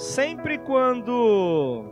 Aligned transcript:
sempre 0.00 0.56
quando 0.56 1.84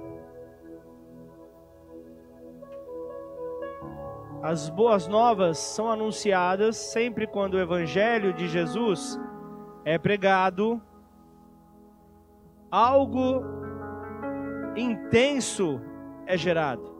as 4.42 4.70
boas 4.70 5.06
novas 5.06 5.58
são 5.58 5.90
anunciadas, 5.90 6.78
sempre 6.78 7.26
quando 7.26 7.54
o 7.54 7.60
evangelho 7.60 8.32
de 8.32 8.48
Jesus 8.48 9.20
é 9.84 9.98
pregado, 9.98 10.80
algo 12.70 13.42
intenso 14.74 15.78
é 16.24 16.34
gerado. 16.34 16.96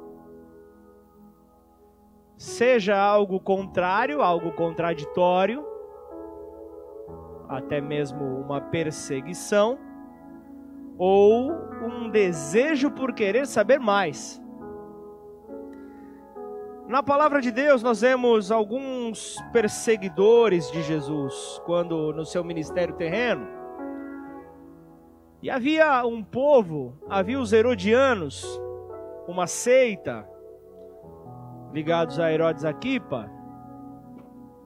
Seja 2.36 2.98
algo 2.98 3.40
contrário, 3.40 4.20
algo 4.20 4.52
contraditório, 4.52 5.64
até 7.48 7.80
mesmo 7.80 8.22
uma 8.38 8.60
perseguição, 8.60 9.87
ou 10.98 11.52
um 11.82 12.10
desejo 12.10 12.90
por 12.90 13.12
querer 13.12 13.46
saber 13.46 13.78
mais. 13.78 14.42
Na 16.88 17.02
palavra 17.02 17.40
de 17.40 17.50
Deus, 17.50 17.82
nós 17.82 18.00
vemos 18.00 18.50
alguns 18.50 19.36
perseguidores 19.52 20.70
de 20.72 20.82
Jesus 20.82 21.60
quando 21.66 22.14
no 22.14 22.24
seu 22.24 22.42
ministério 22.42 22.96
terreno. 22.96 23.46
E 25.42 25.50
havia 25.50 26.04
um 26.06 26.24
povo, 26.24 26.98
havia 27.08 27.38
os 27.38 27.52
herodianos, 27.52 28.42
uma 29.28 29.46
seita, 29.46 30.26
ligados 31.74 32.18
a 32.18 32.32
Herodes 32.32 32.64
Aquipa, 32.64 33.30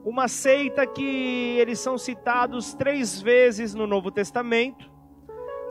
uma 0.05 0.29
seita 0.29 0.87
que 0.87 1.57
eles 1.59 1.77
são 1.79 1.97
citados 1.97 2.73
três 2.73 3.21
vezes 3.21 3.75
no 3.75 3.85
Novo 3.85 4.09
Testamento, 4.09 4.92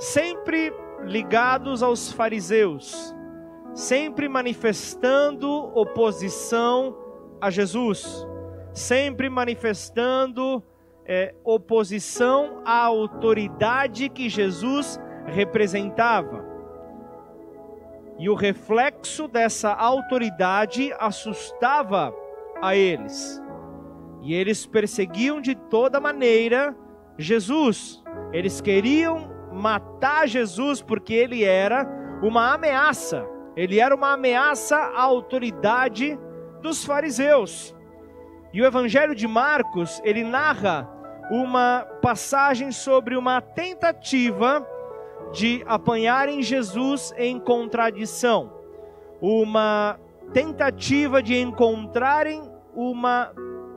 sempre 0.02 0.74
ligados 1.04 1.80
aos 1.80 2.10
fariseus, 2.10 3.14
sempre 3.72 4.28
manifestando 4.28 5.48
oposição 5.78 6.96
a 7.40 7.50
Jesus, 7.50 8.26
sempre 8.72 9.30
manifestando 9.30 10.60
é, 11.06 11.32
oposição 11.44 12.62
à 12.64 12.84
autoridade 12.84 14.08
que 14.08 14.28
Jesus 14.28 14.98
representava. 15.24 16.44
E 18.18 18.28
o 18.28 18.34
reflexo 18.34 19.28
dessa 19.28 19.72
autoridade 19.72 20.92
assustava 20.98 22.12
a 22.60 22.74
eles. 22.74 23.40
E 24.20 24.34
eles 24.34 24.66
perseguiam 24.66 25.40
de 25.40 25.54
toda 25.54 26.00
maneira 26.00 26.76
Jesus. 27.16 28.02
Eles 28.32 28.60
queriam 28.60 29.31
matar 29.52 30.26
Jesus 30.26 30.80
porque 30.80 31.12
ele 31.12 31.44
era 31.44 31.86
uma 32.22 32.54
ameaça. 32.54 33.26
Ele 33.56 33.78
era 33.78 33.94
uma 33.94 34.12
ameaça 34.12 34.76
à 34.76 35.02
autoridade 35.02 36.18
dos 36.62 36.84
fariseus. 36.84 37.74
E 38.52 38.60
o 38.62 38.66
Evangelho 38.66 39.14
de 39.14 39.26
Marcos, 39.26 40.00
ele 40.04 40.22
narra 40.22 40.88
uma 41.30 41.86
passagem 42.02 42.70
sobre 42.70 43.16
uma 43.16 43.40
tentativa 43.40 44.66
de 45.32 45.62
apanharem 45.66 46.42
Jesus 46.42 47.14
em 47.16 47.38
contradição. 47.38 48.52
Uma 49.20 49.98
tentativa 50.32 51.22
de 51.22 51.36
encontrarem 51.38 52.42
uma 52.74 53.32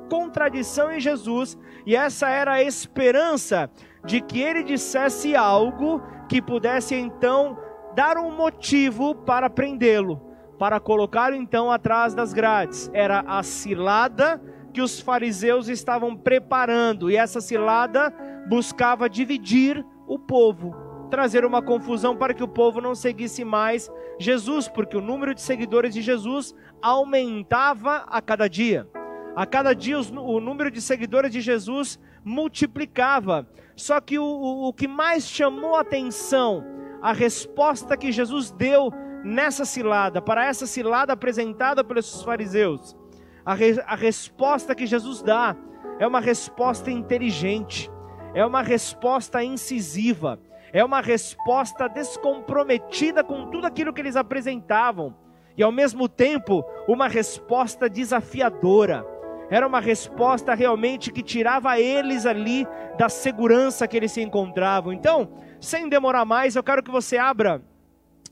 contradição 0.10 0.92
em 0.92 1.00
Jesus, 1.00 1.58
e 1.86 1.96
essa 1.96 2.30
era 2.30 2.54
a 2.54 2.64
esperança 2.64 3.70
de 4.06 4.22
que 4.22 4.40
ele 4.40 4.64
dissesse 4.64 5.36
algo 5.36 6.02
que 6.30 6.42
pudesse 6.42 6.96
então 6.96 7.58
dar 7.96 8.18
um 8.18 8.36
motivo 8.36 9.16
para 9.16 9.50
prendê-lo, 9.50 10.22
para 10.60 10.80
colocá-lo 10.80 11.36
então 11.36 11.72
atrás 11.72 12.14
das 12.14 12.34
grades. 12.34 12.90
Era 12.94 13.24
a 13.26 13.42
cilada 13.42 14.42
que 14.74 14.82
os 14.82 15.00
fariseus 15.00 15.70
estavam 15.70 16.16
preparando, 16.16 17.10
e 17.10 17.16
essa 17.16 17.40
cilada 17.40 18.14
buscava 18.50 19.10
dividir 19.10 19.86
o 20.06 20.20
povo, 20.20 20.76
trazer 21.10 21.46
uma 21.46 21.62
confusão 21.62 22.16
para 22.18 22.34
que 22.34 22.44
o 22.44 22.48
povo 22.48 22.82
não 22.82 22.94
seguisse 22.94 23.46
mais 23.46 23.90
Jesus, 24.20 24.68
porque 24.68 24.98
o 24.98 25.02
número 25.02 25.34
de 25.34 25.42
seguidores 25.42 25.94
de 25.94 26.02
Jesus 26.02 26.54
aumentava 26.82 28.06
a 28.08 28.22
cada 28.22 28.50
dia. 28.50 28.88
A 29.36 29.46
cada 29.46 29.74
dia 29.74 29.98
o 30.00 30.40
número 30.40 30.70
de 30.70 30.82
seguidores 30.82 31.32
de 31.32 31.42
Jesus 31.42 32.00
multiplicava. 32.26 33.48
Só 33.76 34.02
que 34.02 34.18
o, 34.18 34.26
o, 34.26 34.68
o 34.70 34.74
que 34.74 34.88
mais 34.88 35.28
chamou 35.28 35.76
a 35.76 35.82
atenção, 35.82 36.66
a 37.02 37.14
resposta 37.14 37.96
que 37.96 38.12
Jesus 38.12 38.50
deu 38.50 38.92
nessa 39.24 39.64
cilada, 39.64 40.22
para 40.22 40.46
essa 40.46 40.66
cilada 40.66 41.14
apresentada 41.14 41.84
pelos 41.84 42.24
fariseus, 42.24 42.98
a, 43.46 43.54
re, 43.54 43.80
a 43.86 43.96
resposta 43.96 44.74
que 44.74 44.88
Jesus 44.88 45.22
dá 45.22 45.56
é 46.00 46.08
uma 46.08 46.20
resposta 46.20 46.90
inteligente, 46.90 47.92
é 48.34 48.46
uma 48.46 48.62
resposta 48.62 49.44
incisiva, 49.44 50.40
é 50.74 50.84
uma 50.84 51.02
resposta 51.02 51.88
descomprometida 51.88 53.24
com 53.24 53.50
tudo 53.50 53.68
aquilo 53.68 53.94
que 53.94 54.02
eles 54.02 54.16
apresentavam, 54.16 55.16
e 55.58 55.64
ao 55.64 55.72
mesmo 55.72 56.10
tempo, 56.10 56.66
uma 56.88 57.08
resposta 57.08 57.90
desafiadora 57.90 59.06
era 59.50 59.68
uma 59.68 59.80
resposta 59.80 60.54
realmente 60.54 61.12
que 61.12 61.22
tirava 61.22 61.80
eles 61.80 62.26
ali 62.26 62.68
da 62.98 63.10
segurança 63.10 63.88
que 63.88 63.96
eles 63.96 64.12
se 64.12 64.22
encontravam. 64.22 64.92
Então, 64.92 65.30
sem 65.60 65.88
demorar 65.88 66.26
mais, 66.26 66.56
eu 66.56 66.64
quero 66.64 66.84
que 66.84 66.92
você 66.92 67.18
abra 67.18 67.62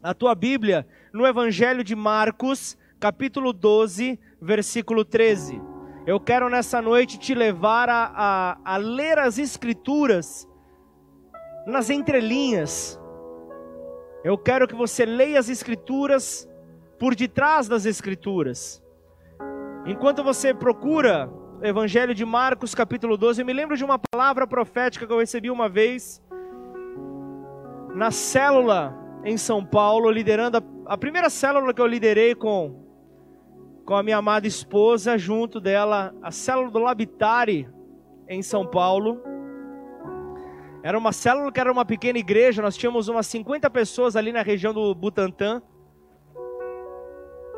a 0.02 0.14
tua 0.14 0.36
Bíblia 0.36 0.86
no 1.14 1.26
Evangelho 1.26 1.84
de 1.84 1.96
Marcos, 1.96 2.78
capítulo 3.00 3.54
12, 3.54 4.20
versículo 4.42 5.06
13. 5.06 5.62
Eu 6.06 6.20
quero 6.20 6.50
nessa 6.50 6.82
noite 6.82 7.18
te 7.18 7.34
levar 7.34 7.88
a, 7.88 8.12
a, 8.14 8.74
a 8.74 8.78
ler 8.78 9.18
as 9.18 9.38
Escrituras 9.38 10.48
nas 11.66 11.90
entrelinhas. 11.90 13.00
Eu 14.24 14.38
quero 14.38 14.68
que 14.68 14.76
você 14.76 15.06
leia 15.06 15.40
as 15.40 15.48
Escrituras 15.48 16.50
por 17.00 17.16
detrás 17.16 17.70
das 17.70 17.86
Escrituras. 17.86 18.83
Enquanto 19.86 20.24
você 20.24 20.54
procura 20.54 21.30
o 21.62 21.66
Evangelho 21.66 22.16
de 22.16 22.24
Marcos, 22.24 22.74
capítulo 22.74 23.18
12, 23.18 23.42
eu 23.42 23.46
me 23.46 23.52
lembro 23.52 23.76
de 23.76 23.84
uma 23.84 24.00
palavra 24.00 24.48
profética 24.48 25.06
que 25.06 25.12
eu 25.12 25.20
recebi 25.20 25.52
uma 25.52 25.68
vez 25.68 26.24
na 27.94 28.10
célula 28.10 28.98
em 29.26 29.36
São 29.36 29.64
Paulo, 29.66 30.10
liderando 30.10 30.58
a, 30.58 30.94
a 30.94 30.98
primeira 30.98 31.30
célula 31.30 31.74
que 31.74 31.82
eu 31.82 31.86
liderei 31.86 32.34
com, 32.34 32.82
com 33.86 33.94
a 33.94 34.02
minha 34.02 34.18
amada 34.18 34.48
esposa, 34.48 35.18
junto 35.18 35.60
dela, 35.60 36.16
a 36.22 36.32
célula 36.32 36.72
do 36.72 36.80
Labitare 36.80 37.68
em 38.30 38.42
São 38.42 38.66
Paulo. 38.66 39.22
Era 40.82 40.98
uma 40.98 41.12
célula 41.12 41.52
que 41.52 41.60
era 41.60 41.72
uma 41.72 41.84
pequena 41.84 42.18
igreja, 42.18 42.62
nós 42.62 42.78
tínhamos 42.78 43.10
umas 43.10 43.28
50 43.28 43.70
pessoas 43.70 44.16
ali 44.16 44.32
na 44.32 44.44
região 44.44 44.74
do 44.74 44.96
Butantã. 44.96 45.62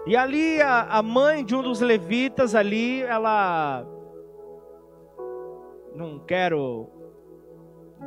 E 0.08 0.16
ali 0.16 0.62
a, 0.62 0.84
a 0.84 1.02
mãe 1.02 1.44
de 1.44 1.56
um 1.56 1.64
dos 1.64 1.82
levitas 1.82 2.54
ali, 2.54 3.02
ela 3.02 3.84
não 5.96 6.20
quero 6.20 6.90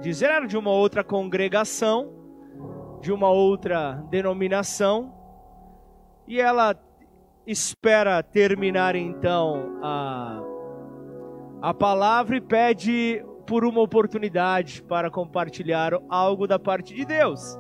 dizer, 0.01 0.27
era 0.27 0.47
de 0.47 0.57
uma 0.57 0.71
outra 0.71 1.03
congregação, 1.03 2.13
de 3.01 3.11
uma 3.11 3.31
outra 3.31 3.95
denominação, 4.11 5.13
e 6.27 6.41
ela 6.41 6.77
espera 7.45 8.23
terminar 8.23 8.95
então 8.95 9.79
a, 9.83 10.41
a 11.63 11.75
palavra 11.75 12.37
e 12.37 12.41
pede 12.41 13.25
por 13.45 13.65
uma 13.65 13.81
oportunidade 13.81 14.83
para 14.83 15.11
compartilhar 15.11 15.95
algo 16.09 16.47
da 16.47 16.59
parte 16.59 16.95
de 16.95 17.05
Deus. 17.05 17.59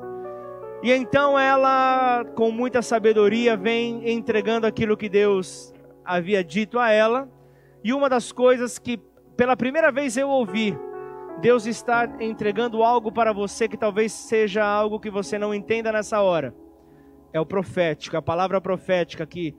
E 0.83 0.93
então 0.93 1.39
ela, 1.39 2.25
com 2.37 2.53
muita 2.53 2.83
sabedoria, 2.83 3.57
vem 3.57 4.09
entregando 4.09 4.67
aquilo 4.67 4.97
que 4.97 5.09
Deus 5.09 5.73
havia 6.05 6.43
dito 6.45 6.79
a 6.79 6.91
ela. 6.91 7.29
E 7.83 7.93
uma 7.93 8.09
das 8.09 8.31
coisas 8.31 8.79
que 8.79 8.97
pela 9.37 9.57
primeira 9.57 9.91
vez 9.91 10.17
eu 10.17 10.29
ouvi, 10.29 10.79
Deus 11.41 11.67
está 11.67 12.09
entregando 12.21 12.83
algo 12.83 13.11
para 13.11 13.33
você 13.33 13.69
que 13.69 13.77
talvez 13.77 14.13
seja 14.13 14.65
algo 14.65 15.01
que 15.01 15.11
você 15.11 15.37
não 15.37 15.53
entenda 15.53 15.91
nessa 15.91 16.21
hora. 16.21 16.55
É 17.33 17.41
o 17.41 17.47
profético, 17.47 18.17
a 18.17 18.23
palavra 18.23 18.61
profética 18.61 19.27
que 19.27 19.55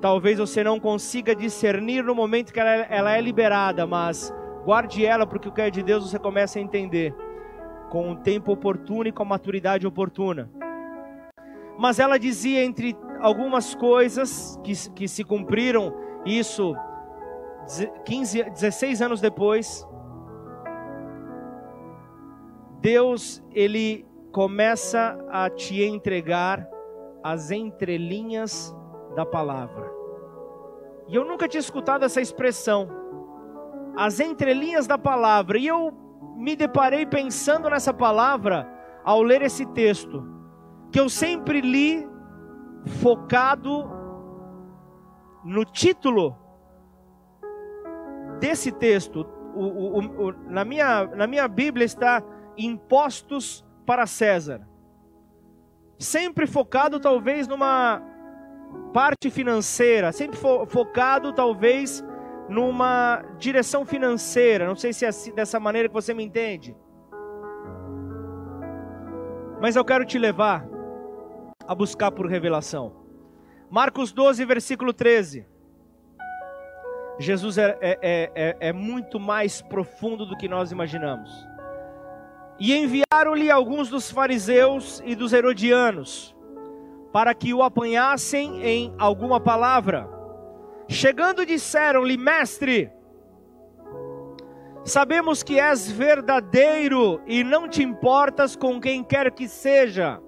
talvez 0.00 0.38
você 0.38 0.62
não 0.62 0.78
consiga 0.78 1.34
discernir 1.34 2.04
no 2.04 2.14
momento 2.14 2.52
que 2.52 2.60
ela, 2.60 2.70
ela 2.70 3.16
é 3.16 3.20
liberada, 3.20 3.86
mas 3.86 4.32
guarde 4.64 5.04
ela 5.04 5.26
porque 5.26 5.48
o 5.48 5.52
que 5.52 5.60
é 5.60 5.70
de 5.70 5.82
Deus 5.82 6.10
você 6.10 6.18
começa 6.18 6.58
a 6.58 6.62
entender 6.62 7.14
com 7.94 8.10
o 8.10 8.16
tempo 8.16 8.50
oportuno 8.50 9.06
e 9.06 9.12
com 9.12 9.22
a 9.22 9.26
maturidade 9.26 9.86
oportuna. 9.86 10.50
Mas 11.78 12.00
ela 12.00 12.18
dizia 12.18 12.64
entre 12.64 12.96
algumas 13.20 13.72
coisas 13.76 14.58
que, 14.64 14.72
que 14.90 15.06
se 15.06 15.22
cumpriram, 15.22 15.94
isso 16.26 16.74
15, 18.04 18.50
16 18.50 19.00
anos 19.00 19.20
depois, 19.20 19.86
Deus 22.80 23.40
ele 23.52 24.04
começa 24.32 25.16
a 25.30 25.48
te 25.48 25.80
entregar 25.80 26.68
as 27.22 27.52
entrelinhas 27.52 28.74
da 29.14 29.24
palavra. 29.24 29.88
E 31.06 31.14
eu 31.14 31.24
nunca 31.24 31.46
tinha 31.46 31.60
escutado 31.60 32.04
essa 32.04 32.20
expressão, 32.20 32.88
as 33.96 34.18
entrelinhas 34.18 34.88
da 34.88 34.98
palavra. 34.98 35.58
E 35.58 35.68
eu 35.68 36.03
me 36.36 36.56
deparei 36.56 37.06
pensando 37.06 37.68
nessa 37.70 37.92
palavra 37.92 38.68
ao 39.04 39.22
ler 39.22 39.42
esse 39.42 39.66
texto, 39.66 40.26
que 40.90 40.98
eu 40.98 41.08
sempre 41.08 41.60
li 41.60 42.08
focado 43.00 43.90
no 45.44 45.64
título 45.64 46.36
desse 48.38 48.72
texto. 48.72 49.26
O, 49.54 49.64
o, 49.64 50.28
o, 50.28 50.32
na, 50.48 50.64
minha, 50.64 51.06
na 51.06 51.26
minha 51.26 51.46
Bíblia 51.46 51.84
está 51.84 52.22
impostos 52.56 53.64
para 53.86 54.06
César. 54.06 54.66
Sempre 55.98 56.46
focado 56.46 56.98
talvez 56.98 57.46
numa 57.46 58.02
parte 58.92 59.30
financeira, 59.30 60.12
sempre 60.12 60.36
fo 60.36 60.66
focado 60.66 61.32
talvez 61.32 62.04
numa 62.48 63.22
direção 63.38 63.84
financeira. 63.84 64.66
Não 64.66 64.76
sei 64.76 64.92
se 64.92 65.04
é 65.04 65.08
assim, 65.08 65.32
dessa 65.34 65.58
maneira 65.58 65.88
que 65.88 65.94
você 65.94 66.12
me 66.12 66.24
entende. 66.24 66.76
Mas 69.60 69.76
eu 69.76 69.84
quero 69.84 70.04
te 70.04 70.18
levar 70.18 70.66
a 71.66 71.74
buscar 71.74 72.10
por 72.10 72.26
revelação. 72.26 73.04
Marcos 73.70 74.12
12, 74.12 74.44
versículo 74.44 74.92
13. 74.92 75.46
Jesus 77.18 77.58
é, 77.58 77.78
é, 77.80 77.98
é, 78.34 78.56
é, 78.60 78.72
muito 78.72 79.20
mais 79.20 79.62
profundo 79.62 80.26
do 80.26 80.36
que 80.36 80.48
nós 80.48 80.72
imaginamos. 80.72 81.30
E 82.58 82.74
enviaram-lhe 82.74 83.50
alguns 83.50 83.88
dos 83.88 84.10
fariseus 84.10 85.02
e 85.04 85.14
dos 85.14 85.32
herodianos, 85.32 86.36
para 87.12 87.34
que 87.34 87.54
o 87.54 87.62
apanhassem 87.62 88.62
em 88.62 88.94
alguma 88.98 89.40
palavra. 89.40 90.08
Chegando, 90.88 91.46
disseram-lhe: 91.46 92.16
Mestre, 92.16 92.90
sabemos 94.84 95.42
que 95.42 95.58
és 95.58 95.90
verdadeiro 95.90 97.20
e 97.26 97.42
não 97.42 97.68
te 97.68 97.82
importas 97.82 98.54
com 98.54 98.80
quem 98.80 99.02
quer 99.02 99.30
que 99.30 99.48
seja. 99.48 100.20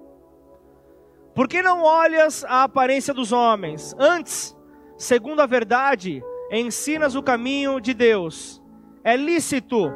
Por 1.35 1.47
que 1.47 1.61
não 1.61 1.83
olhas 1.83 2.43
a 2.45 2.63
aparência 2.63 3.13
dos 3.13 3.31
homens? 3.31 3.95
Antes, 3.99 4.57
segundo 4.97 5.41
a 5.41 5.45
verdade, 5.45 6.23
ensinas 6.51 7.15
o 7.15 7.21
caminho 7.21 7.79
de 7.79 7.93
Deus. 7.93 8.61
É 9.03 9.15
lícito 9.15 9.91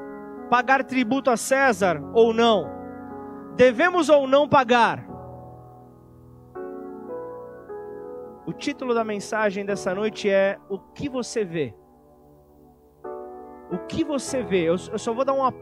pagar 0.50 0.84
tributo 0.84 1.31
a 1.31 1.38
César 1.38 2.00
ou 2.14 2.34
não? 2.34 2.69
Devemos 3.56 4.10
ou 4.10 4.28
não 4.28 4.48
pagar? 4.48 5.11
O 8.46 8.54
título 8.54 8.94
da 8.94 9.04
mensagem 9.04 9.66
dessa 9.66 9.94
noite 9.94 10.30
é 10.30 10.58
O 10.70 10.80
que 10.80 11.08
você 11.10 11.44
vê? 11.44 11.76
O 13.72 13.78
que 13.88 14.04
você 14.04 14.44
vê? 14.44 14.64
Eu, 14.64 14.76
eu 14.92 15.00
só 15.00 15.14
vou 15.14 15.24
dar 15.24 15.34
uma, 15.34 15.54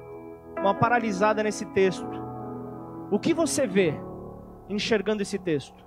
uma 0.58 0.74
paralisada 0.74 1.44
nesse 1.44 1.66
texto. 1.68 2.10
O 3.12 3.20
que 3.20 3.34
você 3.34 3.68
vê? 3.68 3.94
enxergando 4.70 5.24
esse 5.24 5.38
texto? 5.38 5.84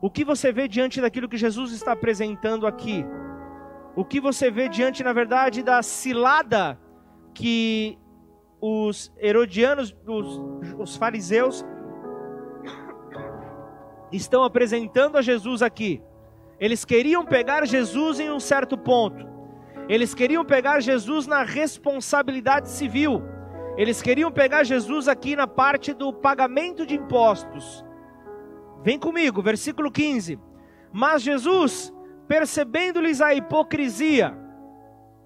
O 0.00 0.10
que 0.10 0.24
você 0.24 0.50
vê 0.52 0.66
diante 0.66 1.00
daquilo 1.00 1.28
que 1.28 1.36
Jesus 1.36 1.72
está 1.72 1.92
apresentando 1.92 2.66
aqui? 2.66 3.04
O 3.94 4.04
que 4.04 4.20
você 4.20 4.50
vê 4.50 4.68
diante, 4.68 5.04
na 5.04 5.12
verdade, 5.12 5.62
da 5.62 5.82
cilada 5.82 6.78
que 7.32 7.98
os 8.60 9.12
herodianos, 9.18 9.94
os, 10.06 10.40
os 10.78 10.96
fariseus, 10.96 11.64
estão 14.16 14.44
apresentando 14.44 15.16
a 15.16 15.22
Jesus 15.22 15.62
aqui? 15.62 16.02
Eles 16.58 16.84
queriam 16.84 17.24
pegar 17.24 17.66
Jesus 17.66 18.20
em 18.20 18.30
um 18.30 18.40
certo 18.40 18.76
ponto. 18.78 19.26
Eles 19.88 20.14
queriam 20.14 20.44
pegar 20.44 20.80
Jesus 20.80 21.26
na 21.26 21.42
responsabilidade 21.42 22.68
civil. 22.70 23.22
Eles 23.76 24.00
queriam 24.00 24.30
pegar 24.30 24.64
Jesus 24.64 25.08
aqui 25.08 25.36
na 25.36 25.46
parte 25.46 25.92
do 25.92 26.12
pagamento 26.12 26.86
de 26.86 26.94
impostos. 26.94 27.84
Vem 28.82 28.98
comigo, 28.98 29.42
versículo 29.42 29.90
15. 29.90 30.38
Mas 30.92 31.22
Jesus, 31.22 31.92
percebendo-lhes 32.28 33.20
a 33.20 33.34
hipocrisia, 33.34 34.36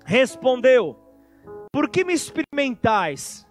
respondeu: 0.05 0.99
Por 1.73 1.88
que 1.88 2.05
me 2.05 2.14
experimentais? 2.14 3.48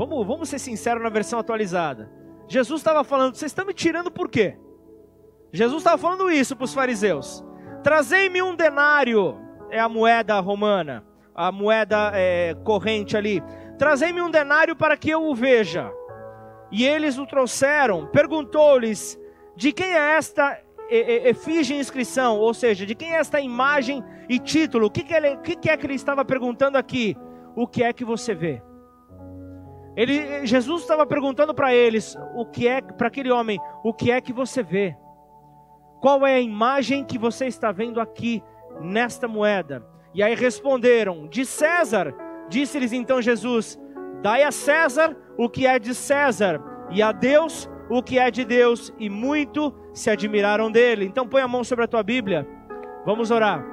Vamos, 0.00 0.26
vamos 0.26 0.48
ser 0.48 0.58
sinceros 0.58 1.02
na 1.02 1.08
versão 1.10 1.38
atualizada. 1.38 2.10
Jesus 2.48 2.80
estava 2.80 3.04
falando, 3.04 3.34
vocês 3.34 3.50
estão 3.50 3.66
me 3.66 3.74
tirando 3.74 4.10
por 4.10 4.28
quê? 4.28 4.56
Jesus 5.52 5.78
estava 5.78 5.98
falando 5.98 6.30
isso 6.30 6.56
para 6.56 6.64
os 6.64 6.72
fariseus. 6.72 7.44
Trazei-me 7.82 8.42
um 8.42 8.54
denário, 8.54 9.36
é 9.70 9.78
a 9.78 9.88
moeda 9.88 10.40
romana 10.40 11.04
a 11.34 11.50
moeda 11.50 12.12
é, 12.14 12.54
corrente 12.64 13.16
ali. 13.16 13.42
Trazei-me 13.78 14.20
um 14.20 14.30
denário 14.30 14.76
para 14.76 14.96
que 14.96 15.10
eu 15.10 15.22
o 15.22 15.34
veja. 15.34 15.90
E 16.70 16.84
eles 16.84 17.18
o 17.18 17.26
trouxeram. 17.26 18.06
Perguntou-lhes: 18.08 19.18
De 19.56 19.72
quem 19.72 19.94
é 19.94 20.16
esta 20.16 20.58
efígie 20.90 21.76
inscrição? 21.76 22.38
Ou 22.38 22.52
seja, 22.52 22.84
de 22.84 22.94
quem 22.94 23.14
é 23.14 23.18
esta 23.18 23.40
imagem 23.40 24.04
e 24.28 24.38
título? 24.38 24.86
O 24.86 24.90
que, 24.90 25.02
que, 25.02 25.14
ele, 25.14 25.36
que, 25.38 25.56
que 25.56 25.70
é 25.70 25.76
que 25.76 25.86
ele 25.86 25.94
estava 25.94 26.24
perguntando 26.24 26.76
aqui? 26.76 27.16
O 27.56 27.66
que 27.66 27.82
é 27.82 27.92
que 27.92 28.04
você 28.04 28.34
vê? 28.34 28.62
Ele, 29.96 30.46
Jesus 30.46 30.82
estava 30.82 31.04
perguntando 31.04 31.54
para 31.54 31.74
eles, 31.74 32.16
o 32.34 32.46
que 32.46 32.68
é 32.68 32.80
para 32.80 33.08
aquele 33.08 33.30
homem, 33.30 33.58
o 33.82 33.92
que 33.92 34.10
é 34.10 34.20
que 34.20 34.32
você 34.32 34.62
vê? 34.62 34.96
Qual 36.00 36.26
é 36.26 36.36
a 36.36 36.40
imagem 36.40 37.04
que 37.04 37.18
você 37.18 37.46
está 37.46 37.70
vendo 37.70 38.00
aqui 38.00 38.42
nesta 38.80 39.28
moeda? 39.28 39.86
E 40.14 40.22
aí 40.22 40.34
responderam: 40.34 41.28
De 41.28 41.44
César. 41.44 42.14
Disse-lhes 42.48 42.92
então 42.92 43.20
Jesus: 43.20 43.78
Dai 44.22 44.42
a 44.42 44.50
César 44.50 45.16
o 45.36 45.48
que 45.48 45.66
é 45.66 45.78
de 45.78 45.94
César, 45.94 46.60
e 46.90 47.02
a 47.02 47.12
Deus 47.12 47.68
o 47.88 48.02
que 48.02 48.18
é 48.18 48.30
de 48.30 48.44
Deus. 48.44 48.92
E 48.98 49.10
muito 49.10 49.74
se 49.92 50.08
admiraram 50.08 50.70
dele. 50.70 51.04
Então 51.04 51.28
põe 51.28 51.42
a 51.42 51.48
mão 51.48 51.62
sobre 51.62 51.84
a 51.84 51.88
tua 51.88 52.02
Bíblia. 52.02 52.48
Vamos 53.04 53.30
orar. 53.30 53.64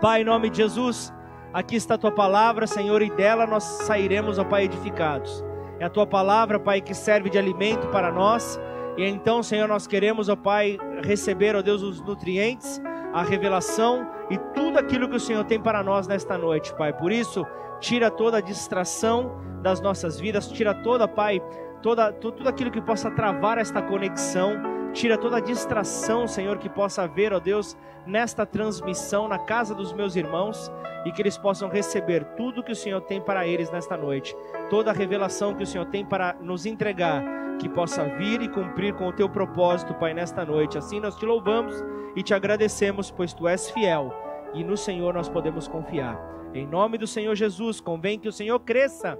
Pai, 0.00 0.22
em 0.22 0.24
nome 0.24 0.50
de 0.50 0.58
Jesus, 0.58 1.12
aqui 1.52 1.76
está 1.76 1.94
a 1.94 1.98
tua 1.98 2.12
palavra, 2.12 2.66
Senhor, 2.66 3.02
e 3.02 3.10
dela 3.10 3.46
nós 3.46 3.62
sairemos, 3.62 4.38
ó 4.38 4.44
Pai, 4.44 4.64
edificados. 4.64 5.44
É 5.78 5.84
a 5.84 5.90
tua 5.90 6.06
palavra, 6.06 6.60
Pai, 6.60 6.80
que 6.80 6.94
serve 6.94 7.28
de 7.28 7.38
alimento 7.38 7.88
para 7.88 8.10
nós. 8.12 8.60
E 8.96 9.04
então, 9.04 9.42
Senhor, 9.42 9.66
nós 9.66 9.86
queremos, 9.86 10.28
ó 10.28 10.36
Pai, 10.36 10.78
receber, 11.02 11.56
ó 11.56 11.62
Deus, 11.62 11.82
os 11.82 12.00
nutrientes 12.00 12.80
a 13.12 13.22
revelação 13.22 14.08
e 14.30 14.38
tudo 14.54 14.78
aquilo 14.78 15.08
que 15.08 15.16
o 15.16 15.20
Senhor 15.20 15.44
tem 15.44 15.60
para 15.60 15.82
nós 15.82 16.06
nesta 16.06 16.38
noite, 16.38 16.74
Pai. 16.74 16.92
Por 16.92 17.12
isso, 17.12 17.46
tira 17.78 18.10
toda 18.10 18.38
a 18.38 18.40
distração 18.40 19.38
das 19.62 19.80
nossas 19.80 20.18
vidas, 20.18 20.48
tira 20.48 20.74
toda, 20.74 21.06
Pai, 21.06 21.40
toda, 21.82 22.10
tudo 22.12 22.48
aquilo 22.48 22.70
que 22.70 22.80
possa 22.80 23.10
travar 23.10 23.58
esta 23.58 23.82
conexão, 23.82 24.54
tira 24.92 25.16
toda 25.16 25.38
a 25.38 25.40
distração, 25.40 26.26
Senhor, 26.26 26.58
que 26.58 26.68
possa 26.68 27.02
haver, 27.02 27.32
ó 27.32 27.40
Deus, 27.40 27.76
nesta 28.06 28.44
transmissão 28.44 29.28
na 29.28 29.38
casa 29.38 29.74
dos 29.74 29.92
meus 29.92 30.16
irmãos 30.16 30.70
e 31.04 31.12
que 31.12 31.22
eles 31.22 31.36
possam 31.36 31.68
receber 31.68 32.24
tudo 32.36 32.62
que 32.62 32.72
o 32.72 32.76
Senhor 32.76 33.00
tem 33.00 33.20
para 33.20 33.46
eles 33.46 33.70
nesta 33.70 33.96
noite, 33.96 34.36
toda 34.70 34.90
a 34.90 34.94
revelação 34.94 35.54
que 35.54 35.62
o 35.62 35.66
Senhor 35.66 35.86
tem 35.86 36.04
para 36.04 36.34
nos 36.40 36.66
entregar, 36.66 37.22
que 37.58 37.68
possa 37.68 38.04
vir 38.04 38.42
e 38.42 38.48
cumprir 38.48 38.94
com 38.94 39.08
o 39.08 39.12
teu 39.12 39.28
propósito, 39.28 39.94
Pai, 39.94 40.14
nesta 40.14 40.44
noite. 40.44 40.78
Assim 40.78 41.00
nós 41.00 41.16
te 41.16 41.24
louvamos 41.24 41.82
e 42.14 42.22
te 42.22 42.34
agradecemos, 42.34 43.10
pois 43.10 43.32
tu 43.32 43.48
és 43.48 43.70
fiel 43.70 44.12
e 44.54 44.62
no 44.62 44.76
Senhor 44.76 45.14
nós 45.14 45.28
podemos 45.28 45.66
confiar. 45.66 46.20
Em 46.54 46.66
nome 46.66 46.98
do 46.98 47.06
Senhor 47.06 47.34
Jesus, 47.34 47.80
convém 47.80 48.18
que 48.18 48.28
o 48.28 48.32
Senhor 48.32 48.60
cresça 48.60 49.18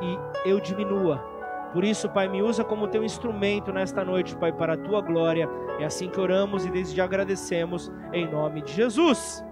e 0.00 0.48
eu 0.48 0.60
diminua. 0.60 1.37
Por 1.72 1.84
isso, 1.84 2.08
Pai, 2.08 2.28
me 2.28 2.42
usa 2.42 2.64
como 2.64 2.88
teu 2.88 3.04
instrumento 3.04 3.72
nesta 3.72 4.04
noite, 4.04 4.36
Pai, 4.36 4.52
para 4.52 4.72
a 4.72 4.76
tua 4.76 5.00
glória. 5.02 5.48
É 5.78 5.84
assim 5.84 6.08
que 6.08 6.20
oramos 6.20 6.64
e 6.64 6.70
desde 6.70 6.96
já 6.96 7.04
agradecemos 7.04 7.92
em 8.12 8.26
nome 8.28 8.62
de 8.62 8.72
Jesus. 8.72 9.44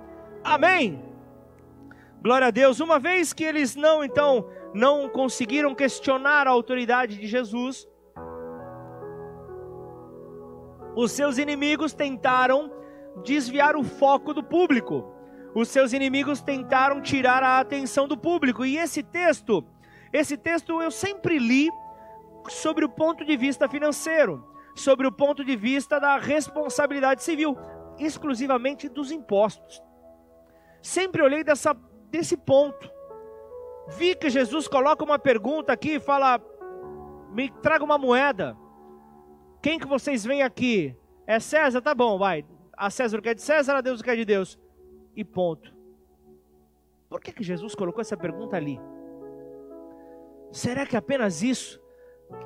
Amém. 0.42 1.02
Glória 2.22 2.48
a 2.48 2.50
Deus. 2.50 2.80
Uma 2.80 2.98
vez 2.98 3.32
que 3.32 3.44
eles 3.44 3.76
não, 3.76 4.02
então, 4.02 4.48
não 4.72 5.08
conseguiram 5.08 5.74
questionar 5.74 6.46
a 6.46 6.50
autoridade 6.50 7.18
de 7.18 7.26
Jesus, 7.26 7.86
os 10.96 11.12
seus 11.12 11.36
inimigos 11.36 11.92
tentaram 11.92 12.72
desviar 13.22 13.76
o 13.76 13.84
foco 13.84 14.32
do 14.32 14.42
público. 14.42 15.12
Os 15.54 15.68
seus 15.68 15.92
inimigos 15.92 16.40
tentaram 16.40 17.00
tirar 17.00 17.42
a 17.42 17.60
atenção 17.60 18.08
do 18.08 18.16
público. 18.16 18.64
E 18.64 18.78
esse 18.78 19.02
texto, 19.02 19.62
esse 20.12 20.36
texto 20.36 20.80
eu 20.80 20.90
sempre 20.90 21.38
li 21.38 21.68
sobre 22.52 22.84
o 22.84 22.88
ponto 22.88 23.24
de 23.24 23.36
vista 23.36 23.68
financeiro, 23.68 24.44
sobre 24.74 25.06
o 25.06 25.12
ponto 25.12 25.44
de 25.44 25.56
vista 25.56 25.98
da 25.98 26.18
responsabilidade 26.18 27.22
civil, 27.22 27.56
exclusivamente 27.98 28.88
dos 28.88 29.10
impostos. 29.10 29.82
Sempre 30.82 31.22
olhei 31.22 31.42
dessa, 31.42 31.76
desse 32.10 32.36
ponto. 32.36 32.90
vi 33.88 34.14
que 34.14 34.30
Jesus 34.30 34.68
coloca 34.68 35.04
uma 35.04 35.18
pergunta 35.18 35.72
aqui 35.72 35.94
e 35.94 36.00
fala: 36.00 36.40
me 37.32 37.50
traga 37.50 37.84
uma 37.84 37.98
moeda. 37.98 38.56
Quem 39.62 39.78
que 39.78 39.86
vocês 39.86 40.24
veem 40.24 40.42
aqui? 40.42 40.96
É 41.26 41.40
César? 41.40 41.80
Tá 41.80 41.94
bom, 41.94 42.18
vai. 42.18 42.44
A 42.76 42.90
César 42.90 43.18
o 43.18 43.22
que 43.22 43.30
é 43.30 43.34
de 43.34 43.42
César, 43.42 43.76
a 43.76 43.80
Deus 43.80 44.00
o 44.00 44.04
que 44.04 44.10
é 44.10 44.16
de 44.16 44.24
Deus. 44.24 44.58
E 45.14 45.24
ponto. 45.24 45.74
Por 47.08 47.20
que, 47.20 47.32
que 47.32 47.42
Jesus 47.42 47.74
colocou 47.74 48.00
essa 48.00 48.16
pergunta 48.16 48.56
ali? 48.56 48.78
Será 50.52 50.86
que 50.86 50.96
é 50.96 50.98
apenas 50.98 51.42
isso? 51.42 51.80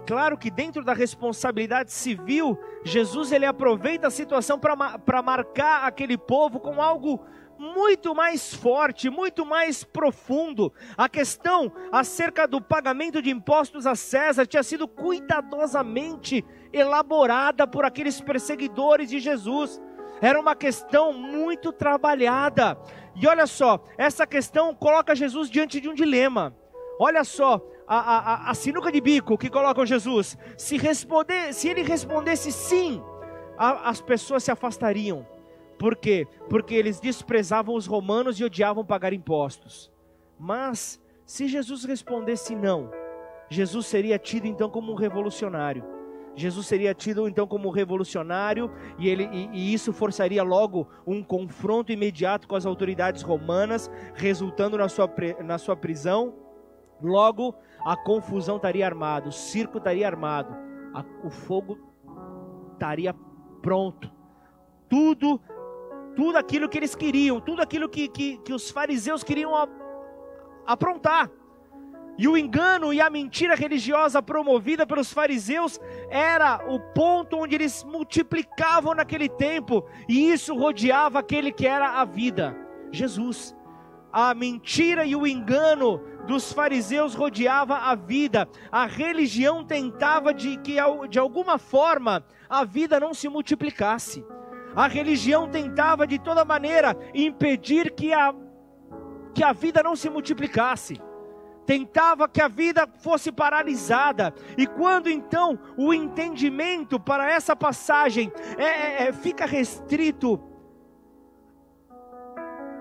Claro 0.06 0.36
que 0.36 0.50
dentro 0.50 0.84
da 0.84 0.92
responsabilidade 0.92 1.92
civil, 1.92 2.58
Jesus 2.84 3.32
ele 3.32 3.46
aproveita 3.46 4.08
a 4.08 4.10
situação 4.10 4.58
para 4.58 5.22
marcar 5.22 5.84
aquele 5.84 6.18
povo 6.18 6.58
com 6.58 6.82
algo 6.82 7.24
muito 7.58 8.14
mais 8.14 8.54
forte, 8.54 9.10
muito 9.10 9.44
mais 9.44 9.84
profundo. 9.84 10.72
A 10.96 11.08
questão 11.08 11.70
acerca 11.92 12.48
do 12.48 12.60
pagamento 12.60 13.20
de 13.20 13.30
impostos 13.30 13.86
a 13.86 13.94
César 13.94 14.46
tinha 14.46 14.62
sido 14.62 14.88
cuidadosamente 14.88 16.42
elaborada 16.72 17.66
por 17.66 17.84
aqueles 17.84 18.20
perseguidores 18.20 19.10
de 19.10 19.18
Jesus. 19.18 19.80
Era 20.22 20.40
uma 20.40 20.56
questão 20.56 21.12
muito 21.12 21.70
trabalhada. 21.70 22.78
E 23.14 23.26
olha 23.26 23.46
só, 23.46 23.84
essa 23.98 24.26
questão 24.26 24.74
coloca 24.74 25.14
Jesus 25.14 25.50
diante 25.50 25.80
de 25.80 25.88
um 25.88 25.94
dilema. 25.94 26.56
Olha 26.98 27.24
só, 27.24 27.60
a, 27.92 27.98
a, 27.98 28.50
a 28.50 28.54
sinuca 28.54 28.92
de 28.92 29.00
bico 29.00 29.36
que 29.36 29.50
colocam 29.50 29.84
Jesus. 29.84 30.38
Se, 30.56 30.76
responder, 30.76 31.52
se 31.52 31.68
ele 31.68 31.82
respondesse 31.82 32.52
sim, 32.52 33.02
a, 33.58 33.90
as 33.90 34.00
pessoas 34.00 34.44
se 34.44 34.52
afastariam. 34.52 35.26
Por 35.76 35.96
quê? 35.96 36.28
Porque 36.48 36.74
eles 36.74 37.00
desprezavam 37.00 37.74
os 37.74 37.86
romanos 37.86 38.38
e 38.38 38.44
odiavam 38.44 38.84
pagar 38.84 39.12
impostos. 39.12 39.90
Mas, 40.38 41.00
se 41.26 41.48
Jesus 41.48 41.84
respondesse 41.84 42.54
não, 42.54 42.92
Jesus 43.48 43.86
seria 43.86 44.18
tido 44.18 44.46
então 44.46 44.70
como 44.70 44.92
um 44.92 44.94
revolucionário. 44.94 45.84
Jesus 46.36 46.68
seria 46.68 46.94
tido 46.94 47.26
então 47.26 47.44
como 47.44 47.70
revolucionário 47.70 48.70
e, 49.00 49.08
ele, 49.08 49.28
e, 49.32 49.48
e, 49.52 49.74
isso 49.74 49.92
forçaria 49.92 50.44
logo 50.44 50.88
um 51.04 51.24
confronto 51.24 51.90
imediato 51.90 52.46
com 52.46 52.54
as 52.54 52.64
autoridades 52.64 53.22
romanas, 53.22 53.90
resultando 54.14 54.78
na 54.78 54.88
sua, 54.88 55.12
na 55.44 55.58
sua 55.58 55.76
prisão. 55.76 56.34
Logo, 57.02 57.54
a 57.84 57.96
confusão 57.96 58.56
estaria 58.56 58.86
armada, 58.86 59.28
o 59.28 59.32
circo 59.32 59.78
estaria 59.78 60.06
armado, 60.06 60.54
a, 60.94 61.04
o 61.24 61.30
fogo 61.30 61.78
estaria 62.72 63.14
pronto. 63.62 64.10
Tudo 64.88 65.40
tudo 66.14 66.36
aquilo 66.36 66.68
que 66.68 66.76
eles 66.76 66.94
queriam, 66.94 67.40
tudo 67.40 67.62
aquilo 67.62 67.88
que, 67.88 68.08
que, 68.08 68.36
que 68.38 68.52
os 68.52 68.70
fariseus 68.70 69.22
queriam 69.22 69.52
aprontar. 70.66 71.30
E 72.18 72.28
o 72.28 72.36
engano 72.36 72.92
e 72.92 73.00
a 73.00 73.08
mentira 73.08 73.54
religiosa 73.54 74.22
promovida 74.22 74.86
pelos 74.86 75.10
fariseus 75.10 75.80
era 76.10 76.60
o 76.68 76.78
ponto 76.78 77.38
onde 77.38 77.54
eles 77.54 77.82
multiplicavam 77.84 78.94
naquele 78.94 79.28
tempo, 79.28 79.86
e 80.06 80.30
isso 80.30 80.54
rodeava 80.54 81.20
aquele 81.20 81.50
que 81.50 81.66
era 81.66 82.00
a 82.00 82.04
vida, 82.04 82.54
Jesus. 82.92 83.56
A 84.12 84.34
mentira 84.34 85.06
e 85.06 85.16
o 85.16 85.26
engano 85.26 86.02
dos 86.26 86.52
fariseus 86.52 87.14
rodeava 87.14 87.76
a 87.76 87.94
vida. 87.94 88.48
A 88.70 88.86
religião 88.86 89.64
tentava 89.64 90.32
de 90.32 90.56
que 90.58 90.76
de 91.08 91.18
alguma 91.18 91.58
forma 91.58 92.24
a 92.48 92.64
vida 92.64 92.98
não 93.00 93.14
se 93.14 93.28
multiplicasse. 93.28 94.24
A 94.74 94.86
religião 94.86 95.48
tentava 95.48 96.06
de 96.06 96.18
toda 96.18 96.44
maneira 96.44 96.96
impedir 97.14 97.92
que 97.92 98.12
a, 98.12 98.34
que 99.34 99.42
a 99.42 99.52
vida 99.52 99.82
não 99.82 99.96
se 99.96 100.08
multiplicasse. 100.08 101.00
Tentava 101.66 102.28
que 102.28 102.40
a 102.40 102.48
vida 102.48 102.88
fosse 103.00 103.30
paralisada. 103.30 104.34
E 104.56 104.66
quando 104.66 105.08
então 105.08 105.58
o 105.76 105.92
entendimento 105.92 106.98
para 106.98 107.30
essa 107.30 107.54
passagem 107.54 108.32
é, 108.56 108.64
é, 108.64 109.08
é 109.08 109.12
fica 109.12 109.46
restrito 109.46 110.40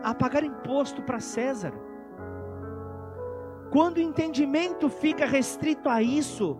a 0.03 0.13
pagar 0.13 0.43
imposto 0.43 1.01
para 1.01 1.19
César. 1.19 1.88
Quando 3.72 3.98
o 3.98 4.02
entendimento 4.02 4.90
fica 4.90 5.26
restrito 5.26 5.88
a 5.90 6.02
isso, 6.02 6.58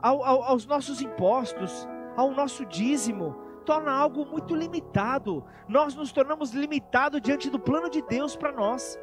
ao, 0.00 0.24
ao, 0.24 0.42
aos 0.42 0.66
nossos 0.66 1.00
impostos, 1.00 1.86
ao 2.16 2.30
nosso 2.30 2.64
dízimo, 2.64 3.36
torna 3.64 3.92
algo 3.92 4.24
muito 4.24 4.54
limitado. 4.54 5.44
Nós 5.68 5.94
nos 5.94 6.12
tornamos 6.12 6.52
limitados 6.52 7.20
diante 7.20 7.50
do 7.50 7.58
plano 7.58 7.90
de 7.90 8.00
Deus 8.02 8.36
para 8.36 8.52
nós. 8.52 8.98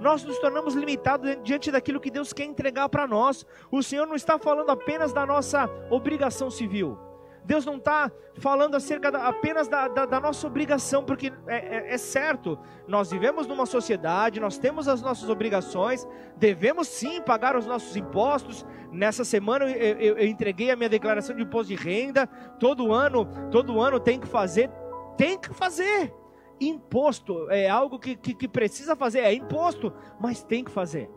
Nós 0.00 0.24
nos 0.24 0.38
tornamos 0.38 0.74
limitados 0.74 1.38
diante 1.42 1.70
daquilo 1.70 2.00
que 2.00 2.10
Deus 2.10 2.32
quer 2.32 2.44
entregar 2.44 2.88
para 2.88 3.06
nós. 3.06 3.46
O 3.70 3.82
Senhor 3.82 4.06
não 4.06 4.16
está 4.16 4.38
falando 4.38 4.70
apenas 4.70 5.12
da 5.12 5.24
nossa 5.24 5.70
obrigação 5.90 6.50
civil. 6.50 6.98
Deus 7.44 7.66
não 7.66 7.76
está 7.76 8.10
falando 8.38 8.76
acerca 8.76 9.10
da, 9.10 9.26
apenas 9.26 9.66
da, 9.66 9.88
da, 9.88 10.06
da, 10.06 10.20
nossa 10.20 10.46
obrigação, 10.46 11.04
porque 11.04 11.32
é, 11.46 11.56
é, 11.56 11.94
é, 11.94 11.98
certo, 11.98 12.58
nós 12.86 13.10
vivemos 13.10 13.46
numa 13.46 13.66
sociedade, 13.66 14.40
nós 14.40 14.58
temos 14.58 14.86
as 14.86 15.02
nossas 15.02 15.28
obrigações, 15.28 16.06
devemos 16.36 16.86
sim 16.86 17.20
pagar 17.20 17.56
os 17.56 17.66
nossos 17.66 17.96
impostos. 17.96 18.64
Nessa 18.92 19.24
semana 19.24 19.64
eu, 19.64 19.96
eu, 19.96 20.18
eu 20.18 20.26
entreguei 20.26 20.70
a 20.70 20.76
minha 20.76 20.88
declaração 20.88 21.34
de 21.34 21.42
imposto 21.42 21.74
de 21.74 21.82
renda. 21.82 22.26
Todo 22.58 22.92
ano, 22.92 23.26
todo 23.50 23.80
ano 23.80 23.98
tem 23.98 24.20
que 24.20 24.28
fazer, 24.28 24.70
tem 25.16 25.38
que 25.38 25.52
fazer. 25.52 26.14
Imposto 26.60 27.50
é 27.50 27.68
algo 27.68 27.98
que, 27.98 28.14
que, 28.14 28.34
que 28.34 28.46
precisa 28.46 28.94
fazer, 28.94 29.20
é 29.20 29.34
imposto, 29.34 29.92
mas 30.20 30.44
tem 30.44 30.62
que 30.62 30.70
fazer. 30.70 31.10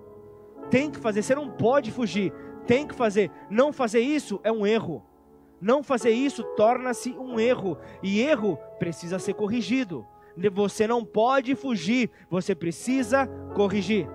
Tem 0.72 0.90
que 0.90 1.00
fazer, 1.00 1.22
você 1.22 1.36
não 1.36 1.52
pode 1.52 1.92
fugir, 1.92 2.34
tem 2.66 2.88
que 2.88 2.96
fazer. 2.96 3.30
Não 3.48 3.72
fazer 3.72 4.00
isso 4.00 4.40
é 4.44 4.52
um 4.52 4.66
erro. 4.66 5.06
Não 5.62 5.82
fazer 5.82 6.12
isso 6.12 6.44
torna-se 6.56 7.12
um 7.12 7.40
erro, 7.40 7.78
e 8.04 8.20
erro 8.20 8.58
precisa 8.78 9.20
ser 9.20 9.34
corrigido. 9.34 10.06
Você 10.54 10.86
não 10.86 11.06
pode 11.06 11.56
fugir, 11.56 12.12
você 12.30 12.54
precisa 12.54 13.28
corrigir. 13.56 14.08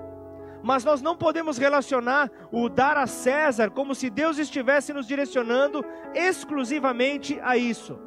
Mas 0.62 0.84
nós 0.84 1.00
não 1.00 1.16
podemos 1.16 1.56
relacionar 1.56 2.30
o 2.52 2.68
dar 2.68 2.96
a 2.98 3.06
César 3.06 3.70
como 3.70 3.94
se 3.94 4.10
Deus 4.10 4.38
estivesse 4.38 4.92
nos 4.92 5.06
direcionando 5.06 5.82
exclusivamente 6.14 7.40
a 7.42 7.56
isso. 7.56 7.98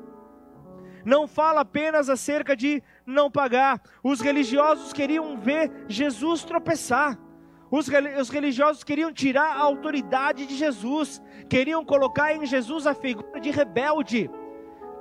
Não 1.03 1.27
fala 1.27 1.61
apenas 1.61 2.09
acerca 2.09 2.55
de 2.55 2.81
não 3.05 3.29
pagar. 3.29 3.81
Os 4.03 4.21
religiosos 4.21 4.93
queriam 4.93 5.37
ver 5.37 5.71
Jesus 5.87 6.43
tropeçar. 6.43 7.17
Os, 7.75 7.87
religiosos 8.29 8.83
queriam 8.83 9.11
tirar 9.11 9.57
a 9.57 9.63
autoridade 9.63 10.45
de 10.45 10.55
Jesus, 10.55 11.19
queriam 11.49 11.83
colocar 11.83 12.31
em 12.31 12.45
Jesus 12.45 12.85
a 12.85 12.93
figura 12.93 13.39
de 13.41 13.49
rebelde. 13.49 14.29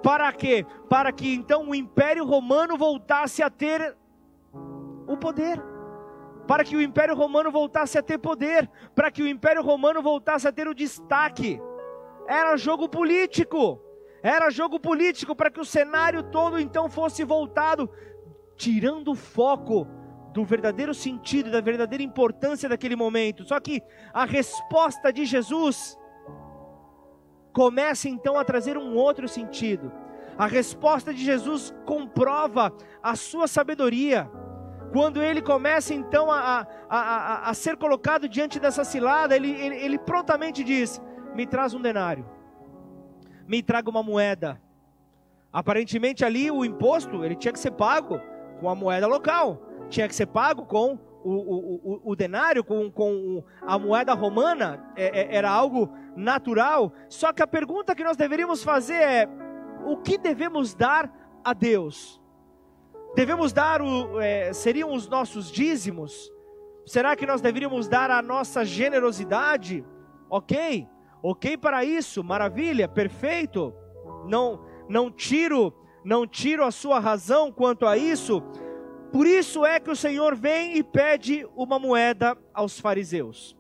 Para 0.03 0.33
quê? 0.33 0.65
Para 0.89 1.13
que 1.13 1.35
então 1.35 1.69
o 1.69 1.75
Império 1.75 2.25
Romano 2.25 2.79
voltasse 2.79 3.43
a 3.43 3.51
ter 3.51 3.95
o 5.07 5.15
poder. 5.19 5.63
Para 6.47 6.65
que 6.65 6.75
o 6.75 6.81
Império 6.81 7.15
Romano 7.15 7.51
voltasse 7.51 7.99
a 7.99 8.03
ter 8.03 8.17
poder, 8.17 8.67
para 8.95 9.11
que 9.11 9.23
o 9.23 9.29
Império 9.29 9.63
Romano 9.63 10.01
voltasse 10.01 10.49
a 10.49 10.53
ter 10.53 10.67
o 10.67 10.75
destaque. 10.75 11.61
Era 12.27 12.57
jogo 12.57 12.89
político. 12.89 13.83
Era 14.23 14.49
jogo 14.49 14.81
político 14.81 15.37
para 15.37 15.51
que 15.51 15.61
o 15.61 15.65
cenário 15.65 16.23
todo 16.23 16.59
então 16.59 16.89
fosse 16.89 17.23
voltado, 17.23 17.91
tirando 18.57 19.11
o 19.11 19.15
foco 19.15 19.87
do 20.33 20.45
verdadeiro 20.45 20.95
sentido, 20.95 21.51
da 21.51 21.61
verdadeira 21.61 22.03
importância 22.03 22.69
daquele 22.69 22.97
momento. 22.97 23.45
Só 23.45 23.61
que 23.61 23.83
a 24.13 24.25
resposta 24.25 25.13
de 25.13 25.25
Jesus 25.25 25.99
começa 27.53 28.09
então 28.09 28.39
a 28.39 28.45
trazer 28.45 28.79
um 28.79 28.95
outro 28.95 29.29
sentido. 29.29 29.93
A 30.39 30.47
resposta 30.47 31.13
de 31.13 31.23
Jesus 31.23 31.75
comprova 31.85 32.73
a 33.03 33.15
sua 33.15 33.47
sabedoria. 33.47 34.31
Quando 34.91 35.23
ele 35.23 35.43
começa 35.43 35.95
então 35.95 36.31
a, 36.31 36.67
a, 36.89 36.99
a, 36.99 37.51
a 37.51 37.55
ser 37.55 37.77
colocado 37.77 38.29
diante 38.29 38.59
dessa 38.59 38.85
cilada, 38.85 39.37
ele, 39.37 39.51
ele, 39.51 39.77
ele 39.77 39.99
prontamente 39.99 40.65
diz: 40.65 41.01
Me 41.35 41.47
traz 41.47 41.75
um 41.75 41.81
denário, 41.81 42.27
me 43.47 43.63
traga 43.63 43.91
uma 43.91 44.03
moeda. 44.03 44.61
Aparentemente 45.53 46.25
ali 46.25 46.51
o 46.51 46.65
imposto 46.65 47.23
ele 47.23 47.37
tinha 47.37 47.53
que 47.53 47.59
ser 47.59 47.73
pago 47.73 48.19
com 48.59 48.71
a 48.71 48.75
moeda 48.75 49.07
local 49.07 49.72
tinha 49.93 50.09
que 50.09 50.15
ser 50.15 50.27
pago 50.27 50.65
com 50.65 50.99
o, 51.23 51.31
o, 51.31 51.75
o, 51.85 52.13
o 52.13 52.17
denário, 52.17 52.65
com, 52.65 52.91
com 52.91 53.45
a 53.61 53.79
moeda 53.79 54.13
romana, 54.15 54.93
é, 54.97 55.21
é, 55.21 55.37
era 55.37 55.51
algo 55.51 55.93
natural. 56.17 56.93
Só 57.09 57.33
que 57.33 57.43
a 57.43 57.47
pergunta 57.47 57.95
que 57.95 58.03
nós 58.03 58.17
deveríamos 58.17 58.65
fazer 58.65 58.95
é: 58.95 59.29
o 59.87 59.99
que 59.99 60.19
devemos 60.19 60.75
dar 60.75 61.13
a 61.45 61.53
Deus? 61.53 62.21
Devemos 63.15 63.53
dar 63.53 63.83
o. 63.83 64.19
É, 64.21 64.53
seriam 64.53 64.93
os 64.93 65.09
nossos 65.09 65.53
dízimos? 65.53 66.33
Será 66.87 67.15
que 67.15 67.27
nós 67.27 67.41
deveríamos 67.41 67.87
dar 67.87 68.11
a 68.11 68.23
nossa 68.23 68.65
generosidade? 68.65 69.85
Ok, 70.29 70.89
ok 71.23 71.57
para 71.57 71.85
isso, 71.85 72.25
maravilha, 72.25 72.89
perfeito. 72.89 73.73
Não, 74.27 74.65
não 74.89 75.11
tiro, 75.11 75.73
não 76.05 76.27
tiro 76.27 76.65
a 76.65 76.71
sua 76.71 76.99
razão 76.99 77.53
quanto 77.53 77.87
a 77.87 77.97
isso, 77.97 78.43
Por 79.13 79.27
isso 79.27 79.67
é 79.67 79.79
que 79.79 79.91
o 79.91 79.97
Senhor 79.97 80.35
vem 80.35 80.79
e 80.79 80.83
pede 80.83 81.47
uma 81.55 81.79
moeda 81.79 82.37
aos 82.55 82.81
fariseus. 82.81 83.55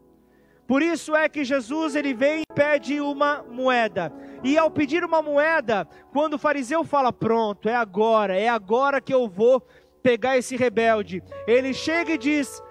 Por 0.66 0.80
isso 0.80 1.14
é 1.14 1.28
que 1.28 1.44
Jesus 1.44 1.94
ele 1.94 2.14
vem 2.14 2.40
e 2.40 2.54
pede 2.54 2.98
uma 3.02 3.42
moeda. 3.42 4.10
E 4.42 4.56
ao 4.56 4.70
pedir 4.70 5.04
uma 5.04 5.20
moeda, 5.20 5.86
quando 6.10 6.34
o 6.34 6.38
fariseu 6.38 6.82
fala: 6.82 7.12
"Pronto, 7.12 7.68
é 7.68 7.76
agora, 7.76 8.34
é 8.34 8.48
agora 8.48 8.98
que 8.98 9.12
eu 9.12 9.28
vou 9.28 9.60
pegar 10.02 10.38
esse 10.38 10.56
rebelde", 10.56 11.22
ele 11.46 11.74
chega 11.74 12.12
e 12.12 12.18
diz: 12.18 12.62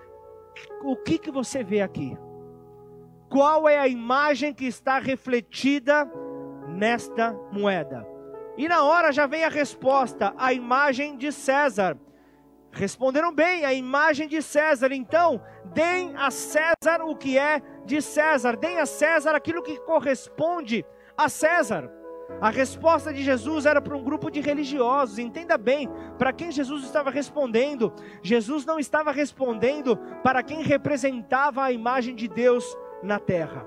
"O 0.84 0.96
que 0.96 1.20
que 1.20 1.30
você 1.30 1.64
vê 1.64 1.82
aqui? 1.82 2.18
Qual 3.30 3.70
é 3.70 3.78
a 3.78 3.88
imagem 3.88 4.54
que 4.54 4.66
está 4.66 4.98
refletida 4.98 6.12
nesta 6.68 7.34
moeda?" 7.52 8.08
E 8.58 8.68
na 8.68 8.84
hora 8.84 9.12
já 9.12 9.28
vem 9.28 9.44
a 9.44 9.50
resposta: 9.50 10.34
a 10.36 10.52
imagem 10.52 11.16
de 11.16 11.32
César. 11.32 11.96
Responderam 12.72 13.34
bem, 13.34 13.66
a 13.66 13.74
imagem 13.74 14.28
de 14.28 14.42
César. 14.42 14.92
Então, 14.92 15.42
deem 15.74 16.16
a 16.16 16.32
César 16.32 17.04
o 17.04 17.16
que 17.16 17.38
é 17.38 17.62
de 17.86 18.02
César, 18.02 18.56
deem 18.56 18.80
a 18.80 18.86
César 18.86 19.36
aquilo 19.36 19.62
que 19.62 19.78
corresponde 19.80 20.86
a 21.18 21.28
César. 21.28 21.92
A 22.40 22.50
resposta 22.50 23.14
de 23.14 23.22
Jesus 23.22 23.66
era 23.66 23.82
para 23.82 23.96
um 23.96 24.04
grupo 24.04 24.32
de 24.32 24.40
religiosos. 24.40 25.20
Entenda 25.20 25.58
bem, 25.58 25.90
para 26.18 26.32
quem 26.32 26.52
Jesus 26.52 26.86
estava 26.86 27.12
respondendo. 27.12 27.94
Jesus 28.24 28.66
não 28.66 28.80
estava 28.80 29.12
respondendo 29.12 29.98
para 30.24 30.42
quem 30.42 30.62
representava 30.62 31.64
a 31.64 31.72
imagem 31.72 32.16
de 32.16 32.28
Deus 32.28 32.66
na 33.04 33.20
terra. 33.20 33.66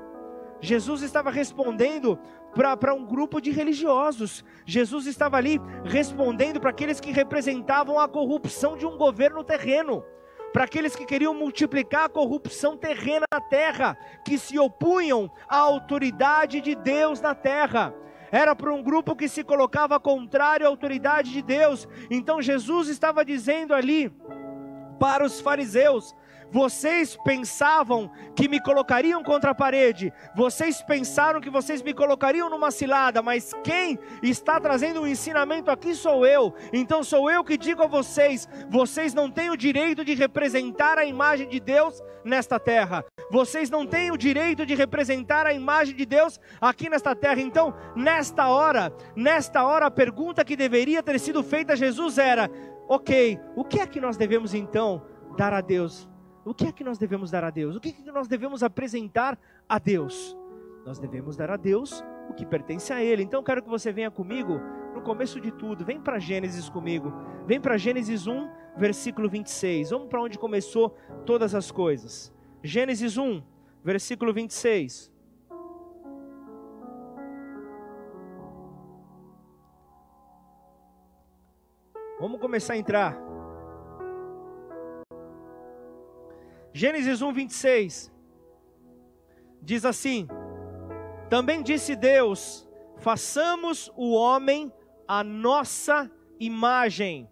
Jesus 0.61 1.03
estava 1.03 1.31
respondendo 1.31 2.19
para 2.55 2.95
um 2.95 3.05
grupo 3.05 3.41
de 3.41 3.51
religiosos. 3.51 4.45
Jesus 4.65 5.07
estava 5.07 5.37
ali 5.37 5.61
respondendo 5.85 6.61
para 6.61 6.71
aqueles 6.71 7.01
que 7.01 7.11
representavam 7.11 7.99
a 7.99 8.09
corrupção 8.09 8.77
de 8.77 8.87
um 8.87 8.97
governo 8.97 9.43
terreno, 9.43 10.05
para 10.53 10.65
aqueles 10.65 10.95
que 10.95 11.05
queriam 11.05 11.35
multiplicar 11.35 12.05
a 12.05 12.09
corrupção 12.09 12.77
terrena 12.77 13.27
na 13.33 13.41
terra, 13.41 13.99
que 14.25 14.39
se 14.39 14.59
opunham 14.59 15.29
à 15.49 15.59
autoridade 15.59 16.61
de 16.61 16.77
Deus 16.77 17.21
na 17.21 17.35
terra. 17.35 17.93
Era 18.31 18.55
para 18.55 18.73
um 18.73 18.83
grupo 18.83 19.17
que 19.17 19.29
se 19.29 19.43
colocava 19.43 19.99
contrário 19.99 20.67
à 20.67 20.69
autoridade 20.69 21.33
de 21.33 21.43
Deus. 21.43 21.89
Então 22.11 22.41
Jesus 22.41 22.89
estava 22.89 23.25
dizendo 23.25 23.75
ali 23.75 24.13
para 24.99 25.25
os 25.25 25.41
fariseus: 25.41 26.15
vocês 26.55 27.17
pensavam 27.25 28.09
que 28.37 28.47
me 28.47 28.61
colocariam 28.61 29.25
contra 29.25 29.51
a 29.51 29.55
parede, 29.55 30.13
vocês 30.37 30.81
pensaram 30.83 31.41
que 31.41 31.51
vocês 31.51 31.83
me 31.83 31.93
colocariam 31.93 32.49
numa 32.49 32.71
cilada, 32.71 33.21
mas 33.21 33.51
quem 33.65 33.99
está 34.23 34.61
trazendo 34.61 35.01
o 35.01 35.07
ensinamento 35.09 35.69
aqui 35.69 35.97
sou 35.97 36.25
eu. 36.25 36.55
Então 36.73 37.03
sou 37.03 37.29
eu 37.29 37.43
que 37.43 37.59
digo 37.59 37.83
a 37.83 37.89
vocês: 37.89 38.49
vocês 38.71 39.13
não 39.13 39.29
têm 39.29 39.51
o 39.51 39.57
direito 39.57 40.05
de 40.05 40.15
representar 40.15 40.97
a 40.97 41.05
imagem 41.05 41.49
de 41.49 41.59
Deus 41.59 42.01
nesta 42.25 42.61
terra. 42.61 43.05
Vocês 43.33 43.69
não 43.69 43.85
têm 43.85 44.13
o 44.13 44.17
direito 44.17 44.65
de 44.65 44.77
representar 44.77 45.49
a 45.49 45.53
imagem 45.53 45.97
de 45.97 46.07
Deus 46.07 46.39
aqui 46.61 46.89
nesta 46.89 47.17
terra. 47.17 47.41
Então, 47.41 47.75
nesta 47.97 48.47
hora, 48.47 48.93
nesta 49.17 49.65
hora 49.65 49.87
a 49.87 49.91
pergunta 49.91 50.45
que 50.45 50.55
deveria 50.55 51.03
ter 51.03 51.19
sido 51.19 51.43
feita 51.43 51.73
a 51.73 51.77
Jesus 51.77 52.17
era: 52.17 52.49
OK, 52.89 53.41
o 53.57 53.65
que 53.65 53.81
é 53.81 53.89
que 53.89 54.01
nós 54.01 54.17
devemos 54.17 54.55
então 54.55 55.03
dar 55.37 55.53
a 55.53 55.61
Deus 55.61 56.14
o 56.45 56.55
que 56.55 56.67
é 56.67 56.73
que 56.73 56.85
nós 56.85 56.99
devemos 56.99 57.31
dar 57.31 57.43
a 57.43 57.51
Deus? 57.51 57.77
O 57.77 57.81
que 57.81 57.89
é 57.89 57.93
que 57.93 58.03
nós 58.11 58.29
devemos 58.29 58.63
apresentar 58.63 59.39
a 59.69 59.79
Deus? 59.79 60.37
Nós 60.85 60.99
devemos 60.99 61.37
dar 61.37 61.51
a 61.51 61.57
Deus 61.57 62.05
o 62.29 62.35
que 62.35 62.45
pertence 62.45 62.93
a 62.93 63.03
Ele. 63.03 63.23
Então, 63.23 63.43
quero 63.43 63.63
que 63.63 63.69
você 63.69 63.91
venha 63.91 64.11
comigo 64.11 64.61
no 64.95 65.01
começo 65.01 65.41
de 65.41 65.51
tudo. 65.51 65.85
Vem 65.85 66.01
para 66.01 66.19
Gênesis 66.19 66.69
comigo. 66.69 67.13
Vem 67.47 67.61
para 67.61 67.79
Gênesis 67.79 68.27
1, 68.27 68.49
versículo 68.77 69.29
26. 69.29 69.91
Vamos 69.91 70.09
para 70.09 70.23
onde 70.23 70.39
começou 70.39 70.91
todas 71.25 71.55
as 71.55 71.71
coisas. 71.71 72.33
Gênesis 72.63 73.17
1, 73.17 73.43
versículo 73.83 74.33
26. 74.33 75.11
Vamos 82.21 82.41
começar 82.41 82.75
a 82.75 82.77
entrar. 82.77 83.19
Gênesis 86.77 87.23
1, 87.23 87.33
26 87.33 88.13
diz 89.63 89.85
assim: 89.85 90.27
Também 91.31 91.63
disse 91.63 91.95
Deus: 91.95 92.69
façamos 92.99 93.93
o 93.97 94.13
homem 94.13 94.73
a 95.07 95.23
nossa 95.23 96.11
imagem, 96.41 97.31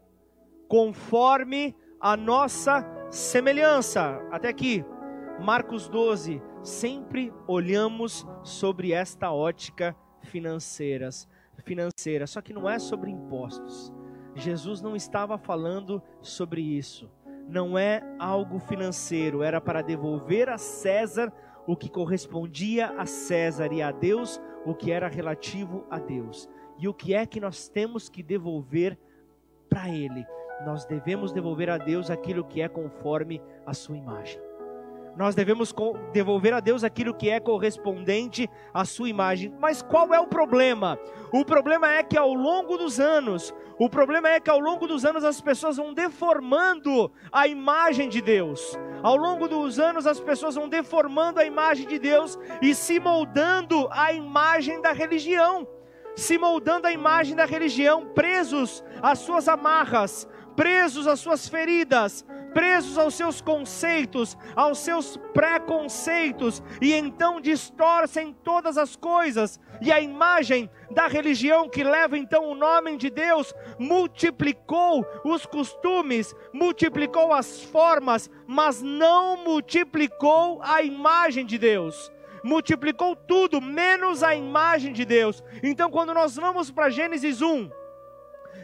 conforme 0.68 1.74
a 2.00 2.16
nossa 2.16 2.86
semelhança. 3.10 4.22
Até 4.30 4.48
aqui, 4.48 4.84
Marcos 5.40 5.88
12. 5.88 6.40
Sempre 6.62 7.34
olhamos 7.48 8.24
sobre 8.44 8.92
esta 8.92 9.32
ótica 9.32 9.96
financeiras, 10.20 11.28
financeira, 11.64 12.28
só 12.28 12.40
que 12.40 12.52
não 12.52 12.70
é 12.70 12.78
sobre 12.78 13.10
impostos. 13.10 13.92
Jesus 14.36 14.80
não 14.80 14.94
estava 14.94 15.36
falando 15.36 16.00
sobre 16.20 16.60
isso 16.60 17.10
não 17.52 17.76
é 17.76 18.02
algo 18.18 18.58
financeiro, 18.58 19.42
era 19.42 19.60
para 19.60 19.82
devolver 19.82 20.48
a 20.48 20.56
César 20.56 21.32
o 21.66 21.76
que 21.76 21.88
correspondia 21.88 22.88
a 22.98 23.06
César 23.06 23.72
e 23.72 23.82
a 23.82 23.92
Deus 23.92 24.40
o 24.64 24.74
que 24.74 24.90
era 24.90 25.06
relativo 25.06 25.86
a 25.90 25.98
Deus. 25.98 26.48
E 26.78 26.88
o 26.88 26.94
que 26.94 27.14
é 27.14 27.26
que 27.26 27.38
nós 27.38 27.68
temos 27.68 28.08
que 28.08 28.22
devolver 28.22 28.98
para 29.68 29.88
Ele? 29.88 30.24
Nós 30.64 30.84
devemos 30.86 31.32
devolver 31.32 31.68
a 31.68 31.76
Deus 31.76 32.10
aquilo 32.10 32.44
que 32.44 32.62
é 32.62 32.68
conforme 32.68 33.40
a 33.66 33.74
Sua 33.74 33.96
imagem 33.96 34.40
nós 35.16 35.34
devemos 35.34 35.74
devolver 36.12 36.54
a 36.54 36.60
Deus 36.60 36.82
aquilo 36.82 37.14
que 37.14 37.28
é 37.28 37.38
correspondente 37.38 38.48
à 38.72 38.84
sua 38.84 39.08
imagem. 39.08 39.54
Mas 39.60 39.82
qual 39.82 40.12
é 40.14 40.20
o 40.20 40.26
problema? 40.26 40.98
O 41.32 41.44
problema 41.44 41.92
é 41.92 42.02
que 42.02 42.16
ao 42.16 42.32
longo 42.32 42.76
dos 42.78 42.98
anos, 42.98 43.54
o 43.78 43.88
problema 43.88 44.28
é 44.28 44.40
que 44.40 44.50
ao 44.50 44.58
longo 44.58 44.86
dos 44.86 45.04
anos 45.04 45.24
as 45.24 45.40
pessoas 45.40 45.76
vão 45.76 45.92
deformando 45.92 47.12
a 47.30 47.46
imagem 47.46 48.08
de 48.08 48.20
Deus. 48.20 48.78
Ao 49.02 49.16
longo 49.16 49.48
dos 49.48 49.78
anos 49.78 50.06
as 50.06 50.20
pessoas 50.20 50.54
vão 50.54 50.68
deformando 50.68 51.40
a 51.40 51.44
imagem 51.44 51.86
de 51.86 51.98
Deus 51.98 52.38
e 52.60 52.74
se 52.74 52.98
moldando 52.98 53.88
a 53.90 54.12
imagem 54.12 54.80
da 54.80 54.92
religião. 54.92 55.66
Se 56.14 56.36
moldando 56.36 56.86
a 56.86 56.92
imagem 56.92 57.34
da 57.34 57.46
religião, 57.46 58.06
presos 58.14 58.84
às 59.00 59.18
suas 59.18 59.48
amarras, 59.48 60.28
presos 60.54 61.06
às 61.06 61.20
suas 61.20 61.48
feridas, 61.48 62.24
presos 62.52 62.98
aos 62.98 63.14
seus 63.14 63.40
conceitos, 63.40 64.36
aos 64.54 64.78
seus 64.78 65.16
preconceitos, 65.32 66.62
e 66.80 66.92
então 66.92 67.40
distorcem 67.40 68.34
todas 68.44 68.78
as 68.78 68.96
coisas, 68.96 69.58
e 69.80 69.90
a 69.90 70.00
imagem 70.00 70.70
da 70.90 71.06
religião 71.06 71.68
que 71.68 71.82
leva 71.82 72.16
então 72.16 72.48
o 72.48 72.54
nome 72.54 72.96
de 72.96 73.10
Deus 73.10 73.54
multiplicou 73.78 75.06
os 75.24 75.46
costumes, 75.46 76.34
multiplicou 76.52 77.32
as 77.32 77.62
formas, 77.62 78.30
mas 78.46 78.82
não 78.82 79.36
multiplicou 79.44 80.60
a 80.62 80.82
imagem 80.82 81.46
de 81.46 81.58
Deus 81.58 82.10
multiplicou 82.44 83.14
tudo, 83.14 83.60
menos 83.60 84.22
a 84.22 84.34
imagem 84.34 84.92
de 84.92 85.04
Deus. 85.04 85.42
Então, 85.62 85.88
quando 85.90 86.12
nós 86.12 86.34
vamos 86.34 86.70
para 86.70 86.90
Gênesis 86.90 87.40
1, 87.40 87.70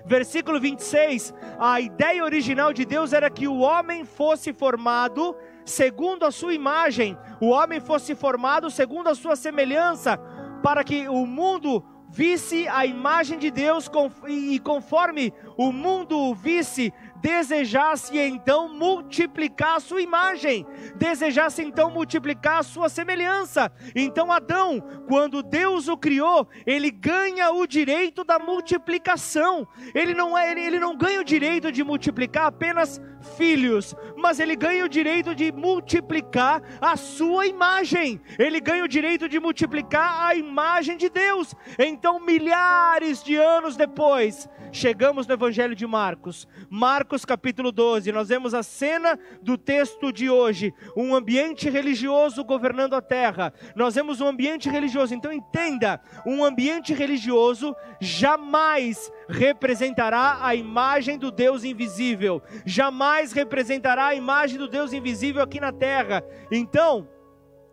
versículo 0.05 0.61
26, 0.61 1.35
a 1.59 1.81
ideia 1.81 2.25
original 2.25 2.73
de 2.73 2.85
Deus 2.85 3.13
era 3.13 3.31
que 3.31 3.47
o 3.47 3.59
homem 3.59 4.05
fosse 4.05 4.53
formado 4.53 5.37
segundo 5.65 6.25
a 6.25 6.31
sua 6.31 6.55
imagem, 6.55 7.17
o 7.41 7.49
homem 7.49 7.81
fosse 7.81 8.15
formado 8.15 8.71
segundo 8.71 9.09
a 9.09 9.15
sua 9.15 9.37
semelhança, 9.37 10.19
para 10.63 10.83
que 10.83 11.09
o 11.09 11.27
mundo 11.27 11.85
visse 12.09 12.67
a 12.69 12.87
imagem 12.87 13.39
de 13.39 13.51
Deus 13.51 13.91
e 14.27 14.59
conforme 14.61 15.33
o 15.57 15.71
mundo 15.71 16.35
visse, 16.35 16.93
desejasse 17.21 18.19
então 18.19 18.69
multiplicar 18.69 19.77
a 19.77 19.81
sua 19.81 20.01
imagem, 20.01 20.67
desejasse 20.97 21.63
então 21.63 21.91
multiplicar 21.91 22.59
a 22.59 22.63
sua 22.63 22.89
semelhança. 22.89 23.71
Então 23.95 24.33
Adão, 24.33 24.81
quando 25.07 25.43
Deus 25.43 25.89
o 25.89 25.97
criou, 25.97 26.49
ele 26.67 26.91
ganha 26.91 27.51
o 27.51 27.67
direito 27.67 28.25
da 28.25 28.39
multiplicação. 28.39 29.67
Ele 29.95 30.15
não 30.15 30.37
é, 30.37 30.51
ele, 30.51 30.61
ele 30.61 30.79
não 30.79 30.97
ganha 30.97 31.21
o 31.21 31.25
direito 31.25 31.71
de 31.73 31.83
multiplicar 31.83 32.47
apenas 32.47 33.01
filhos, 33.37 33.95
mas 34.19 34.41
ele 34.41 34.57
ganha 34.57 34.85
o 34.85 34.89
direito 34.89 35.35
de 35.35 35.53
multiplicar 35.53 36.63
a 36.81 36.97
sua 36.97 37.47
imagem. 37.47 38.21
Ele 38.39 38.61
ganha 38.61 38.85
o 38.85 38.89
direito 38.89 39.29
de 39.29 39.39
multiplicar 39.39 40.27
a 40.27 40.35
imagem 40.35 40.97
de 40.97 41.09
Deus. 41.09 41.55
Então, 41.79 42.19
milhares 42.21 43.23
de 43.23 43.37
anos 43.37 43.77
depois, 43.77 44.49
chegamos 44.73 45.27
no 45.27 45.35
Evangelho 45.35 45.75
de 45.75 45.87
Marcos. 45.87 46.47
Marcos 46.69 47.25
capítulo 47.25 47.71
12, 47.71 48.11
nós 48.13 48.29
vemos 48.29 48.55
a 48.55 48.63
cena 48.63 49.19
do 49.41 49.57
texto 49.57 50.13
de 50.13 50.29
hoje, 50.29 50.75
um 50.97 51.15
ambiente 51.15 51.71
religioso 51.71 52.45
governando 52.45 52.95
a 52.95 53.01
terra. 53.01 53.53
Nós 53.75 53.95
vemos 53.95 54.21
um 54.21 54.27
ambiente 54.27 54.69
religioso. 54.69 55.15
Então 55.15 55.33
entenda, 55.33 56.01
um 56.27 56.45
ambiente 56.45 56.93
religioso 56.93 57.75
jamais 58.01 59.11
representará 59.29 60.39
a 60.41 60.55
imagem 60.55 61.19
do 61.19 61.31
Deus 61.31 61.65
invisível, 61.65 62.43
jamais 62.65 63.33
representará 63.33 64.07
a 64.07 64.15
imagem 64.15 64.59
do 64.59 64.69
Deus 64.69 64.93
invisível 64.93 65.43
aqui 65.43 65.61
na 65.61 65.73
terra. 65.73 66.25
Então, 66.51 67.09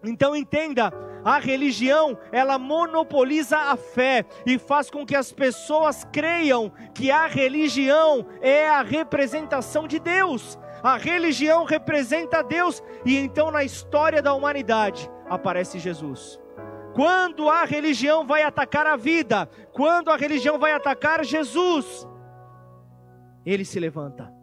então 0.03 0.35
entenda, 0.35 0.91
a 1.23 1.39
religião, 1.39 2.17
ela 2.31 2.59
monopoliza 2.59 3.57
a 3.57 3.75
fé 3.75 4.25
e 4.45 4.59
faz 4.59 4.89
com 4.89 5.05
que 5.05 5.15
as 5.15 5.31
pessoas 5.31 6.03
creiam 6.11 6.71
que 6.93 7.09
a 7.09 7.25
religião 7.25 8.27
é 8.41 8.67
a 8.67 8.83
representação 8.83 9.87
de 9.87 9.99
Deus. 9.99 10.59
A 10.83 10.97
religião 10.97 11.63
representa 11.63 12.43
Deus 12.43 12.83
e 13.03 13.17
então 13.17 13.49
na 13.49 13.63
história 13.63 14.21
da 14.21 14.35
humanidade 14.35 15.09
aparece 15.27 15.79
Jesus. 15.79 16.39
Quando 16.95 17.49
a 17.49 17.65
religião 17.65 18.25
vai 18.25 18.41
atacar 18.43 18.87
a 18.87 18.95
vida, 18.95 19.49
quando 19.73 20.09
a 20.09 20.15
religião 20.15 20.57
vai 20.57 20.71
atacar 20.71 21.25
Jesus, 21.25 22.07
ele 23.45 23.65
se 23.65 23.77
levanta. 23.81 24.33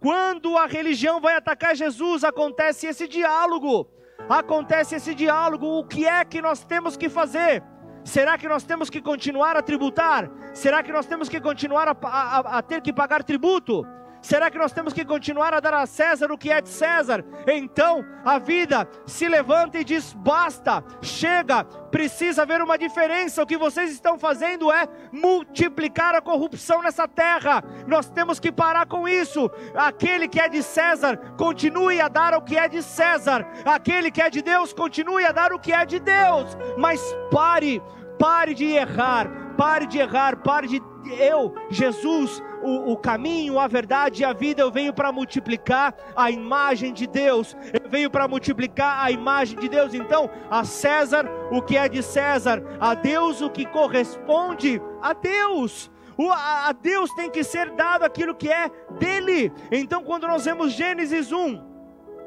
Quando 0.00 0.56
a 0.56 0.64
religião 0.64 1.20
vai 1.20 1.36
atacar 1.36 1.76
Jesus, 1.76 2.24
acontece 2.24 2.86
esse 2.86 3.06
diálogo. 3.06 3.86
Acontece 4.26 4.94
esse 4.94 5.14
diálogo. 5.14 5.66
O 5.66 5.84
que 5.84 6.06
é 6.06 6.24
que 6.24 6.40
nós 6.40 6.64
temos 6.64 6.96
que 6.96 7.10
fazer? 7.10 7.62
Será 8.04 8.38
que 8.38 8.48
nós 8.48 8.64
temos 8.64 8.88
que 8.88 9.02
continuar 9.02 9.54
a 9.54 9.60
tributar? 9.60 10.30
Será 10.54 10.82
que 10.82 10.90
nós 10.90 11.04
temos 11.04 11.28
que 11.28 11.38
continuar 11.38 11.88
a, 11.88 11.96
a, 12.02 12.58
a 12.58 12.62
ter 12.62 12.80
que 12.80 12.90
pagar 12.90 13.22
tributo? 13.22 13.86
Será 14.20 14.50
que 14.50 14.58
nós 14.58 14.72
temos 14.72 14.92
que 14.92 15.04
continuar 15.04 15.54
a 15.54 15.60
dar 15.60 15.74
a 15.74 15.86
César 15.86 16.30
o 16.32 16.38
que 16.38 16.50
é 16.50 16.60
de 16.60 16.68
César? 16.68 17.24
Então 17.46 18.04
a 18.24 18.38
vida 18.38 18.88
se 19.06 19.28
levanta 19.28 19.78
e 19.78 19.84
diz: 19.84 20.12
basta, 20.12 20.84
chega, 21.00 21.64
precisa 21.64 22.42
haver 22.42 22.60
uma 22.60 22.76
diferença. 22.76 23.42
O 23.42 23.46
que 23.46 23.56
vocês 23.56 23.92
estão 23.92 24.18
fazendo 24.18 24.72
é 24.72 24.86
multiplicar 25.12 26.14
a 26.14 26.20
corrupção 26.20 26.82
nessa 26.82 27.06
terra. 27.06 27.62
Nós 27.86 28.10
temos 28.10 28.40
que 28.40 28.50
parar 28.50 28.86
com 28.86 29.08
isso. 29.08 29.50
Aquele 29.74 30.28
que 30.28 30.40
é 30.40 30.48
de 30.48 30.62
César, 30.62 31.16
continue 31.36 32.00
a 32.00 32.08
dar 32.08 32.34
o 32.34 32.42
que 32.42 32.56
é 32.56 32.68
de 32.68 32.82
César. 32.82 33.46
Aquele 33.64 34.10
que 34.10 34.20
é 34.20 34.28
de 34.28 34.42
Deus, 34.42 34.72
continue 34.72 35.24
a 35.24 35.32
dar 35.32 35.52
o 35.52 35.58
que 35.58 35.72
é 35.72 35.86
de 35.86 36.00
Deus. 36.00 36.56
Mas 36.76 37.00
pare, 37.30 37.82
pare 38.18 38.52
de 38.54 38.66
errar, 38.66 39.28
pare 39.56 39.86
de 39.86 39.98
errar, 39.98 40.36
pare 40.38 40.66
de 40.66 40.80
eu, 41.12 41.54
Jesus, 41.70 42.42
o, 42.62 42.92
o, 42.92 42.96
caminho, 42.96 43.58
a 43.58 43.66
verdade 43.66 44.22
e 44.22 44.24
a 44.24 44.32
vida, 44.32 44.62
eu 44.62 44.70
venho 44.70 44.92
para 44.92 45.12
multiplicar 45.12 45.94
a 46.14 46.30
imagem 46.30 46.92
de 46.92 47.06
Deus, 47.06 47.56
eu 47.72 47.88
venho 47.88 48.10
para 48.10 48.28
multiplicar 48.28 49.04
a 49.04 49.10
imagem 49.10 49.58
de 49.58 49.68
Deus. 49.68 49.94
Então, 49.94 50.30
a 50.50 50.64
César 50.64 51.28
o 51.50 51.62
que 51.62 51.76
é 51.76 51.88
de 51.88 52.02
César, 52.02 52.62
a 52.80 52.94
Deus 52.94 53.40
o 53.40 53.50
que 53.50 53.64
corresponde 53.66 54.80
a 55.00 55.12
Deus. 55.12 55.90
a 56.30 56.72
Deus 56.72 57.12
tem 57.14 57.30
que 57.30 57.44
ser 57.44 57.70
dado 57.70 58.04
aquilo 58.04 58.34
que 58.34 58.50
é 58.50 58.70
dele. 58.98 59.52
Então, 59.70 60.02
quando 60.02 60.26
nós 60.26 60.44
vemos 60.44 60.72
Gênesis 60.72 61.32
1, 61.32 61.68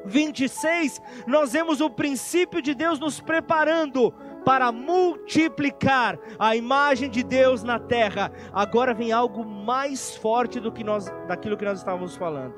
26, 0.06 1.02
nós 1.28 1.54
vemos 1.54 1.82
o 1.82 1.90
princípio 1.90 2.62
de 2.62 2.74
Deus 2.74 3.00
nos 3.00 3.20
preparando 3.20 4.14
para 4.46 4.72
multiplicar 4.72 6.20
a 6.40 6.56
imagem 6.56 7.10
de 7.10 7.24
Deus 7.24 7.64
na 7.64 7.80
terra. 7.80 8.32
Agora 8.52 8.94
vem 8.94 9.12
algo 9.12 9.46
mais 9.46 10.16
forte 10.16 10.60
do 10.60 10.72
que 10.72 10.84
nós, 10.84 11.10
daquilo 11.28 11.58
que 11.58 11.66
nós 11.66 11.80
estávamos 11.80 12.16
falando. 12.16 12.56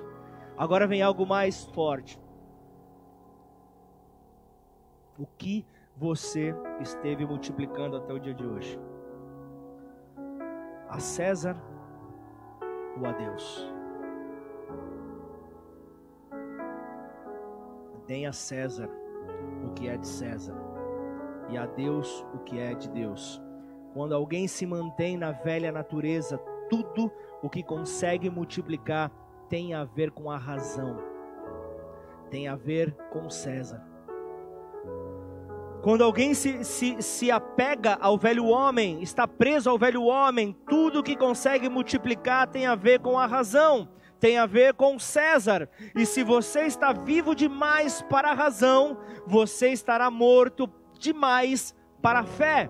Agora 0.58 0.88
vem 0.88 1.02
algo 1.02 1.26
mais 1.26 1.66
forte. 1.66 2.20
O 5.18 5.26
que 5.38 5.66
você 5.96 6.56
esteve 6.82 7.26
multiplicando 7.26 7.98
até 7.98 8.14
o 8.14 8.20
dia 8.20 8.34
de 8.34 8.46
hoje? 8.46 8.80
A 10.90 11.00
César 11.00 11.56
ou 13.00 13.06
a 13.06 13.12
Deus? 13.12 13.72
Deem 18.08 18.28
a 18.28 18.34
César 18.34 18.90
o 19.66 19.72
que 19.74 19.88
é 19.88 19.98
de 19.98 20.08
César 20.08 20.73
e 21.54 21.58
a 21.58 21.66
Deus 21.66 22.26
o 22.34 22.40
que 22.40 22.60
é 22.60 22.74
de 22.74 22.90
Deus. 22.90 23.42
Quando 23.94 24.16
alguém 24.16 24.48
se 24.48 24.66
mantém 24.66 25.18
na 25.18 25.32
velha 25.32 25.72
natureza, 25.72 26.38
tudo 26.70 27.12
o 27.42 27.50
que 27.50 27.62
consegue 27.62 28.30
multiplicar 28.30 29.12
tem 29.50 29.74
a 29.74 29.84
ver 29.84 30.12
com 30.12 30.32
a 30.32 30.38
razão, 30.38 30.98
tem 32.32 32.48
a 32.48 32.56
ver 32.56 32.96
com 33.12 33.30
César. 33.30 33.86
Quando 35.84 36.04
alguém 36.04 36.34
se, 36.34 36.64
se, 36.64 37.02
se 37.02 37.30
apega 37.30 37.98
ao 38.00 38.18
velho 38.18 38.46
homem, 38.46 39.04
está 39.04 39.28
preso 39.28 39.70
ao 39.70 39.78
velho 39.78 40.04
homem, 40.04 40.56
tudo 40.68 41.04
que 41.04 41.16
consegue 41.16 41.70
multiplicar 41.70 42.48
tem 42.48 42.66
a 42.66 42.74
ver 42.74 43.00
com 43.00 43.20
a 43.20 43.28
razão, 43.28 43.90
tem 44.18 44.38
a 44.38 44.46
ver 44.46 44.74
com 44.74 44.98
César. 44.98 45.70
E 45.94 46.06
se 46.06 46.24
você 46.24 46.62
está 46.62 46.94
vivo 46.94 47.36
demais 47.36 48.02
para 48.02 48.32
a 48.32 48.34
razão, 48.34 48.98
você 49.28 49.70
estará 49.70 50.10
morto 50.10 50.72
demais 51.04 51.76
para 52.02 52.20
a 52.20 52.26
fé. 52.26 52.70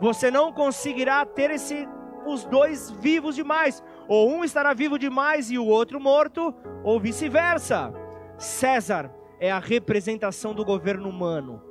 Você 0.00 0.30
não 0.30 0.52
conseguirá 0.52 1.26
ter 1.26 1.50
esse, 1.50 1.86
os 2.24 2.44
dois 2.44 2.90
vivos 2.90 3.34
demais. 3.34 3.82
Ou 4.06 4.30
um 4.30 4.44
estará 4.44 4.72
vivo 4.72 4.98
demais 4.98 5.50
e 5.50 5.58
o 5.58 5.66
outro 5.66 6.00
morto, 6.00 6.54
ou 6.82 6.98
vice-versa. 6.98 7.92
César 8.38 9.12
é 9.40 9.50
a 9.50 9.58
representação 9.58 10.54
do 10.54 10.64
governo 10.64 11.08
humano. 11.08 11.62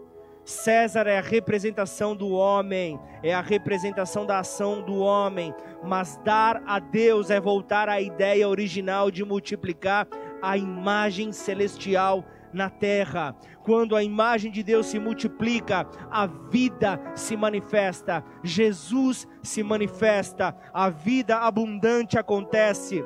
César 0.43 1.07
é 1.07 1.17
a 1.17 1.21
representação 1.21 2.15
do 2.15 2.29
homem, 2.29 2.97
é 3.21 3.33
a 3.33 3.41
representação 3.41 4.25
da 4.25 4.39
ação 4.39 4.81
do 4.81 4.99
homem, 4.99 5.53
mas 5.83 6.17
dar 6.23 6.63
a 6.65 6.79
Deus 6.79 7.29
é 7.29 7.37
voltar 7.37 7.89
à 7.89 7.99
ideia 7.99 8.47
original 8.47 9.11
de 9.11 9.25
multiplicar 9.25 10.07
a 10.41 10.57
imagem 10.57 11.33
celestial 11.33 12.23
na 12.53 12.69
terra. 12.69 13.35
Quando 13.63 13.95
a 13.95 14.03
imagem 14.03 14.51
de 14.51 14.63
Deus 14.63 14.87
se 14.87 14.99
multiplica, 14.99 15.87
a 16.09 16.25
vida 16.25 16.99
se 17.15 17.35
manifesta, 17.35 18.23
Jesus 18.43 19.27
se 19.43 19.63
manifesta, 19.63 20.55
a 20.73 20.89
vida 20.89 21.37
abundante 21.37 22.17
acontece, 22.17 23.03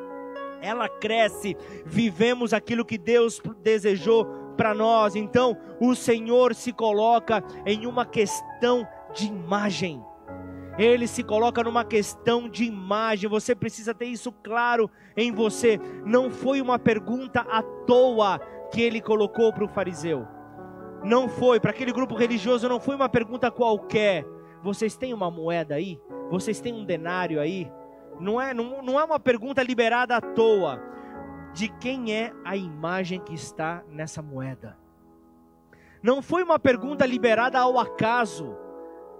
ela 0.61 0.87
cresce, 0.87 1.57
vivemos 1.85 2.53
aquilo 2.53 2.85
que 2.85 2.97
Deus 2.97 3.41
desejou 3.63 4.25
para 4.55 4.73
nós. 4.73 5.15
Então, 5.15 5.57
o 5.79 5.95
Senhor 5.95 6.53
se 6.53 6.71
coloca 6.71 7.43
em 7.65 7.87
uma 7.87 8.05
questão 8.05 8.87
de 9.13 9.27
imagem. 9.27 10.03
Ele 10.77 11.07
se 11.07 11.23
coloca 11.23 11.63
numa 11.63 11.83
questão 11.83 12.47
de 12.47 12.63
imagem. 12.63 13.29
Você 13.29 13.53
precisa 13.53 13.93
ter 13.93 14.05
isso 14.05 14.31
claro 14.31 14.89
em 15.17 15.31
você. 15.31 15.79
Não 16.05 16.31
foi 16.31 16.61
uma 16.61 16.79
pergunta 16.79 17.41
à 17.41 17.61
toa 17.61 18.39
que 18.71 18.81
ele 18.81 19.01
colocou 19.01 19.51
para 19.51 19.65
o 19.65 19.67
fariseu. 19.67 20.27
Não 21.03 21.27
foi, 21.27 21.59
para 21.59 21.71
aquele 21.71 21.91
grupo 21.91 22.15
religioso, 22.15 22.69
não 22.69 22.79
foi 22.79 22.95
uma 22.95 23.09
pergunta 23.09 23.51
qualquer. 23.51 24.25
Vocês 24.63 24.95
têm 24.95 25.13
uma 25.13 25.31
moeda 25.31 25.75
aí? 25.75 25.99
Vocês 26.29 26.61
têm 26.61 26.73
um 26.73 26.85
denário 26.85 27.39
aí? 27.39 27.71
Não 28.19 28.39
é, 28.39 28.53
não, 28.53 28.81
não 28.81 28.99
é 28.99 29.03
uma 29.03 29.19
pergunta 29.19 29.63
liberada 29.63 30.15
à 30.15 30.21
toa. 30.21 30.79
De 31.53 31.67
quem 31.67 32.13
é 32.13 32.31
a 32.45 32.55
imagem 32.55 33.19
que 33.19 33.33
está 33.33 33.83
nessa 33.89 34.21
moeda? 34.21 34.77
Não 36.01 36.21
foi 36.21 36.43
uma 36.43 36.57
pergunta 36.57 37.05
liberada 37.05 37.59
ao 37.59 37.79
acaso. 37.79 38.55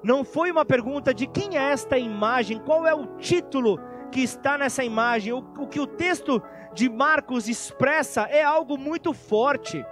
Não 0.04 0.24
foi 0.24 0.52
uma 0.52 0.64
pergunta 0.64 1.14
de 1.14 1.28
quem 1.28 1.58
é 1.58 1.72
esta 1.72 1.98
imagem, 1.98 2.60
qual 2.60 2.88
é 2.88 2.94
o 2.94 3.18
título 3.18 3.80
que 4.12 4.22
está 4.22 4.58
nessa 4.58 4.84
imagem. 4.84 5.34
O, 5.34 5.40
o 5.58 5.68
que 5.68 5.80
o 5.80 5.88
texto 5.88 6.42
de 6.74 6.90
Marcos 6.90 7.48
expressa 7.48 8.22
é 8.24 8.44
algo 8.44 8.78
muito 8.78 9.14
forte, 9.14 9.86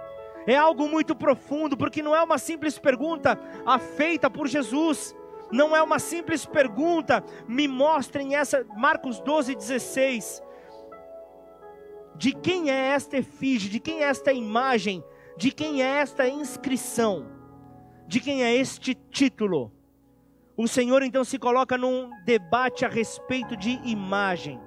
é 0.46 0.56
algo 0.56 0.88
muito 0.88 1.14
profundo, 1.14 1.76
porque 1.76 2.02
não 2.02 2.14
é 2.14 2.22
uma 2.22 2.38
simples 2.38 2.78
pergunta 2.78 3.38
feita 3.96 4.30
por 4.30 4.46
Jesus, 4.46 5.14
não 5.50 5.76
é 5.76 5.82
uma 5.82 5.98
simples 5.98 6.46
pergunta, 6.46 7.22
me 7.46 7.66
mostrem 7.66 8.36
essa, 8.36 8.64
Marcos 8.76 9.20
12, 9.20 9.54
16. 9.54 10.42
De 12.16 12.32
quem 12.32 12.70
é 12.70 12.88
esta 12.88 13.18
efígie, 13.18 13.68
de 13.68 13.80
quem 13.80 14.02
é 14.02 14.08
esta 14.08 14.32
imagem, 14.32 15.02
de 15.36 15.50
quem 15.50 15.82
é 15.82 15.86
esta 15.86 16.28
inscrição, 16.28 17.26
de 18.06 18.20
quem 18.20 18.42
é 18.42 18.54
este 18.54 18.94
título. 18.94 19.72
O 20.56 20.68
Senhor 20.68 21.02
então 21.02 21.24
se 21.24 21.38
coloca 21.38 21.78
num 21.78 22.10
debate 22.24 22.84
a 22.84 22.88
respeito 22.88 23.56
de 23.56 23.80
imagem. 23.84 24.60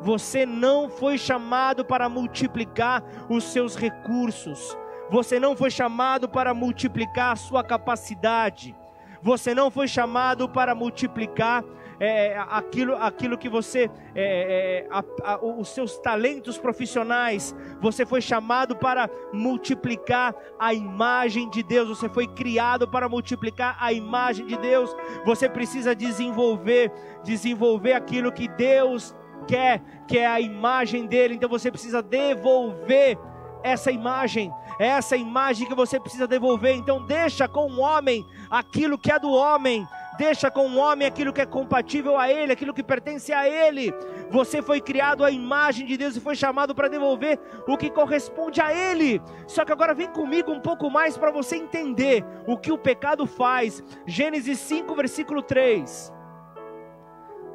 Você 0.00 0.44
não 0.44 0.88
foi 0.88 1.16
chamado 1.18 1.84
para 1.84 2.08
multiplicar 2.08 3.02
os 3.28 3.44
seus 3.44 3.76
recursos. 3.76 4.76
Você 5.10 5.38
não 5.38 5.56
foi 5.56 5.70
chamado 5.70 6.28
para 6.28 6.54
multiplicar 6.54 7.32
a 7.32 7.36
sua 7.36 7.62
capacidade. 7.62 8.74
Você 9.22 9.54
não 9.54 9.70
foi 9.70 9.88
chamado 9.88 10.48
para 10.48 10.74
multiplicar 10.74 11.64
é, 11.98 12.36
aquilo, 12.50 12.94
aquilo 12.96 13.38
que 13.38 13.48
você, 13.48 13.90
é, 14.14 14.84
é, 14.84 14.88
a, 14.90 15.02
a, 15.22 15.44
os 15.44 15.68
seus 15.68 15.96
talentos 15.98 16.58
profissionais. 16.58 17.54
Você 17.80 18.04
foi 18.04 18.20
chamado 18.20 18.76
para 18.76 19.08
multiplicar 19.32 20.34
a 20.58 20.74
imagem 20.74 21.48
de 21.48 21.62
Deus. 21.62 21.88
Você 21.88 22.08
foi 22.08 22.26
criado 22.26 22.86
para 22.86 23.08
multiplicar 23.08 23.76
a 23.80 23.92
imagem 23.92 24.46
de 24.46 24.56
Deus. 24.58 24.94
Você 25.24 25.48
precisa 25.48 25.94
desenvolver, 25.94 26.92
desenvolver 27.24 27.94
aquilo 27.94 28.32
que 28.32 28.48
Deus 28.48 29.14
quer, 29.46 29.80
que 30.06 30.18
é 30.18 30.26
a 30.26 30.40
imagem 30.40 31.06
dele. 31.06 31.34
Então 31.34 31.48
você 31.48 31.70
precisa 31.70 32.02
devolver 32.02 33.18
essa 33.64 33.90
imagem, 33.90 34.52
é 34.78 34.88
essa 34.88 35.16
imagem 35.16 35.66
que 35.66 35.74
você 35.74 35.98
precisa 35.98 36.28
devolver. 36.28 36.76
Então 36.76 37.04
deixa 37.06 37.48
com 37.48 37.70
o 37.70 37.80
homem 37.80 38.24
aquilo 38.50 38.98
que 38.98 39.10
é 39.10 39.18
do 39.18 39.30
homem, 39.30 39.88
deixa 40.18 40.50
com 40.50 40.68
o 40.68 40.76
homem 40.76 41.08
aquilo 41.08 41.32
que 41.32 41.40
é 41.40 41.46
compatível 41.46 42.18
a 42.18 42.30
ele, 42.30 42.52
aquilo 42.52 42.74
que 42.74 42.82
pertence 42.82 43.32
a 43.32 43.48
ele. 43.48 43.92
Você 44.30 44.60
foi 44.60 44.82
criado 44.82 45.24
à 45.24 45.30
imagem 45.30 45.86
de 45.86 45.96
Deus 45.96 46.14
e 46.14 46.20
foi 46.20 46.34
chamado 46.34 46.74
para 46.74 46.88
devolver 46.88 47.38
o 47.66 47.76
que 47.78 47.88
corresponde 47.88 48.60
a 48.60 48.72
ele. 48.74 49.20
Só 49.46 49.64
que 49.64 49.72
agora 49.72 49.94
vem 49.94 50.08
comigo 50.08 50.52
um 50.52 50.60
pouco 50.60 50.90
mais 50.90 51.16
para 51.16 51.30
você 51.30 51.56
entender 51.56 52.22
o 52.46 52.58
que 52.58 52.70
o 52.70 52.78
pecado 52.78 53.26
faz. 53.26 53.82
Gênesis 54.06 54.58
5, 54.58 54.94
versículo 54.94 55.40
3. 55.40 56.12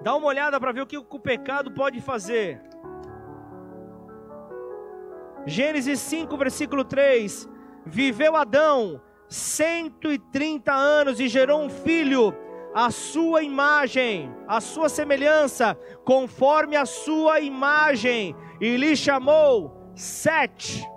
Dá 0.02 0.16
uma 0.16 0.28
olhada 0.28 0.60
para 0.60 0.72
ver 0.72 0.82
o 0.82 0.88
que 0.88 0.98
o 0.98 1.20
pecado 1.20 1.72
pode 1.72 2.00
fazer. 2.00 2.62
Gênesis 5.46 6.00
5, 6.00 6.38
versículo 6.38 6.86
3: 6.86 7.50
Viveu 7.86 8.36
Adão 8.36 9.02
130 9.28 10.72
anos 10.74 11.20
e 11.20 11.28
gerou 11.28 11.62
um 11.62 11.70
filho, 11.70 12.34
a 12.74 12.90
sua 12.92 13.44
imagem, 13.44 14.34
a 14.48 14.62
sua 14.62 14.88
semelhança, 14.88 15.78
conforme 16.06 16.76
a 16.78 16.86
sua 16.86 17.42
imagem, 17.42 18.36
e 18.62 18.78
lhe 18.78 18.96
chamou 18.96 19.78
Sete. 19.96 20.88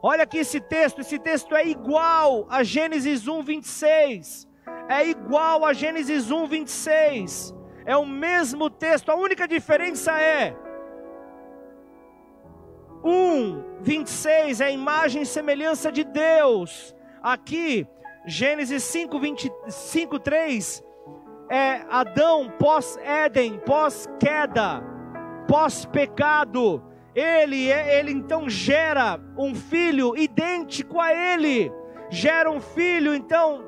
Olha 0.00 0.22
aqui 0.22 0.38
esse 0.38 0.60
texto, 0.60 1.00
esse 1.00 1.18
texto 1.18 1.56
é 1.56 1.66
igual 1.66 2.46
a 2.48 2.62
Gênesis 2.62 3.26
1, 3.26 3.42
26. 3.42 4.46
É 4.88 5.08
igual 5.08 5.64
a 5.64 5.72
Gênesis 5.72 6.30
1, 6.30 6.46
26 6.46 7.55
é 7.86 7.96
o 7.96 8.04
mesmo 8.04 8.68
texto, 8.68 9.10
a 9.10 9.14
única 9.14 9.46
diferença 9.46 10.20
é 10.20 10.54
1, 13.04 13.82
26 13.82 14.60
é 14.60 14.66
a 14.66 14.70
imagem 14.70 15.22
e 15.22 15.26
semelhança 15.26 15.92
de 15.92 16.02
Deus. 16.02 16.94
Aqui, 17.22 17.86
Gênesis 18.26 18.82
5, 18.82 19.20
25, 19.20 20.18
3 20.18 20.82
é 21.48 21.84
Adão 21.88 22.50
pós-Éden, 22.58 23.60
pós-queda, 23.60 24.82
pós-pecado. 25.46 26.82
Ele, 27.14 27.70
é, 27.70 27.98
ele 27.98 28.10
então 28.10 28.50
gera 28.50 29.20
um 29.38 29.54
filho 29.54 30.16
idêntico 30.16 31.00
a 31.00 31.14
ele, 31.14 31.72
gera 32.10 32.50
um 32.50 32.60
filho 32.60 33.14
então 33.14 33.64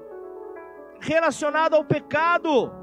relacionado 1.00 1.74
ao 1.74 1.84
pecado 1.84 2.77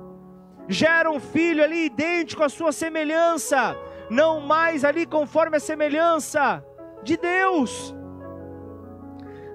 gera 0.67 1.09
um 1.09 1.19
filho 1.19 1.63
ali 1.63 1.85
idêntico 1.85 2.43
à 2.43 2.49
sua 2.49 2.71
semelhança, 2.71 3.77
não 4.09 4.41
mais 4.41 4.83
ali 4.83 5.05
conforme 5.05 5.57
a 5.57 5.59
semelhança 5.59 6.63
de 7.03 7.17
Deus. 7.17 7.95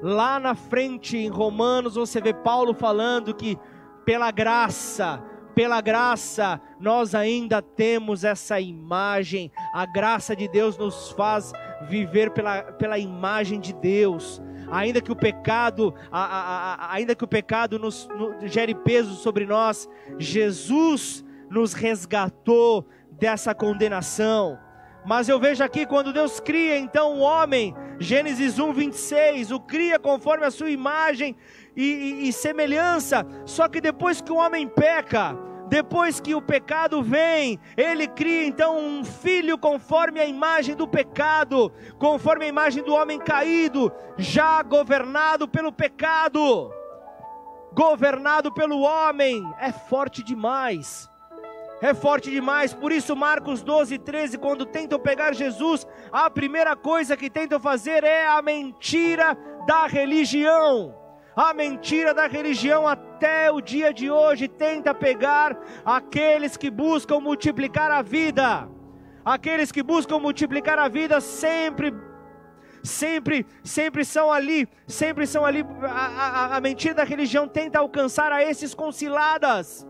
Lá 0.03 0.41
na 0.41 0.55
frente, 0.55 1.17
em 1.17 1.29
Romanos, 1.29 1.95
você 1.95 2.21
vê 2.21 2.33
Paulo 2.33 2.73
falando 2.73 3.35
que 3.35 3.59
pela 4.05 4.31
graça, 4.31 5.23
pela 5.55 5.81
graça, 5.81 6.61
nós 6.81 7.15
ainda 7.15 7.61
temos 7.61 8.25
essa 8.25 8.59
imagem, 8.61 9.53
a 9.75 9.85
graça 9.85 10.35
de 10.35 10.49
Deus 10.49 10.79
nos 10.79 11.11
faz 11.11 11.53
viver 11.83 12.31
pela, 12.31 12.63
pela 12.63 12.99
imagem 12.99 13.61
de 13.61 13.75
Deus 13.75 14.41
ainda 14.71 15.01
que 15.01 15.13
o 15.13 15.17
pecado, 15.17 15.95
a, 16.11 16.21
a, 16.21 16.75
a, 16.75 16.95
ainda 16.95 17.15
que 17.15 17.25
o 17.25 17.29
pecado 17.29 17.79
nos, 17.79 18.09
no, 18.09 18.47
gere 18.47 18.75
peso 18.75 19.15
sobre 19.15 19.47
nós, 19.47 19.89
Jesus 20.19 21.25
nos 21.51 21.73
resgatou 21.73 22.87
dessa 23.13 23.55
condenação. 23.55 24.59
Mas 25.05 25.29
eu 25.29 25.41
vejo 25.41 25.65
aqui 25.65 25.87
quando 25.87 26.13
Deus 26.13 26.41
cria 26.41 26.79
então 26.79 27.15
o 27.15 27.21
homem, 27.21 27.75
Gênesis 27.99 28.59
1, 28.59 28.73
26, 28.73 29.51
o 29.51 29.59
cria 29.59 29.99
conforme 29.99 30.45
a 30.45 30.51
sua 30.51 30.71
imagem 30.71 31.37
e, 31.77 31.85
e, 31.85 32.29
e 32.29 32.33
semelhança. 32.33 33.27
Só 33.47 33.67
que 33.69 33.81
depois 33.81 34.21
que 34.21 34.31
o 34.31 34.37
homem 34.37 34.69
peca, 34.69 35.37
depois 35.71 36.19
que 36.19 36.35
o 36.35 36.43
pecado 36.43 37.01
vem, 37.01 37.57
ele 37.77 38.09
cria 38.09 38.45
então 38.45 38.77
um 38.77 39.05
filho 39.05 39.57
conforme 39.57 40.19
a 40.19 40.27
imagem 40.27 40.75
do 40.75 40.87
pecado, 40.87 41.73
conforme 41.97 42.45
a 42.45 42.49
imagem 42.49 42.83
do 42.83 42.93
homem 42.93 43.21
caído, 43.21 43.93
já 44.19 44.61
governado 44.65 45.47
pelo 45.47 45.71
pecado, 45.71 46.73
governado 47.73 48.53
pelo 48.53 48.81
homem. 48.81 49.41
É 49.61 49.71
forte 49.71 50.25
demais. 50.25 51.09
É 51.81 51.95
forte 51.95 52.31
demais, 52.31 52.75
por 52.75 52.91
isso 52.91 53.15
Marcos 53.15 53.63
12, 53.63 53.97
13, 53.97 54.39
quando 54.39 54.67
tentam 54.67 54.99
pegar 54.99 55.33
Jesus, 55.33 55.87
a 56.13 56.29
primeira 56.29 56.75
coisa 56.75 57.17
que 57.17 57.31
tentam 57.31 57.61
fazer 57.61 58.03
é 58.03 58.27
a 58.27 58.43
mentira 58.43 59.39
da 59.67 59.87
religião. 59.87 61.00
A 61.43 61.55
mentira 61.55 62.13
da 62.13 62.27
religião 62.27 62.87
até 62.87 63.51
o 63.51 63.63
dia 63.63 63.95
de 63.95 64.11
hoje 64.11 64.47
tenta 64.47 64.95
pegar 64.95 65.59
aqueles 65.87 66.55
que 66.55 66.71
buscam 66.71 67.19
multiplicar 67.19 67.91
a 67.91 68.03
vida. 68.03 68.69
Aqueles 69.25 69.73
que 69.73 69.83
buscam 69.83 70.19
multiplicar 70.19 70.79
a 70.79 70.87
vida 70.87 71.19
sempre 71.19 71.95
sempre, 72.83 73.47
sempre 73.65 74.05
são 74.05 74.31
ali, 74.31 74.69
sempre 74.87 75.27
são 75.27 75.43
ali. 75.47 75.65
A, 75.83 75.87
a, 75.87 76.57
a, 76.59 76.61
mentira 76.61 76.93
da 76.93 77.05
religião 77.05 77.49
tenta 77.49 77.79
alcançar 77.79 78.31
a 78.31 78.45
esses 78.45 78.75
com 78.75 78.93
ciladas. 78.93 79.89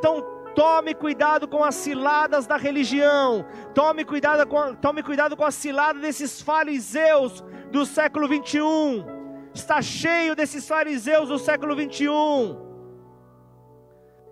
Então 0.00 0.20
tome 0.56 0.92
cuidado 0.92 1.46
com 1.46 1.62
as 1.62 1.76
ciladas 1.76 2.48
da 2.48 2.56
religião. 2.56 3.46
Tome 3.76 4.04
cuidado 4.04 4.44
com, 4.44 4.74
tome 4.74 5.04
cuidado 5.04 5.36
com 5.36 5.44
as 5.44 5.54
ciladas 5.54 6.02
desses 6.02 6.42
fariseus 6.42 7.44
do 7.70 7.86
século 7.86 8.26
21 8.26 9.19
está 9.54 9.82
cheio 9.82 10.34
desses 10.34 10.66
fariseus 10.66 11.28
do 11.28 11.38
século 11.38 11.74
21. 11.74 12.70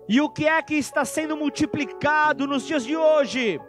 E 0.07 0.19
o 0.21 0.29
que 0.29 0.47
é 0.47 0.61
que 0.61 0.75
está 0.75 1.05
sendo 1.05 1.37
multiplicado 1.37 2.47
nos 2.47 2.65
dias 2.65 2.83
de 2.83 2.95
hoje? 2.95 3.59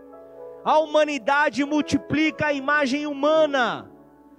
A 0.64 0.78
humanidade 0.78 1.64
multiplica 1.64 2.46
a 2.46 2.52
imagem 2.52 3.06
humana. 3.06 3.90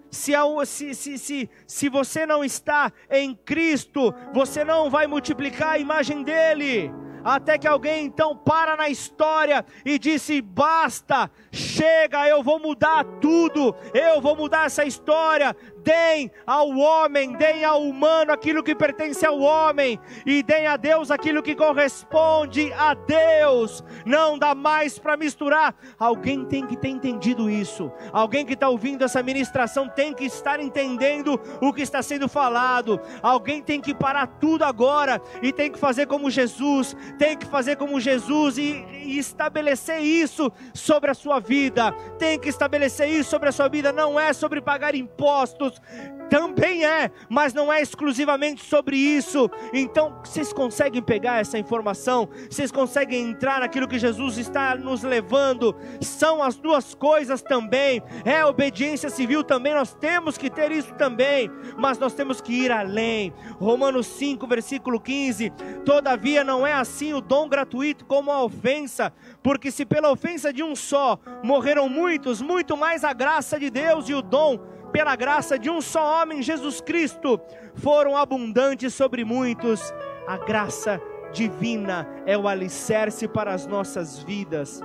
Se, 0.10 0.34
se, 0.66 0.94
se, 0.94 1.18
se, 1.18 1.50
se 1.66 1.90
você 1.90 2.26
não 2.26 2.44
está 2.44 2.92
em 3.10 3.34
Cristo, 3.36 4.14
você 4.34 4.64
não 4.64 4.90
vai 4.90 5.08
multiplicar 5.08 5.74
a 5.74 5.80
imagem 5.80 6.24
dele 6.24 6.92
até 7.24 7.58
que 7.58 7.68
alguém 7.68 8.06
então 8.06 8.36
para 8.36 8.76
na 8.76 8.90
história 8.90 9.66
e 9.86 9.98
disse: 9.98 10.42
basta, 10.42 11.30
chega, 11.52 12.28
eu 12.28 12.44
vou 12.44 12.60
mudar 12.60 13.04
tudo, 13.20 13.76
eu 13.94 14.20
vou 14.22 14.36
mudar 14.36 14.66
essa 14.66 14.84
história, 14.84 15.56
deem 15.84 16.32
ao 16.46 16.70
homem, 16.70 17.34
deem 17.34 17.64
ao 17.64 17.82
humano 17.84 18.32
aquilo 18.32 18.64
que 18.64 18.76
pertence 18.76 19.26
ao 19.26 19.40
homem, 19.40 20.00
e 20.26 20.44
deem 20.44 20.68
a 20.68 20.78
Deus 20.78 21.12
aquilo 21.12 21.42
que 21.42 21.56
corresponde 21.56 22.72
a 22.74 22.94
Deus. 22.94 23.84
Não 24.06 24.38
dá 24.38 24.56
mais 24.56 24.98
para 24.98 25.18
misturar. 25.18 25.76
Alguém 25.98 26.46
tem 26.46 26.66
que 26.66 26.78
ter 26.78 26.90
entendido 26.90 27.50
isso. 27.50 27.92
Alguém 28.12 28.46
que 28.46 28.54
está 28.54 28.70
ouvindo 28.70 29.04
essa 29.04 29.22
ministração 29.24 29.88
tem 29.88 30.14
que 30.14 30.26
estar 30.26 30.60
entendendo 30.60 31.40
o 31.62 31.74
que 31.74 31.82
está 31.82 32.02
sendo 32.02 32.28
falado. 32.28 33.00
Alguém 33.22 33.62
tem 33.62 33.82
que 33.82 33.94
parar 33.94 34.28
tudo 34.28 34.64
agora 34.64 35.22
e 35.42 35.52
tem 35.52 35.72
que 35.72 35.80
fazer 35.80 36.06
como 36.08 36.30
Jesus, 36.30 36.96
tem 37.18 37.38
que 37.38 37.46
fazer 37.46 37.76
como 37.76 38.00
Jesus 38.00 38.58
e, 38.58 38.86
estabelecer 39.04 40.00
isso 40.00 40.52
sobre 40.74 41.12
a 41.12 41.14
sua 41.14 41.40
vida. 41.40 41.92
Tem 42.18 42.40
que 42.40 42.50
estabelecer 42.50 43.10
isso 43.10 43.30
sobre 43.30 43.50
a 43.50 43.52
sua 43.52 43.68
vida. 43.68 43.92
Não 43.92 44.20
é 44.20 44.34
sobre 44.34 44.62
pagar 44.62 44.96
impostos 44.96 45.82
também 46.32 46.86
é, 46.86 47.12
mas 47.30 47.54
não 47.54 47.72
é 47.72 47.82
exclusivamente 47.82 48.64
sobre 48.64 48.96
isso. 48.96 49.50
Então, 49.74 50.18
vocês 50.24 50.54
conseguem 50.54 51.02
pegar 51.02 51.42
essa 51.42 51.60
informação? 51.60 52.30
Vocês 52.50 52.72
conseguem 52.72 53.32
entrar 53.32 53.60
naquilo 53.60 53.86
que 53.86 54.00
Jesus 54.00 54.38
está 54.38 54.78
nos 54.78 55.04
levando? 55.04 55.76
São 56.00 56.42
as 56.42 56.56
duas 56.56 56.96
coisas 56.96 57.42
também. 57.42 58.02
É 58.24 58.46
obediência 58.46 59.10
civil 59.10 59.44
também, 59.44 59.74
nós 59.74 59.94
temos 59.94 60.38
que 60.38 60.50
ter 60.50 60.72
isso 60.72 60.94
também, 60.94 61.52
mas 61.78 62.00
nós 62.00 62.14
temos 62.14 62.40
que 62.40 62.54
ir 62.54 62.72
além. 62.72 63.34
Romanos 63.60 64.08
5, 64.08 64.48
versículo 64.48 65.02
15: 65.02 65.52
Todavia 65.84 66.46
não 66.46 66.66
é 66.66 66.72
assim 66.72 67.14
o 67.14 67.20
dom 67.20 67.50
gratuito 67.50 68.06
como 68.06 68.32
a 68.32 68.42
ofensa, 68.42 68.82
porque 69.44 69.72
se 69.72 69.86
pela 69.86 70.12
ofensa 70.12 70.52
de 70.52 70.64
um 70.64 70.76
só 70.76 71.20
morreram 71.44 71.88
muitos, 71.88 72.42
muito 72.42 72.76
mais 72.76 73.04
a 73.04 73.14
graça 73.14 73.60
de 73.60 73.70
Deus 73.70 74.10
e 74.10 74.14
o 74.14 74.22
dom 74.22 74.58
pela 74.92 75.16
graça 75.16 75.58
de 75.58 75.70
um 75.70 75.80
só 75.80 76.22
homem, 76.22 76.42
Jesus 76.42 76.82
Cristo, 76.82 77.40
foram 77.76 78.18
abundantes 78.18 78.94
sobre 78.94 79.24
muitos. 79.24 79.94
A 80.28 80.38
graça 80.38 81.02
divina 81.32 82.08
é 82.26 82.38
o 82.38 82.48
alicerce 82.48 83.28
para 83.28 83.54
as 83.54 83.66
nossas 83.66 84.20
vidas. 84.20 84.82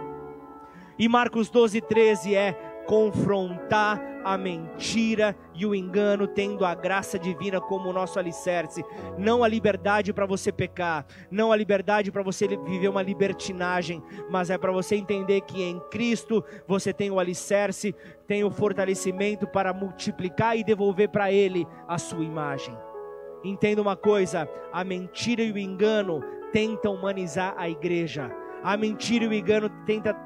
E 0.98 1.08
Marcos 1.08 1.50
12, 1.50 1.80
13 1.80 2.34
é 2.34 2.52
confrontar 2.86 4.00
a 4.26 4.36
mentira 4.36 5.36
e 5.54 5.64
o 5.64 5.72
engano, 5.72 6.26
tendo 6.26 6.64
a 6.64 6.74
graça 6.74 7.16
divina 7.16 7.60
como 7.60 7.92
nosso 7.92 8.18
alicerce. 8.18 8.84
Não 9.16 9.44
a 9.44 9.48
liberdade 9.48 10.12
para 10.12 10.26
você 10.26 10.50
pecar, 10.50 11.06
não 11.30 11.52
a 11.52 11.56
liberdade 11.56 12.10
para 12.10 12.24
você 12.24 12.48
viver 12.48 12.88
uma 12.88 13.02
libertinagem, 13.02 14.02
mas 14.28 14.50
é 14.50 14.58
para 14.58 14.72
você 14.72 14.96
entender 14.96 15.42
que 15.42 15.62
em 15.62 15.78
Cristo 15.92 16.42
você 16.66 16.92
tem 16.92 17.08
o 17.08 17.20
alicerce, 17.20 17.94
tem 18.26 18.42
o 18.42 18.50
fortalecimento 18.50 19.46
para 19.46 19.72
multiplicar 19.72 20.58
e 20.58 20.64
devolver 20.64 21.08
para 21.08 21.30
Ele 21.30 21.64
a 21.86 21.96
sua 21.96 22.24
imagem. 22.24 22.76
Entenda 23.44 23.80
uma 23.80 23.94
coisa: 23.94 24.48
a 24.72 24.82
mentira 24.82 25.40
e 25.40 25.52
o 25.52 25.58
engano 25.58 26.20
tentam 26.52 26.96
humanizar 26.96 27.54
a 27.56 27.70
igreja. 27.70 28.28
A 28.64 28.76
mentira 28.76 29.24
e 29.24 29.28
o 29.28 29.32
engano 29.32 29.70
tenta, 29.86 30.16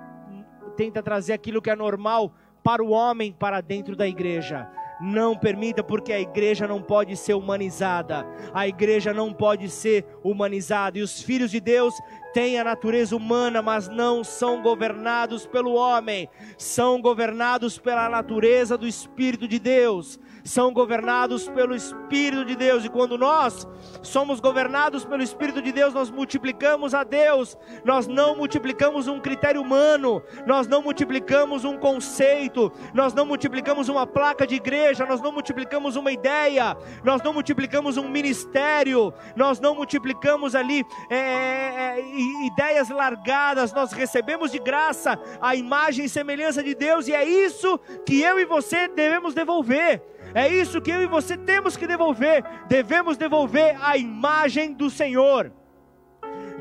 tenta 0.75 1.03
trazer 1.03 1.35
aquilo 1.35 1.61
que 1.61 1.69
é 1.69 1.77
normal 1.77 2.33
para 2.71 2.85
o 2.85 2.91
homem 2.91 3.35
para 3.37 3.61
dentro 3.61 3.97
da 3.97 4.07
igreja. 4.07 4.69
Não 5.01 5.37
permita, 5.37 5.83
porque 5.83 6.13
a 6.13 6.21
igreja 6.21 6.69
não 6.69 6.81
pode 6.81 7.17
ser 7.17 7.35
humanizada. 7.35 8.25
A 8.55 8.69
igreja 8.69 9.13
não 9.13 9.33
pode 9.33 9.69
ser 9.69 10.07
humanizada. 10.23 10.97
E 10.97 11.03
os 11.03 11.21
filhos 11.21 11.51
de 11.51 11.59
Deus 11.59 11.93
têm 12.33 12.61
a 12.61 12.65
natureza 12.65 13.17
humana, 13.17 13.61
mas 13.61 13.89
não 13.89 14.23
são 14.23 14.63
governados 14.63 15.47
pelo 15.47 15.73
homem, 15.73 16.29
são 16.57 17.01
governados 17.01 17.77
pela 17.77 18.09
natureza 18.09 18.79
do 18.79 18.87
Espírito 18.87 19.49
de 19.49 19.59
Deus 19.59 20.21
são 20.45 20.73
governados 20.73 21.49
pelo 21.49 21.75
Espírito 21.75 22.45
de 22.45 22.57
Deus. 22.57 22.85
E 22.85 22.89
quando 22.89 23.17
nós 23.19 23.67
somos 24.03 24.41
governados 24.41 25.05
pelo 25.05 25.23
Espírito 25.23 25.63
de 25.63 25.73
Deus, 25.73 25.95
nós 25.95 26.11
multiplicamos 26.11 26.95
a 26.95 27.05
Deus. 27.05 27.57
Nós 27.85 28.07
não 28.07 28.37
multiplicamos 28.37 29.09
um 29.09 29.21
critério 29.21 29.61
humano, 29.61 30.23
nós 30.47 30.67
não 30.67 30.83
multiplicamos 30.83 31.65
um 31.65 31.77
conceito, 31.77 32.73
nós 32.95 33.15
não 33.15 33.27
multiplicamos 33.27 33.89
uma 33.89 34.07
placa 34.07 34.47
de 34.47 34.55
igreja, 34.55 35.07
nós 35.07 35.21
não 35.21 35.33
multiplicamos 35.33 35.97
uma 35.97 36.13
ideia, 36.13 36.77
nós 37.05 37.23
não 37.23 37.33
multiplicamos 37.33 37.97
um 37.97 38.09
ministério, 38.09 39.13
nós 39.37 39.61
não 39.61 39.75
multiplicamos 39.75 40.55
ali 40.55 40.85
é, 41.09 41.17
é, 41.17 41.99
é 41.99 42.47
ideias 42.47 42.89
largadas, 42.89 43.73
nós 43.73 43.93
recebemos 43.93 44.51
de 44.51 44.59
graça 44.59 45.19
a 45.41 45.55
imagem 45.55 46.05
e 46.05 46.09
semelhança 46.09 46.63
de 46.63 46.75
Deus, 46.75 47.09
e 47.09 47.15
é 47.15 47.25
isso 47.25 47.79
que 48.07 48.21
eu 48.21 48.39
e 48.39 48.45
você 48.45 48.89
devemos 48.89 49.35
devolver. 49.35 50.03
É 50.35 50.49
isso 50.49 50.81
que 50.81 50.91
eu 50.91 51.03
e 51.03 51.07
você 51.07 51.37
temos 51.37 51.77
que 51.77 51.87
devolver. 51.87 52.45
Devemos 52.69 53.17
devolver 53.17 53.77
a 53.81 53.97
imagem 53.97 54.73
do 54.73 54.89
Senhor. 54.89 55.53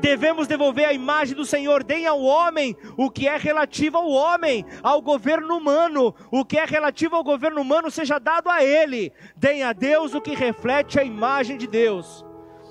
Devemos 0.00 0.48
devolver 0.48 0.86
a 0.86 0.92
imagem 0.92 1.36
do 1.36 1.44
Senhor. 1.44 1.84
Deem 1.84 2.06
ao 2.06 2.20
homem 2.20 2.76
o 2.96 3.10
que 3.10 3.28
é 3.28 3.36
relativo 3.36 3.98
ao 3.98 4.08
homem, 4.08 4.64
ao 4.82 5.00
governo 5.02 5.56
humano. 5.56 6.14
O 6.30 6.44
que 6.44 6.58
é 6.58 6.64
relativo 6.64 7.16
ao 7.16 7.22
governo 7.22 7.60
humano 7.60 7.90
seja 7.90 8.18
dado 8.18 8.48
a 8.48 8.64
ele. 8.64 9.12
Deem 9.36 9.62
a 9.62 9.72
Deus 9.72 10.14
o 10.14 10.20
que 10.20 10.34
reflete 10.34 10.98
a 10.98 11.04
imagem 11.04 11.56
de 11.56 11.66
Deus. 11.66 12.24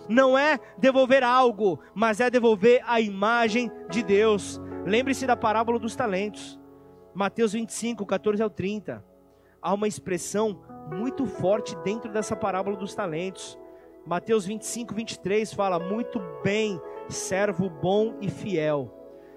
Não 0.07 0.35
é 0.35 0.59
devolver 0.79 1.23
algo, 1.23 1.79
mas 1.93 2.19
é 2.19 2.31
devolver 2.31 2.81
a 2.85 2.99
imagem 2.99 3.71
de 3.89 4.01
Deus. 4.01 4.59
Lembre-se 4.85 5.27
da 5.27 5.37
parábola 5.37 5.77
dos 5.77 5.95
talentos. 5.95 6.59
Mateus 7.13 7.53
25, 7.53 8.05
14 8.05 8.41
ao 8.41 8.49
30. 8.49 9.05
Há 9.61 9.73
uma 9.73 9.87
expressão 9.87 10.59
muito 10.89 11.25
forte 11.25 11.75
dentro 11.77 12.11
dessa 12.11 12.35
parábola 12.35 12.75
dos 12.75 12.95
talentos. 12.95 13.57
Mateus 14.05 14.45
25, 14.45 14.93
23 14.93 15.53
fala: 15.53 15.79
Muito 15.79 16.19
bem, 16.43 16.79
servo 17.07 17.69
bom 17.69 18.15
e 18.21 18.29
fiel. 18.29 18.93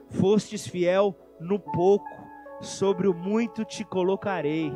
Fostes 0.08 0.66
fiel 0.66 1.16
no 1.40 1.58
pouco, 1.58 2.08
sobre 2.60 3.08
o 3.08 3.14
muito 3.14 3.64
te 3.64 3.84
colocarei. 3.84 4.72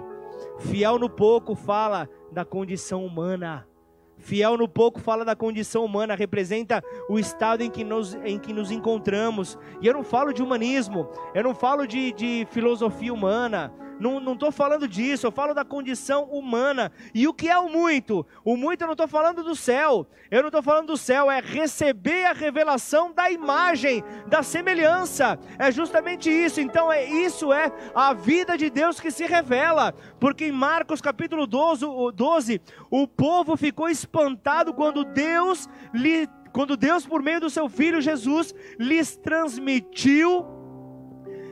Fiel 0.58 0.98
no 0.98 1.08
pouco 1.08 1.54
fala 1.54 2.08
da 2.32 2.44
condição 2.44 3.04
humana. 3.04 3.66
Fiel 4.18 4.56
no 4.56 4.66
pouco 4.66 4.98
fala 4.98 5.24
da 5.24 5.36
condição 5.36 5.84
humana, 5.84 6.14
representa 6.14 6.82
o 7.08 7.18
estado 7.18 7.62
em 7.62 7.70
que 7.70 7.84
nos, 7.84 8.14
em 8.24 8.38
que 8.38 8.52
nos 8.52 8.70
encontramos. 8.70 9.58
E 9.80 9.86
eu 9.86 9.92
não 9.92 10.02
falo 10.02 10.32
de 10.32 10.42
humanismo, 10.42 11.08
eu 11.34 11.44
não 11.44 11.54
falo 11.54 11.86
de, 11.86 12.12
de 12.12 12.46
filosofia 12.50 13.12
humana, 13.12 13.72
não 13.98 14.32
estou 14.34 14.52
falando 14.52 14.86
disso, 14.86 15.26
eu 15.26 15.32
falo 15.32 15.54
da 15.54 15.64
condição 15.64 16.24
humana. 16.24 16.92
E 17.14 17.26
o 17.26 17.34
que 17.34 17.48
é 17.48 17.58
o 17.58 17.68
muito? 17.68 18.26
O 18.44 18.56
muito 18.56 18.82
eu 18.82 18.86
não 18.86 18.92
estou 18.92 19.08
falando 19.08 19.42
do 19.42 19.54
céu. 19.54 20.06
Eu 20.30 20.42
não 20.42 20.48
estou 20.48 20.62
falando 20.62 20.88
do 20.88 20.96
céu, 20.96 21.30
é 21.30 21.40
receber 21.40 22.26
a 22.26 22.32
revelação 22.32 23.12
da 23.12 23.30
imagem, 23.30 24.02
da 24.26 24.42
semelhança. 24.42 25.38
É 25.58 25.70
justamente 25.70 26.28
isso. 26.30 26.60
Então, 26.60 26.92
é 26.92 27.04
isso 27.04 27.52
é 27.52 27.72
a 27.94 28.12
vida 28.12 28.56
de 28.56 28.70
Deus 28.70 29.00
que 29.00 29.10
se 29.10 29.24
revela. 29.24 29.94
Porque 30.18 30.46
em 30.46 30.52
Marcos 30.52 31.00
capítulo 31.00 31.46
12, 31.46 31.86
12 32.14 32.60
o 32.90 33.06
povo 33.06 33.56
ficou 33.56 33.88
espantado 33.88 34.74
quando 34.74 35.04
Deus 35.04 35.68
lhe 35.92 36.28
quando 36.52 36.74
Deus, 36.74 37.04
por 37.04 37.22
meio 37.22 37.38
do 37.38 37.50
seu 37.50 37.68
filho 37.68 38.00
Jesus, 38.00 38.54
lhes 38.78 39.14
transmitiu 39.14 40.55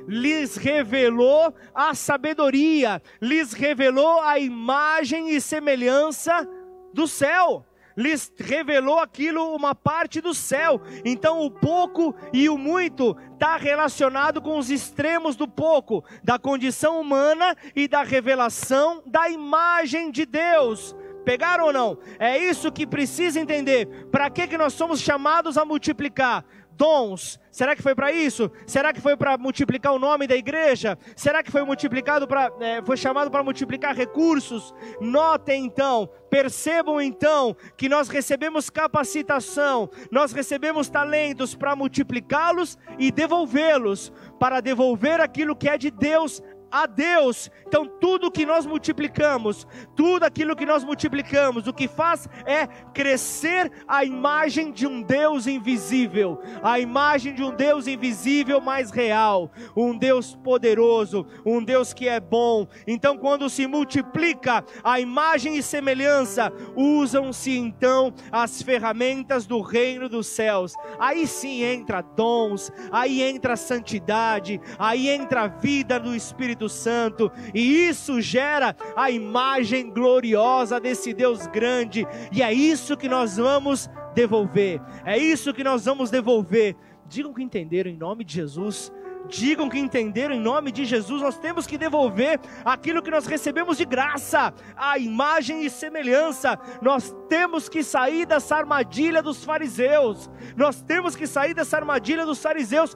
lhes 0.06 0.56
revelou 0.56 1.54
a 1.74 1.94
sabedoria, 1.94 3.02
lhes 3.20 3.52
revelou 3.52 4.20
a 4.20 4.38
imagem 4.38 5.30
e 5.30 5.40
semelhança 5.40 6.48
do 6.92 7.06
céu 7.06 7.66
lhes 7.96 8.32
revelou 8.38 8.98
aquilo, 8.98 9.54
uma 9.54 9.74
parte 9.74 10.20
do 10.20 10.34
céu. 10.34 10.80
Então, 11.04 11.40
o 11.40 11.50
pouco 11.50 12.14
e 12.32 12.48
o 12.48 12.58
muito 12.58 13.16
está 13.32 13.56
relacionado 13.56 14.40
com 14.42 14.58
os 14.58 14.70
extremos 14.70 15.36
do 15.36 15.46
pouco, 15.46 16.04
da 16.22 16.38
condição 16.38 17.00
humana 17.00 17.56
e 17.74 17.86
da 17.86 18.02
revelação 18.02 19.02
da 19.06 19.28
imagem 19.28 20.10
de 20.10 20.26
Deus. 20.26 20.94
Pegaram 21.24 21.66
ou 21.66 21.72
não? 21.72 21.98
É 22.18 22.38
isso 22.38 22.70
que 22.70 22.86
precisa 22.86 23.40
entender. 23.40 23.86
Para 24.10 24.28
que, 24.28 24.46
que 24.46 24.58
nós 24.58 24.74
somos 24.74 25.00
chamados 25.00 25.56
a 25.56 25.64
multiplicar? 25.64 26.44
Dons. 26.76 27.40
Será 27.50 27.76
que 27.76 27.82
foi 27.82 27.94
para 27.94 28.10
isso? 28.10 28.50
Será 28.66 28.92
que 28.92 29.00
foi 29.00 29.16
para 29.16 29.38
multiplicar 29.38 29.92
o 29.92 29.98
nome 29.98 30.26
da 30.26 30.34
igreja? 30.34 30.98
Será 31.14 31.42
que 31.42 31.50
foi 31.50 31.62
multiplicado 31.62 32.26
para, 32.26 32.52
é, 32.60 32.82
foi 32.82 32.96
chamado 32.96 33.30
para 33.30 33.44
multiplicar 33.44 33.94
recursos? 33.94 34.74
Notem 35.00 35.64
então, 35.64 36.08
percebam 36.28 37.00
então 37.00 37.56
que 37.76 37.88
nós 37.88 38.08
recebemos 38.08 38.68
capacitação, 38.68 39.88
nós 40.10 40.32
recebemos 40.32 40.88
talentos 40.88 41.54
para 41.54 41.76
multiplicá-los 41.76 42.76
e 42.98 43.12
devolvê-los, 43.12 44.12
para 44.40 44.60
devolver 44.60 45.20
aquilo 45.20 45.54
que 45.54 45.68
é 45.68 45.78
de 45.78 45.92
Deus 45.92 46.42
a 46.74 46.86
Deus. 46.86 47.52
Então, 47.64 47.86
tudo 47.86 48.32
que 48.32 48.44
nós 48.44 48.66
multiplicamos, 48.66 49.64
tudo 49.94 50.24
aquilo 50.24 50.56
que 50.56 50.66
nós 50.66 50.82
multiplicamos, 50.82 51.68
o 51.68 51.72
que 51.72 51.86
faz 51.86 52.28
é 52.44 52.66
crescer 52.92 53.70
a 53.86 54.04
imagem 54.04 54.72
de 54.72 54.84
um 54.84 55.00
Deus 55.00 55.46
invisível, 55.46 56.40
a 56.64 56.80
imagem 56.80 57.32
de 57.32 57.44
um 57.44 57.54
Deus 57.54 57.86
invisível 57.86 58.60
mais 58.60 58.90
real, 58.90 59.52
um 59.76 59.96
Deus 59.96 60.34
poderoso, 60.34 61.24
um 61.46 61.62
Deus 61.62 61.92
que 61.92 62.08
é 62.08 62.18
bom. 62.18 62.66
Então, 62.88 63.16
quando 63.16 63.48
se 63.48 63.68
multiplica 63.68 64.64
a 64.82 64.98
imagem 64.98 65.56
e 65.56 65.62
semelhança, 65.62 66.52
usam-se 66.74 67.56
então 67.56 68.12
as 68.32 68.60
ferramentas 68.62 69.46
do 69.46 69.60
reino 69.60 70.08
dos 70.08 70.26
céus. 70.26 70.74
Aí 70.98 71.24
sim 71.28 71.62
entra 71.62 72.02
dons, 72.02 72.72
aí 72.90 73.22
entra 73.22 73.54
santidade, 73.54 74.60
aí 74.76 75.08
entra 75.08 75.42
a 75.42 75.46
vida 75.48 76.00
do 76.00 76.16
Espírito 76.16 76.63
Espírito 76.66 76.68
Santo, 76.68 77.32
e 77.54 77.88
isso 77.88 78.20
gera 78.20 78.76
a 78.96 79.10
imagem 79.10 79.90
gloriosa 79.90 80.80
desse 80.80 81.12
Deus 81.12 81.46
grande, 81.46 82.06
e 82.32 82.42
é 82.42 82.52
isso 82.52 82.96
que 82.96 83.08
nós 83.08 83.36
vamos 83.36 83.88
devolver, 84.14 84.80
é 85.04 85.18
isso 85.18 85.52
que 85.52 85.64
nós 85.64 85.84
vamos 85.84 86.10
devolver. 86.10 86.76
Digam 87.06 87.32
que 87.32 87.42
entenderam 87.42 87.90
em 87.90 87.96
nome 87.96 88.24
de 88.24 88.34
Jesus. 88.34 88.92
Digam 89.26 89.70
que 89.70 89.78
entenderam 89.78 90.34
em 90.34 90.40
nome 90.40 90.70
de 90.70 90.84
Jesus, 90.84 91.22
nós 91.22 91.38
temos 91.38 91.66
que 91.66 91.78
devolver 91.78 92.38
aquilo 92.62 93.00
que 93.00 93.10
nós 93.10 93.24
recebemos 93.24 93.78
de 93.78 93.86
graça, 93.86 94.52
a 94.76 94.98
imagem 94.98 95.64
e 95.64 95.70
semelhança. 95.70 96.58
Nós 96.82 97.14
temos 97.26 97.66
que 97.66 97.82
sair 97.82 98.26
dessa 98.26 98.54
armadilha 98.54 99.22
dos 99.22 99.42
fariseus. 99.42 100.30
Nós 100.54 100.82
temos 100.82 101.16
que 101.16 101.26
sair 101.26 101.54
dessa 101.54 101.78
armadilha 101.78 102.26
dos 102.26 102.42
fariseus. 102.42 102.94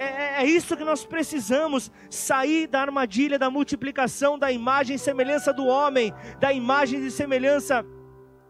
É, 0.00 0.04
é, 0.04 0.42
é, 0.42 0.46
isso 0.46 0.74
que 0.78 0.82
nós 0.82 1.04
precisamos: 1.04 1.92
sair 2.08 2.66
da 2.66 2.80
armadilha 2.80 3.38
da 3.38 3.50
multiplicação 3.50 4.38
da 4.38 4.50
imagem 4.50 4.96
e 4.96 4.98
semelhança 4.98 5.52
do 5.52 5.66
homem, 5.66 6.10
da 6.40 6.50
imagem 6.50 7.04
e 7.04 7.10
semelhança 7.10 7.84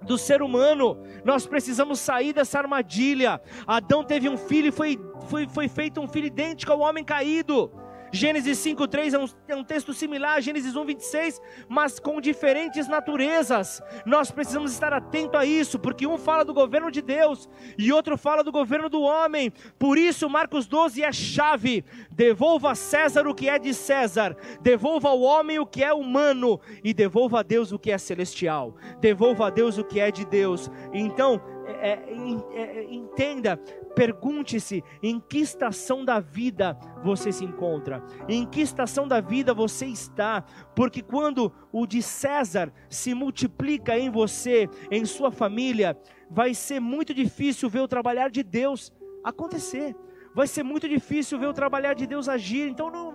do 0.01 0.16
ser 0.16 0.42
humano. 0.42 0.96
Nós 1.24 1.46
precisamos 1.48 1.98
sair 1.98 2.32
dessa 2.32 2.61
armadilha. 2.61 3.40
Adão 3.66 4.05
teve 4.05 4.28
um 4.28 4.36
filho 4.36 4.68
e 4.68 4.70
foi, 4.70 4.96
foi, 5.28 5.48
foi 5.48 5.68
feito 5.68 6.01
um 6.01 6.07
filho 6.07 6.28
idêntico 6.28 6.70
ao 6.70 6.78
homem 6.78 7.03
caído. 7.03 7.72
Gênesis 8.12 8.58
5:3 8.58 9.14
é, 9.14 9.18
um, 9.18 9.26
é 9.48 9.56
um 9.56 9.64
texto 9.64 9.92
similar 9.92 10.36
a 10.36 10.40
Gênesis 10.40 10.74
1:26, 10.74 11.40
mas 11.68 11.98
com 11.98 12.20
diferentes 12.20 12.88
naturezas. 12.88 13.82
Nós 14.04 14.30
precisamos 14.30 14.72
estar 14.72 14.92
atento 14.92 15.36
a 15.36 15.44
isso, 15.44 15.78
porque 15.78 16.06
um 16.06 16.18
fala 16.18 16.44
do 16.44 16.52
governo 16.52 16.90
de 16.90 17.00
Deus 17.00 17.48
e 17.78 17.92
outro 17.92 18.18
fala 18.18 18.42
do 18.42 18.52
governo 18.52 18.88
do 18.88 19.02
homem. 19.02 19.52
Por 19.78 19.96
isso 19.96 20.28
Marcos 20.28 20.66
12 20.66 21.02
é 21.02 21.12
chave. 21.12 21.84
Devolva 22.11 22.72
a 22.72 22.74
César 22.74 23.26
o 23.26 23.34
que 23.34 23.48
é 23.48 23.58
de 23.58 23.72
César, 23.72 24.36
devolva 24.61 25.08
ao 25.08 25.20
homem 25.20 25.58
o 25.58 25.66
que 25.66 25.82
é 25.82 25.92
humano 25.92 26.61
e 26.82 26.92
devolva 26.92 27.40
a 27.40 27.42
Deus 27.42 27.72
o 27.72 27.78
que 27.78 27.90
é 27.90 27.98
celestial. 27.98 28.74
Devolva 29.00 29.46
a 29.46 29.50
Deus 29.50 29.78
o 29.78 29.84
que 29.84 30.00
é 30.00 30.11
de 30.11 30.24
Deus. 30.24 30.70
Então, 30.92 31.40
é, 31.70 32.04
é, 32.52 32.60
é, 32.60 32.84
entenda, 32.92 33.56
pergunte-se 33.94 34.82
em 35.02 35.20
que 35.20 35.38
estação 35.38 36.04
da 36.04 36.20
vida 36.20 36.78
você 37.02 37.32
se 37.32 37.44
encontra, 37.44 38.04
em 38.28 38.46
que 38.46 38.60
estação 38.60 39.06
da 39.06 39.20
vida 39.20 39.54
você 39.54 39.86
está, 39.86 40.44
porque 40.74 41.02
quando 41.02 41.52
o 41.72 41.86
de 41.86 42.02
César 42.02 42.72
se 42.88 43.14
multiplica 43.14 43.98
em 43.98 44.10
você, 44.10 44.68
em 44.90 45.04
sua 45.04 45.30
família, 45.30 45.98
vai 46.30 46.54
ser 46.54 46.80
muito 46.80 47.12
difícil 47.12 47.68
ver 47.68 47.80
o 47.80 47.88
trabalhar 47.88 48.30
de 48.30 48.42
Deus 48.42 48.92
acontecer, 49.24 49.94
vai 50.34 50.46
ser 50.46 50.62
muito 50.62 50.88
difícil 50.88 51.38
ver 51.38 51.48
o 51.48 51.52
trabalhar 51.52 51.94
de 51.94 52.06
Deus 52.06 52.28
agir, 52.28 52.68
então 52.68 52.90
não, 52.90 53.12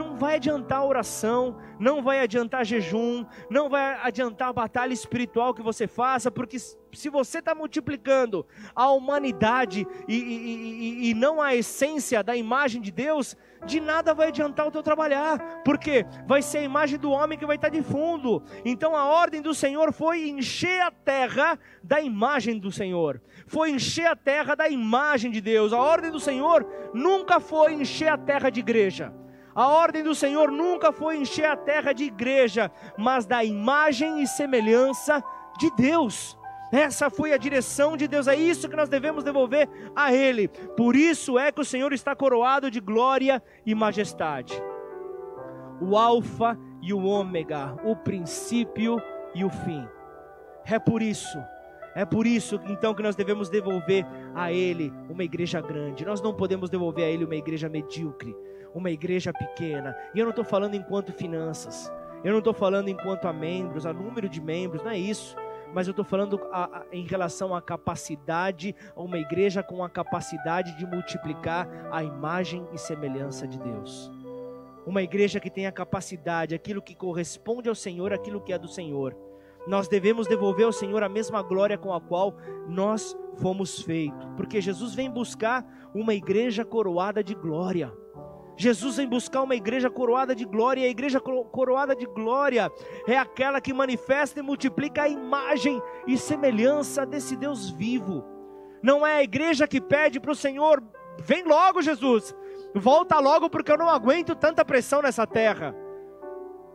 não 0.00 0.16
vai 0.16 0.36
adiantar 0.36 0.82
oração, 0.82 1.58
não 1.78 2.02
vai 2.02 2.20
adiantar 2.20 2.64
jejum, 2.64 3.26
não 3.50 3.68
vai 3.68 4.00
adiantar 4.02 4.48
a 4.48 4.52
batalha 4.52 4.94
espiritual 4.94 5.52
que 5.52 5.60
você 5.60 5.86
faça, 5.86 6.30
porque 6.30 6.58
se 6.58 7.08
você 7.10 7.38
está 7.38 7.54
multiplicando 7.54 8.46
a 8.74 8.90
humanidade 8.90 9.86
e, 10.08 10.14
e, 10.14 11.06
e, 11.06 11.10
e, 11.10 11.14
não 11.14 11.40
a 11.40 11.54
essência 11.54 12.22
da 12.22 12.34
imagem 12.34 12.80
de 12.80 12.90
Deus, 12.90 13.36
de 13.66 13.78
nada 13.78 14.14
vai 14.14 14.28
adiantar 14.28 14.66
o 14.66 14.70
teu 14.70 14.82
trabalhar, 14.82 15.38
porque 15.64 16.06
vai 16.26 16.40
ser 16.40 16.58
a 16.58 16.62
imagem 16.62 16.98
do 16.98 17.10
homem 17.10 17.38
que 17.38 17.44
vai 17.44 17.56
estar 17.56 17.70
tá 17.70 17.76
de 17.76 17.82
fundo. 17.82 18.42
Então 18.64 18.96
a 18.96 19.04
ordem 19.04 19.42
do 19.42 19.54
Senhor 19.54 19.92
foi 19.92 20.30
encher 20.30 20.80
a 20.80 20.90
terra 20.90 21.58
da 21.82 22.00
imagem 22.00 22.58
do 22.58 22.72
Senhor, 22.72 23.20
foi 23.46 23.70
encher 23.70 24.06
a 24.06 24.16
terra 24.16 24.54
da 24.54 24.66
imagem 24.66 25.30
de 25.30 25.42
Deus. 25.42 25.74
A 25.74 25.78
ordem 25.78 26.10
do 26.10 26.18
Senhor 26.18 26.66
nunca 26.94 27.38
foi 27.38 27.74
encher 27.74 28.08
a 28.08 28.16
terra 28.16 28.48
de 28.48 28.60
igreja. 28.60 29.12
A 29.60 29.68
ordem 29.68 30.02
do 30.02 30.14
Senhor 30.14 30.50
nunca 30.50 30.90
foi 30.90 31.18
encher 31.18 31.44
a 31.44 31.54
terra 31.54 31.92
de 31.92 32.04
igreja, 32.04 32.72
mas 32.96 33.26
da 33.26 33.44
imagem 33.44 34.22
e 34.22 34.26
semelhança 34.26 35.22
de 35.58 35.70
Deus. 35.76 36.34
Essa 36.72 37.10
foi 37.10 37.34
a 37.34 37.36
direção 37.36 37.94
de 37.94 38.08
Deus, 38.08 38.26
é 38.26 38.34
isso 38.34 38.70
que 38.70 38.76
nós 38.76 38.88
devemos 38.88 39.22
devolver 39.22 39.68
a 39.94 40.14
Ele. 40.14 40.48
Por 40.48 40.96
isso 40.96 41.38
é 41.38 41.52
que 41.52 41.60
o 41.60 41.64
Senhor 41.64 41.92
está 41.92 42.16
coroado 42.16 42.70
de 42.70 42.80
glória 42.80 43.42
e 43.66 43.74
majestade. 43.74 44.54
O 45.78 45.94
Alfa 45.94 46.58
e 46.80 46.94
o 46.94 47.04
Ômega, 47.04 47.76
o 47.84 47.94
princípio 47.94 48.96
e 49.34 49.44
o 49.44 49.50
fim. 49.50 49.86
É 50.64 50.78
por 50.78 51.02
isso, 51.02 51.38
é 51.94 52.06
por 52.06 52.26
isso 52.26 52.58
então 52.66 52.94
que 52.94 53.02
nós 53.02 53.14
devemos 53.14 53.50
devolver 53.50 54.06
a 54.34 54.50
Ele 54.50 54.90
uma 55.10 55.22
igreja 55.22 55.60
grande. 55.60 56.06
Nós 56.06 56.22
não 56.22 56.32
podemos 56.32 56.70
devolver 56.70 57.04
a 57.04 57.10
Ele 57.10 57.26
uma 57.26 57.36
igreja 57.36 57.68
medíocre 57.68 58.34
uma 58.74 58.90
igreja 58.90 59.32
pequena. 59.32 59.96
E 60.14 60.18
eu 60.18 60.24
não 60.24 60.30
estou 60.30 60.44
falando 60.44 60.74
enquanto 60.74 61.12
finanças, 61.12 61.90
eu 62.22 62.32
não 62.32 62.38
estou 62.38 62.52
falando 62.52 62.88
enquanto 62.88 63.26
a 63.26 63.32
membros, 63.32 63.86
a 63.86 63.92
número 63.92 64.28
de 64.28 64.40
membros, 64.40 64.82
não 64.82 64.90
é 64.90 64.98
isso. 64.98 65.34
Mas 65.72 65.86
eu 65.86 65.92
estou 65.92 66.04
falando 66.04 66.40
a, 66.50 66.64
a, 66.64 66.82
em 66.92 67.06
relação 67.06 67.54
à 67.54 67.62
capacidade, 67.62 68.74
a 68.94 69.00
uma 69.00 69.18
igreja 69.18 69.62
com 69.62 69.82
a 69.82 69.88
capacidade 69.88 70.76
de 70.76 70.84
multiplicar 70.84 71.68
a 71.90 72.02
imagem 72.02 72.66
e 72.72 72.78
semelhança 72.78 73.46
de 73.46 73.58
Deus. 73.58 74.10
Uma 74.84 75.02
igreja 75.02 75.38
que 75.38 75.48
tem 75.48 75.66
a 75.66 75.72
capacidade, 75.72 76.54
aquilo 76.54 76.82
que 76.82 76.94
corresponde 76.94 77.68
ao 77.68 77.74
Senhor, 77.74 78.12
aquilo 78.12 78.40
que 78.40 78.52
é 78.52 78.58
do 78.58 78.68
Senhor. 78.68 79.16
Nós 79.66 79.88
devemos 79.88 80.26
devolver 80.26 80.66
ao 80.66 80.72
Senhor 80.72 81.02
a 81.02 81.08
mesma 81.08 81.42
glória 81.42 81.78
com 81.78 81.92
a 81.92 82.00
qual 82.00 82.36
nós 82.68 83.16
fomos 83.36 83.80
feitos, 83.82 84.26
porque 84.36 84.60
Jesus 84.60 84.94
vem 84.94 85.10
buscar 85.10 85.64
uma 85.94 86.14
igreja 86.14 86.64
coroada 86.64 87.22
de 87.22 87.34
glória. 87.34 87.92
Jesus 88.60 88.98
vem 88.98 89.08
buscar 89.08 89.40
uma 89.40 89.54
igreja 89.54 89.88
coroada 89.88 90.34
de 90.36 90.44
glória, 90.44 90.82
e 90.82 90.84
a 90.84 90.90
igreja 90.90 91.18
coroada 91.18 91.96
de 91.96 92.04
glória 92.04 92.70
é 93.08 93.16
aquela 93.16 93.58
que 93.58 93.72
manifesta 93.72 94.38
e 94.38 94.42
multiplica 94.42 95.04
a 95.04 95.08
imagem 95.08 95.80
e 96.06 96.18
semelhança 96.18 97.06
desse 97.06 97.36
Deus 97.36 97.70
vivo. 97.70 98.22
Não 98.82 99.06
é 99.06 99.14
a 99.14 99.22
igreja 99.22 99.66
que 99.66 99.80
pede 99.80 100.20
para 100.20 100.32
o 100.32 100.34
Senhor: 100.34 100.82
vem 101.18 101.42
logo, 101.42 101.80
Jesus, 101.80 102.36
volta 102.74 103.18
logo, 103.18 103.48
porque 103.48 103.72
eu 103.72 103.78
não 103.78 103.88
aguento 103.88 104.34
tanta 104.34 104.62
pressão 104.62 105.00
nessa 105.00 105.26
terra. 105.26 105.74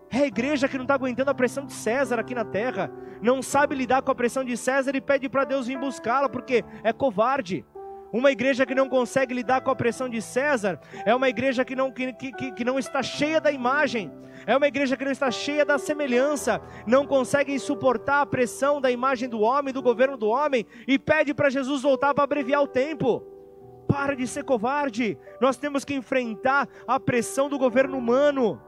É 0.09 0.21
a 0.21 0.25
igreja 0.25 0.67
que 0.67 0.77
não 0.77 0.85
está 0.85 0.95
aguentando 0.95 1.29
a 1.29 1.35
pressão 1.35 1.67
de 1.67 1.73
César 1.73 2.19
aqui 2.19 2.33
na 2.33 2.45
terra, 2.45 2.91
não 3.21 3.43
sabe 3.43 3.75
lidar 3.75 4.01
com 4.01 4.09
a 4.09 4.15
pressão 4.15 4.43
de 4.43 4.57
César 4.57 4.95
e 4.95 5.01
pede 5.01 5.29
para 5.29 5.43
Deus 5.43 5.67
vir 5.67 5.77
buscá-la, 5.77 6.29
porque 6.29 6.65
é 6.83 6.91
covarde. 6.91 7.63
Uma 8.15 8.31
igreja 8.31 8.65
que 8.65 8.73
não 8.73 8.87
consegue 8.87 9.33
lidar 9.33 9.59
com 9.59 9.69
a 9.69 9.75
pressão 9.75 10.07
de 10.07 10.21
César 10.21 10.79
é 11.05 11.13
uma 11.13 11.27
igreja 11.27 11.65
que 11.65 11.75
não, 11.75 11.91
que, 11.91 12.13
que, 12.13 12.53
que 12.53 12.63
não 12.63 12.79
está 12.79 13.03
cheia 13.03 13.41
da 13.41 13.51
imagem, 13.51 14.09
é 14.47 14.55
uma 14.55 14.69
igreja 14.69 14.95
que 14.95 15.03
não 15.03 15.11
está 15.11 15.29
cheia 15.29 15.65
da 15.65 15.77
semelhança, 15.77 16.61
não 16.87 17.05
consegue 17.05 17.59
suportar 17.59 18.21
a 18.21 18.25
pressão 18.25 18.79
da 18.79 18.89
imagem 18.89 19.27
do 19.27 19.41
homem, 19.41 19.73
do 19.73 19.81
governo 19.81 20.15
do 20.15 20.29
homem, 20.29 20.65
e 20.87 20.97
pede 20.97 21.33
para 21.33 21.49
Jesus 21.49 21.81
voltar 21.81 22.13
para 22.13 22.23
abreviar 22.23 22.63
o 22.63 22.69
tempo. 22.69 23.21
Para 23.85 24.15
de 24.15 24.25
ser 24.25 24.45
covarde, 24.45 25.17
nós 25.41 25.57
temos 25.57 25.83
que 25.83 25.93
enfrentar 25.93 26.69
a 26.87 26.97
pressão 26.97 27.49
do 27.49 27.59
governo 27.59 27.97
humano. 27.97 28.61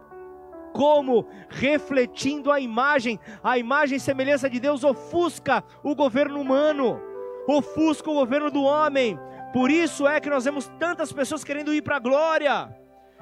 Como? 0.74 1.26
Refletindo 1.48 2.52
a 2.52 2.60
imagem, 2.60 3.18
a 3.41 3.58
imagem 3.58 3.95
e 3.95 4.02
semelhança 4.02 4.50
de 4.50 4.60
Deus 4.60 4.84
ofusca 4.84 5.64
o 5.82 5.95
governo 5.95 6.41
humano, 6.41 7.00
ofusca 7.48 8.12
o 8.12 8.14
governo 8.14 8.52
do 8.52 8.62
homem, 8.62 9.18
por 9.54 9.72
isso 9.72 10.08
é 10.08 10.20
que 10.20 10.30
nós 10.30 10.45
vemos 10.45 10.70
tantas 10.80 11.12
pessoas 11.12 11.43
querendo 11.43 11.74
ir 11.74 11.82
para 11.82 11.98
a 11.98 12.00
glória. 12.00 12.76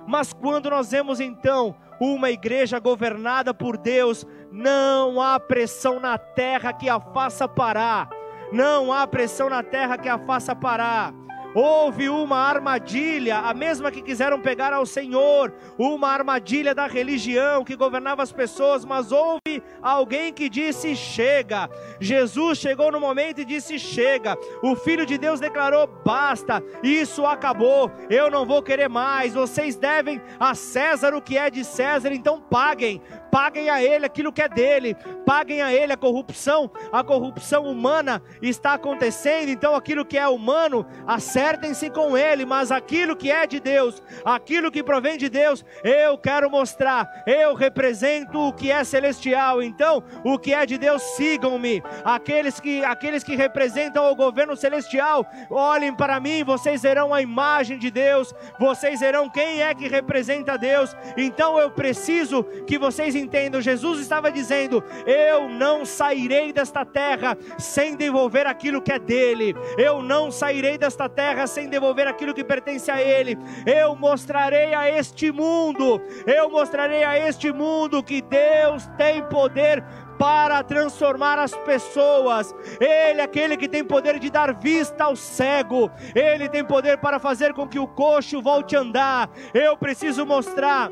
Mas 0.07 0.33
quando 0.33 0.69
nós 0.69 0.91
vemos 0.91 1.19
então 1.19 1.75
uma 1.99 2.29
igreja 2.29 2.79
governada 2.79 3.53
por 3.53 3.77
Deus, 3.77 4.25
não 4.51 5.21
há 5.21 5.39
pressão 5.39 5.99
na 5.99 6.17
terra 6.17 6.73
que 6.73 6.89
a 6.89 6.99
faça 6.99 7.47
parar. 7.47 8.09
Não 8.51 8.93
há 8.93 9.07
pressão 9.07 9.49
na 9.49 9.63
terra 9.63 9.97
que 9.97 10.09
a 10.09 10.17
faça 10.17 10.55
parar. 10.55 11.13
Houve 11.55 12.09
uma 12.09 12.37
armadilha, 12.37 13.37
a 13.37 13.53
mesma 13.53 13.89
que 13.89 14.01
quiseram 14.01 14.41
pegar 14.41 14.73
ao 14.73 14.85
Senhor, 14.85 15.53
uma 15.77 16.09
armadilha 16.09 16.75
da 16.75 16.85
religião 16.85 17.63
que 17.63 17.77
governava 17.77 18.21
as 18.21 18.31
pessoas, 18.33 18.83
mas 18.83 19.09
houve 19.09 19.63
alguém 19.81 20.33
que 20.33 20.49
disse: 20.49 20.97
chega. 20.97 21.69
Jesus 21.97 22.57
chegou 22.57 22.91
no 22.91 22.99
momento 22.99 23.39
e 23.39 23.45
disse: 23.45 23.79
chega. 23.79 24.37
O 24.61 24.75
Filho 24.75 25.05
de 25.05 25.17
Deus 25.17 25.39
declarou: 25.39 25.87
basta, 26.03 26.61
isso 26.83 27.25
acabou, 27.25 27.89
eu 28.09 28.29
não 28.29 28.45
vou 28.45 28.61
querer 28.61 28.89
mais. 28.89 29.33
Vocês 29.33 29.77
devem 29.77 30.21
a 30.37 30.53
César 30.53 31.15
o 31.15 31.21
que 31.21 31.37
é 31.37 31.49
de 31.49 31.63
César, 31.63 32.11
então 32.11 32.41
paguem, 32.41 33.01
paguem 33.35 33.69
a 33.69 33.83
ele 33.83 34.05
aquilo 34.05 34.31
que 34.31 34.41
é 34.41 34.47
dele, 34.47 34.95
paguem 35.25 35.61
a 35.61 35.73
ele 35.73 35.91
a 35.91 35.97
corrupção, 35.97 36.71
a 36.89 37.03
corrupção 37.03 37.63
humana 37.65 38.23
está 38.41 38.75
acontecendo, 38.75 39.49
então 39.49 39.75
aquilo 39.75 40.05
que 40.05 40.17
é 40.17 40.25
humano, 40.25 40.85
acertem-se 41.05 41.89
com 41.89 42.17
ele, 42.17 42.45
mas 42.45 42.71
aquilo 42.71 43.13
que 43.13 43.29
é 43.29 43.45
de 43.45 43.59
Deus, 43.59 44.01
aquilo 44.23 44.71
que 44.71 44.81
provém 44.81 45.17
de 45.17 45.27
Deus, 45.27 45.65
eu 45.83 46.17
quero 46.17 46.49
mostrar, 46.49 47.09
eu 47.27 47.53
represento 47.55 48.39
o 48.39 48.53
que 48.53 48.71
é 48.71 48.85
celestial, 48.85 49.61
então 49.61 50.01
o 50.23 50.39
que 50.39 50.53
é 50.53 50.65
de 50.65 50.77
Deus, 50.77 51.01
sigam-me, 51.17 51.83
aqueles 52.05 52.61
que, 52.61 52.85
aqueles 52.85 53.21
que 53.21 53.35
representam 53.35 54.09
o 54.09 54.15
governo 54.15 54.55
celestial, 54.55 55.25
olhem 55.49 55.93
para 55.93 56.21
mim, 56.21 56.41
vocês 56.45 56.83
verão 56.83 57.13
a 57.13 57.21
imagem 57.21 57.77
de 57.77 57.91
Deus, 57.91 58.33
vocês 58.57 59.01
verão 59.01 59.29
quem 59.29 59.61
é 59.61 59.75
que 59.75 59.89
representa 59.89 60.57
Deus, 60.57 60.95
então 61.17 61.59
eu 61.59 61.69
preciso 61.69 62.41
que 62.65 62.77
vocês 62.77 63.13
entendam, 63.13 63.24
Jesus 63.61 63.99
estava 63.99 64.31
dizendo: 64.31 64.83
Eu 65.05 65.49
não 65.49 65.85
sairei 65.85 66.51
desta 66.51 66.85
terra 66.85 67.37
sem 67.57 67.95
devolver 67.95 68.47
aquilo 68.47 68.81
que 68.81 68.91
é 68.91 68.99
dele, 68.99 69.55
eu 69.77 70.01
não 70.01 70.31
sairei 70.31 70.77
desta 70.77 71.09
terra 71.09 71.47
sem 71.47 71.69
devolver 71.69 72.07
aquilo 72.07 72.33
que 72.33 72.43
pertence 72.43 72.89
a 72.91 73.01
ele, 73.01 73.37
eu 73.65 73.95
mostrarei 73.95 74.73
a 74.73 74.89
este 74.89 75.31
mundo, 75.31 76.01
eu 76.25 76.49
mostrarei 76.49 77.03
a 77.03 77.17
este 77.17 77.51
mundo 77.51 78.03
que 78.03 78.21
Deus 78.21 78.87
tem 78.97 79.23
poder 79.23 79.83
para 80.17 80.63
transformar 80.63 81.37
as 81.37 81.53
pessoas. 81.53 82.53
Ele 82.79 83.21
é 83.21 83.23
aquele 83.23 83.57
que 83.57 83.67
tem 83.67 83.83
poder 83.83 84.19
de 84.19 84.29
dar 84.29 84.53
vista 84.53 85.03
ao 85.03 85.15
cego. 85.15 85.91
Ele 86.13 86.47
tem 86.49 86.63
poder 86.63 86.97
para 86.97 87.19
fazer 87.19 87.53
com 87.53 87.67
que 87.67 87.79
o 87.79 87.87
coxo 87.87 88.41
volte 88.41 88.75
a 88.75 88.79
andar. 88.79 89.29
Eu 89.53 89.77
preciso 89.77 90.25
mostrar 90.25 90.91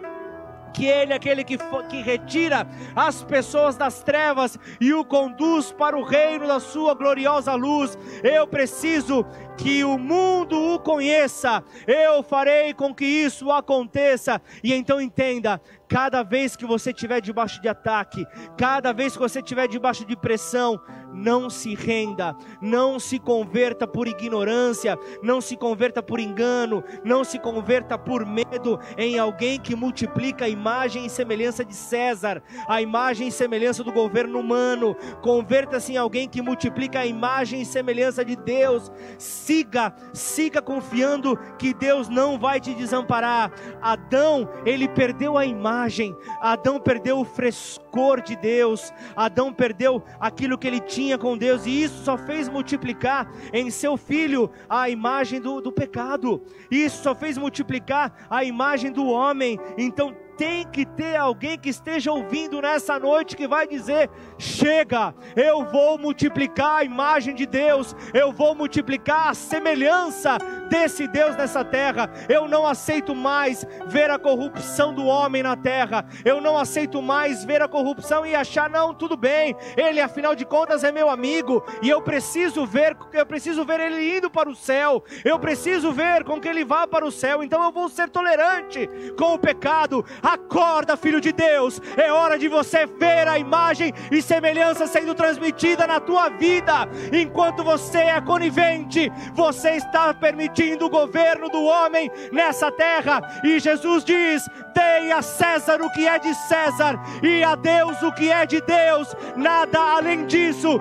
que 0.73 0.85
Ele 0.85 1.13
é 1.13 1.15
aquele 1.15 1.43
que, 1.43 1.57
que 1.89 2.01
retira 2.01 2.67
as 2.95 3.23
pessoas 3.23 3.77
das 3.77 4.03
trevas 4.03 4.57
e 4.81 4.93
o 4.93 5.05
conduz 5.05 5.71
para 5.71 5.97
o 5.97 6.03
reino 6.03 6.47
da 6.47 6.59
Sua 6.59 6.93
gloriosa 6.93 7.53
luz. 7.53 7.97
Eu 8.23 8.47
preciso 8.47 9.25
que 9.57 9.83
o 9.83 9.97
mundo 9.97 10.73
o 10.73 10.79
conheça, 10.79 11.63
eu 11.87 12.23
farei 12.23 12.73
com 12.73 12.93
que 12.93 13.05
isso 13.05 13.51
aconteça. 13.51 14.41
E 14.63 14.73
então 14.73 14.99
entenda: 14.99 15.61
cada 15.87 16.23
vez 16.23 16.55
que 16.55 16.65
você 16.65 16.89
estiver 16.91 17.21
debaixo 17.21 17.61
de 17.61 17.69
ataque, 17.69 18.25
cada 18.57 18.91
vez 18.91 19.13
que 19.13 19.19
você 19.19 19.39
estiver 19.39 19.67
debaixo 19.67 20.05
de 20.05 20.15
pressão, 20.15 20.79
não 21.13 21.49
se 21.49 21.75
renda, 21.75 22.35
não 22.61 22.99
se 22.99 23.19
converta 23.19 23.87
por 23.87 24.07
ignorância, 24.07 24.97
não 25.21 25.39
se 25.39 25.55
converta 25.55 26.01
por 26.01 26.19
engano, 26.19 26.83
não 27.03 27.23
se 27.23 27.37
converta 27.39 27.97
por 27.97 28.25
medo 28.25 28.79
em 28.97 29.19
alguém 29.19 29.59
que 29.59 29.75
multiplica 29.75 30.45
a 30.45 30.49
imagem 30.49 31.05
e 31.05 31.09
semelhança 31.09 31.63
de 31.63 31.75
César, 31.75 32.41
a 32.67 32.81
imagem 32.81 33.27
e 33.27 33.31
semelhança 33.31 33.83
do 33.83 33.91
governo 33.91 34.39
humano. 34.39 34.95
Converta-se 35.21 35.93
em 35.93 35.97
alguém 35.97 36.27
que 36.27 36.41
multiplica 36.41 36.99
a 36.99 37.05
imagem 37.05 37.61
e 37.61 37.65
semelhança 37.65 38.25
de 38.25 38.35
Deus. 38.35 38.91
Siga, 39.17 39.93
siga 40.13 40.61
confiando 40.61 41.37
que 41.57 41.73
Deus 41.73 42.09
não 42.09 42.39
vai 42.39 42.59
te 42.59 42.73
desamparar. 42.73 43.51
Adão, 43.81 44.49
ele 44.65 44.87
perdeu 44.87 45.37
a 45.37 45.45
imagem, 45.45 46.15
Adão 46.41 46.79
perdeu 46.79 47.19
o 47.19 47.25
frescor 47.25 48.21
de 48.21 48.35
Deus, 48.35 48.91
Adão 49.15 49.53
perdeu 49.53 50.03
aquilo 50.19 50.57
que 50.57 50.67
ele 50.67 50.79
tinha 50.79 51.02
tinha 51.03 51.17
com 51.17 51.37
Deus, 51.37 51.65
e 51.65 51.83
isso 51.83 52.05
só 52.05 52.17
fez 52.17 52.47
multiplicar 52.47 53.29
em 53.51 53.69
seu 53.69 53.97
filho 53.97 54.49
a 54.69 54.89
imagem 54.89 55.41
do, 55.41 55.59
do 55.59 55.69
pecado, 55.69 56.41
isso 56.71 57.03
só 57.03 57.13
fez 57.13 57.37
multiplicar 57.37 58.25
a 58.29 58.45
imagem 58.45 58.89
do 58.89 59.05
homem. 59.07 59.59
Então, 59.77 60.15
tem 60.37 60.65
que 60.67 60.85
ter 60.85 61.15
alguém 61.15 61.57
que 61.57 61.69
esteja 61.69 62.11
ouvindo 62.11 62.61
nessa 62.61 62.99
noite 62.99 63.35
que 63.35 63.47
vai 63.47 63.67
dizer: 63.67 64.09
chega, 64.37 65.13
eu 65.35 65.65
vou 65.65 65.97
multiplicar 65.97 66.77
a 66.79 66.83
imagem 66.83 67.33
de 67.35 67.45
Deus, 67.45 67.95
eu 68.13 68.31
vou 68.31 68.55
multiplicar 68.55 69.29
a 69.29 69.33
semelhança 69.33 70.37
desse 70.69 71.07
Deus 71.07 71.35
nessa 71.35 71.63
terra. 71.63 72.09
Eu 72.27 72.47
não 72.47 72.65
aceito 72.65 73.15
mais 73.15 73.65
ver 73.87 74.09
a 74.09 74.19
corrupção 74.19 74.93
do 74.93 75.05
homem 75.05 75.43
na 75.43 75.55
terra, 75.55 76.05
eu 76.25 76.41
não 76.41 76.57
aceito 76.57 77.01
mais 77.01 77.43
ver 77.43 77.61
a 77.61 77.67
corrupção 77.67 78.25
e 78.25 78.35
achar, 78.35 78.69
não, 78.69 78.93
tudo 78.93 79.15
bem, 79.15 79.55
ele 79.77 80.01
afinal 80.01 80.35
de 80.35 80.45
contas 80.45 80.83
é 80.83 80.91
meu 80.91 81.09
amigo 81.09 81.63
e 81.81 81.89
eu 81.89 82.01
preciso 82.01 82.65
ver, 82.65 82.97
eu 83.11 83.25
preciso 83.25 83.63
ver 83.65 83.79
ele 83.79 84.17
indo 84.17 84.29
para 84.29 84.49
o 84.49 84.55
céu, 84.55 85.03
eu 85.23 85.37
preciso 85.39 85.91
ver 85.91 86.23
com 86.23 86.39
que 86.39 86.47
ele 86.47 86.65
vá 86.65 86.87
para 86.87 87.05
o 87.05 87.11
céu, 87.11 87.43
então 87.43 87.63
eu 87.63 87.71
vou 87.71 87.89
ser 87.89 88.09
tolerante 88.09 88.89
com 89.17 89.33
o 89.33 89.39
pecado 89.39 90.05
Acorda, 90.23 90.95
filho 90.95 91.19
de 91.19 91.33
Deus, 91.33 91.81
é 91.97 92.09
hora 92.09 92.39
de 92.39 92.47
você 92.47 92.85
ver 92.85 93.27
a 93.27 93.37
imagem 93.37 93.93
e 94.09 94.21
semelhança 94.21 94.87
sendo 94.87 95.13
transmitida 95.13 95.85
na 95.85 95.99
tua 95.99 96.29
vida. 96.29 96.87
Enquanto 97.11 97.61
você 97.61 97.97
é 97.97 98.21
conivente, 98.21 99.11
você 99.33 99.71
está 99.71 100.13
permitindo 100.13 100.85
o 100.85 100.89
governo 100.89 101.49
do 101.49 101.61
homem 101.65 102.09
nessa 102.31 102.71
terra. 102.71 103.21
E 103.43 103.59
Jesus 103.59 104.05
diz: 104.05 104.47
Dei 104.73 105.11
a 105.11 105.21
César 105.21 105.81
o 105.81 105.91
que 105.91 106.07
é 106.07 106.17
de 106.17 106.33
César 106.33 106.97
e 107.21 107.43
a 107.43 107.55
Deus 107.55 108.01
o 108.01 108.11
que 108.13 108.31
é 108.31 108.45
de 108.45 108.61
Deus, 108.61 109.13
nada 109.35 109.77
além 109.77 110.25
disso. 110.25 110.79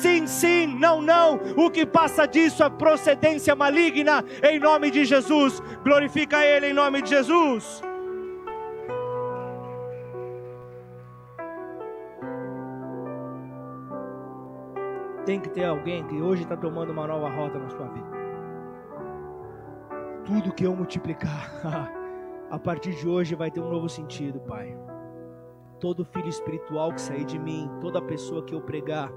Sim, 0.00 0.26
sim, 0.26 0.66
não, 0.78 1.02
não. 1.02 1.38
O 1.56 1.70
que 1.70 1.84
passa 1.84 2.26
disso 2.26 2.64
é 2.64 2.70
procedência 2.70 3.54
maligna, 3.54 4.24
em 4.42 4.58
nome 4.58 4.90
de 4.90 5.04
Jesus. 5.04 5.62
Glorifica 5.84 6.42
Ele 6.42 6.68
em 6.68 6.72
nome 6.72 7.02
de 7.02 7.10
Jesus. 7.10 7.91
Tem 15.24 15.38
que 15.38 15.48
ter 15.48 15.64
alguém 15.64 16.04
que 16.08 16.20
hoje 16.20 16.42
está 16.42 16.56
tomando 16.56 16.90
uma 16.90 17.06
nova 17.06 17.28
rota 17.28 17.56
na 17.56 17.68
sua 17.70 17.86
vida. 17.86 18.10
Tudo 20.24 20.52
que 20.52 20.64
eu 20.64 20.74
multiplicar, 20.74 21.48
a 22.50 22.58
partir 22.58 22.94
de 22.96 23.08
hoje 23.08 23.36
vai 23.36 23.50
ter 23.50 23.60
um 23.60 23.70
novo 23.70 23.88
sentido, 23.88 24.40
Pai. 24.40 24.76
Todo 25.78 26.04
filho 26.04 26.28
espiritual 26.28 26.92
que 26.92 27.00
sair 27.00 27.24
de 27.24 27.38
mim, 27.38 27.70
toda 27.80 28.02
pessoa 28.02 28.42
que 28.44 28.54
eu 28.54 28.60
pregar, 28.60 29.12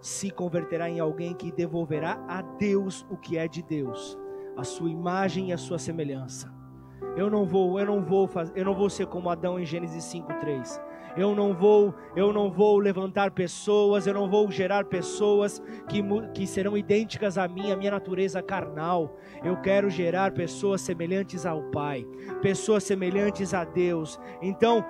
se 0.00 0.30
converterá 0.30 0.88
em 0.88 0.98
alguém 0.98 1.34
que 1.34 1.52
devolverá 1.52 2.24
a 2.26 2.40
Deus 2.40 3.06
o 3.10 3.16
que 3.16 3.36
é 3.36 3.46
de 3.46 3.62
Deus, 3.62 4.18
a 4.56 4.64
sua 4.64 4.90
imagem 4.90 5.50
e 5.50 5.52
a 5.52 5.58
sua 5.58 5.78
semelhança. 5.78 6.52
Eu 7.16 7.30
não 7.30 7.44
vou, 7.44 7.78
eu 7.78 7.86
não 7.86 8.02
vou 8.02 8.26
fazer, 8.26 8.52
eu 8.56 8.64
não 8.64 8.74
vou 8.74 8.88
ser 8.88 9.06
como 9.06 9.28
Adão 9.28 9.58
em 9.58 9.64
Gênesis 9.64 10.04
5:3 10.04 10.80
eu 11.16 11.34
não 11.34 11.54
vou, 11.54 11.94
eu 12.16 12.32
não 12.32 12.50
vou 12.50 12.78
levantar 12.78 13.30
pessoas, 13.30 14.06
eu 14.06 14.14
não 14.14 14.28
vou 14.28 14.50
gerar 14.50 14.84
pessoas 14.84 15.62
que, 15.88 16.02
que 16.32 16.46
serão 16.46 16.76
idênticas 16.76 17.38
a 17.38 17.46
mim, 17.46 17.70
a 17.70 17.76
minha 17.76 17.90
natureza 17.90 18.42
carnal. 18.42 19.16
Eu 19.42 19.56
quero 19.60 19.88
gerar 19.90 20.32
pessoas 20.32 20.80
semelhantes 20.80 21.46
ao 21.46 21.62
Pai, 21.70 22.06
pessoas 22.42 22.84
semelhantes 22.84 23.54
a 23.54 23.64
Deus. 23.64 24.18
Então, 24.42 24.84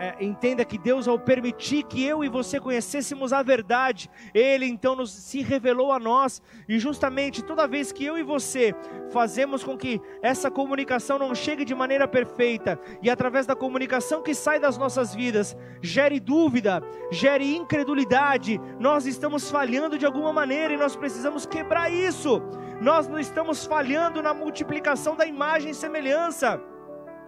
é, 0.00 0.16
entenda 0.18 0.64
que 0.64 0.78
Deus, 0.78 1.06
ao 1.06 1.18
permitir 1.18 1.82
que 1.82 2.02
eu 2.02 2.24
e 2.24 2.28
você 2.30 2.58
conhecêssemos 2.58 3.34
a 3.34 3.42
verdade, 3.42 4.10
Ele 4.32 4.64
então 4.64 4.96
nos, 4.96 5.12
se 5.12 5.42
revelou 5.42 5.92
a 5.92 5.98
nós, 5.98 6.40
e 6.66 6.78
justamente 6.78 7.44
toda 7.44 7.68
vez 7.68 7.92
que 7.92 8.06
eu 8.06 8.16
e 8.16 8.22
você 8.22 8.74
fazemos 9.12 9.62
com 9.62 9.76
que 9.76 10.00
essa 10.22 10.50
comunicação 10.50 11.18
não 11.18 11.34
chegue 11.34 11.66
de 11.66 11.74
maneira 11.74 12.08
perfeita, 12.08 12.80
e 13.02 13.10
através 13.10 13.44
da 13.44 13.54
comunicação 13.54 14.22
que 14.22 14.34
sai 14.34 14.58
das 14.58 14.78
nossas 14.78 15.14
vidas, 15.14 15.54
gere 15.82 16.18
dúvida, 16.18 16.82
gere 17.12 17.54
incredulidade, 17.54 18.58
nós 18.78 19.04
estamos 19.04 19.50
falhando 19.50 19.98
de 19.98 20.06
alguma 20.06 20.32
maneira 20.32 20.72
e 20.72 20.78
nós 20.78 20.96
precisamos 20.96 21.44
quebrar 21.44 21.92
isso. 21.92 22.40
Nós 22.80 23.06
não 23.06 23.18
estamos 23.18 23.66
falhando 23.66 24.22
na 24.22 24.32
multiplicação 24.32 25.14
da 25.14 25.26
imagem 25.26 25.72
e 25.72 25.74
semelhança. 25.74 26.58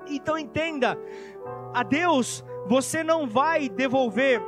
Então 0.08 0.38
entenda, 0.38 0.98
a 1.74 1.82
Deus 1.82 2.42
você 2.72 3.04
não 3.04 3.26
vai 3.26 3.68
devolver 3.68 4.40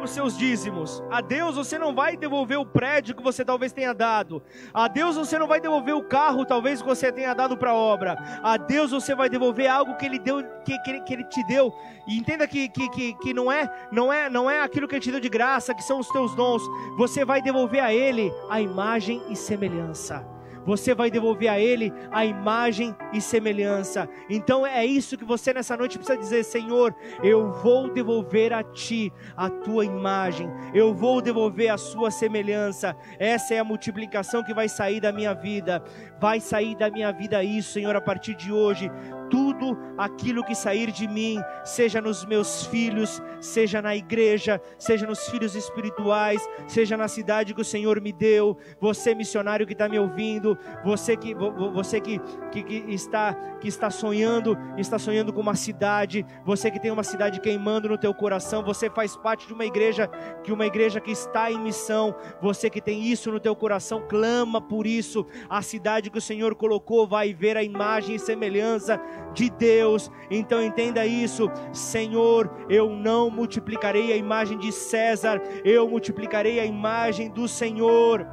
os 0.00 0.10
seus 0.10 0.38
dízimos. 0.38 1.02
A 1.10 1.20
Deus 1.20 1.56
você 1.56 1.76
não 1.76 1.92
vai 1.92 2.16
devolver 2.16 2.56
o 2.56 2.64
prédio 2.64 3.16
que 3.16 3.22
você 3.22 3.44
talvez 3.44 3.72
tenha 3.72 3.92
dado. 3.92 4.40
A 4.72 4.86
Deus 4.86 5.16
você 5.16 5.36
não 5.36 5.48
vai 5.48 5.60
devolver 5.60 5.92
o 5.92 6.04
carro 6.04 6.46
talvez 6.46 6.80
que 6.80 6.86
você 6.86 7.10
tenha 7.10 7.34
dado 7.34 7.56
para 7.56 7.70
a 7.70 7.74
obra. 7.74 8.16
A 8.44 8.56
Deus 8.56 8.92
você 8.92 9.12
vai 9.12 9.28
devolver 9.28 9.66
algo 9.66 9.96
que 9.96 10.06
ele 10.06 10.20
deu, 10.20 10.40
que, 10.64 10.78
que, 10.82 11.00
que 11.00 11.12
ele 11.12 11.24
te 11.24 11.44
deu. 11.48 11.74
E 12.06 12.16
entenda 12.16 12.46
que, 12.46 12.68
que, 12.68 12.88
que, 12.90 13.14
que 13.14 13.34
não 13.34 13.50
é 13.50 13.68
não 13.90 14.12
é 14.12 14.30
não 14.30 14.48
é 14.48 14.60
aquilo 14.60 14.86
que 14.86 14.94
ele 14.94 15.02
te 15.02 15.10
deu 15.10 15.18
de 15.18 15.28
graça, 15.28 15.74
que 15.74 15.82
são 15.82 15.98
os 15.98 16.08
teus 16.10 16.36
dons. 16.36 16.62
Você 16.96 17.24
vai 17.24 17.42
devolver 17.42 17.82
a 17.82 17.92
ele 17.92 18.32
a 18.48 18.60
imagem 18.60 19.20
e 19.28 19.34
semelhança 19.34 20.37
você 20.68 20.94
vai 20.94 21.10
devolver 21.10 21.48
a 21.48 21.58
Ele 21.58 21.90
a 22.10 22.26
imagem 22.26 22.94
e 23.10 23.22
semelhança. 23.22 24.06
Então 24.28 24.66
é 24.66 24.84
isso 24.84 25.16
que 25.16 25.24
você 25.24 25.54
nessa 25.54 25.74
noite 25.74 25.96
precisa 25.96 26.18
dizer: 26.18 26.44
Senhor, 26.44 26.94
eu 27.22 27.50
vou 27.50 27.88
devolver 27.90 28.52
a 28.52 28.62
Ti 28.62 29.10
a 29.34 29.48
tua 29.48 29.86
imagem, 29.86 30.46
eu 30.74 30.92
vou 30.92 31.22
devolver 31.22 31.70
a 31.70 31.78
Sua 31.78 32.10
semelhança. 32.10 32.94
Essa 33.18 33.54
é 33.54 33.58
a 33.58 33.64
multiplicação 33.64 34.44
que 34.44 34.52
vai 34.52 34.68
sair 34.68 35.00
da 35.00 35.10
minha 35.10 35.32
vida. 35.32 35.82
Vai 36.20 36.40
sair 36.40 36.76
da 36.76 36.90
minha 36.90 37.12
vida 37.12 37.42
isso, 37.42 37.72
Senhor, 37.72 37.94
a 37.94 38.00
partir 38.00 38.34
de 38.34 38.52
hoje 38.52 38.90
tudo 39.30 39.78
aquilo 39.96 40.44
que 40.44 40.54
sair 40.54 40.90
de 40.90 41.06
mim, 41.06 41.40
seja 41.64 42.00
nos 42.00 42.24
meus 42.24 42.64
filhos, 42.66 43.22
seja 43.40 43.80
na 43.80 43.94
igreja, 43.94 44.60
seja 44.78 45.06
nos 45.06 45.28
filhos 45.28 45.54
espirituais, 45.54 46.46
seja 46.66 46.96
na 46.96 47.08
cidade 47.08 47.54
que 47.54 47.60
o 47.60 47.64
Senhor 47.64 48.00
me 48.00 48.12
deu. 48.12 48.56
Você 48.80 49.14
missionário 49.14 49.66
que 49.66 49.72
está 49.72 49.88
me 49.88 49.98
ouvindo, 49.98 50.58
você 50.84 51.16
que 51.16 51.34
você 51.34 52.00
que, 52.00 52.20
que, 52.50 52.62
que, 52.62 52.74
está 52.88 53.34
que 53.60 53.68
está 53.68 53.90
sonhando, 53.90 54.56
está 54.76 54.98
sonhando 54.98 55.32
com 55.32 55.40
uma 55.40 55.54
cidade, 55.54 56.24
você 56.44 56.70
que 56.70 56.80
tem 56.80 56.90
uma 56.90 57.02
cidade 57.02 57.40
queimando 57.40 57.88
no 57.88 57.98
teu 57.98 58.14
coração, 58.14 58.62
você 58.62 58.88
faz 58.88 59.16
parte 59.16 59.46
de 59.46 59.52
uma 59.52 59.64
igreja 59.64 60.08
que 60.42 60.52
uma 60.52 60.66
igreja 60.66 61.00
que 61.00 61.10
está 61.10 61.50
em 61.50 61.58
missão, 61.58 62.14
você 62.40 62.70
que 62.70 62.80
tem 62.80 63.04
isso 63.04 63.30
no 63.30 63.40
teu 63.40 63.54
coração, 63.54 64.02
clama 64.08 64.60
por 64.60 64.86
isso. 64.86 65.26
A 65.48 65.60
cidade 65.62 66.07
que 66.10 66.18
o 66.18 66.22
Senhor 66.22 66.54
colocou 66.54 67.06
vai 67.06 67.32
ver 67.32 67.56
a 67.56 67.62
imagem 67.62 68.16
e 68.16 68.18
semelhança 68.18 69.00
de 69.32 69.50
Deus. 69.50 70.10
Então 70.30 70.62
entenda 70.62 71.06
isso, 71.06 71.50
Senhor, 71.72 72.50
eu 72.68 72.90
não 72.90 73.30
multiplicarei 73.30 74.12
a 74.12 74.16
imagem 74.16 74.58
de 74.58 74.72
César, 74.72 75.40
eu 75.64 75.88
multiplicarei 75.88 76.60
a 76.60 76.64
imagem 76.64 77.30
do 77.30 77.46
Senhor. 77.46 78.26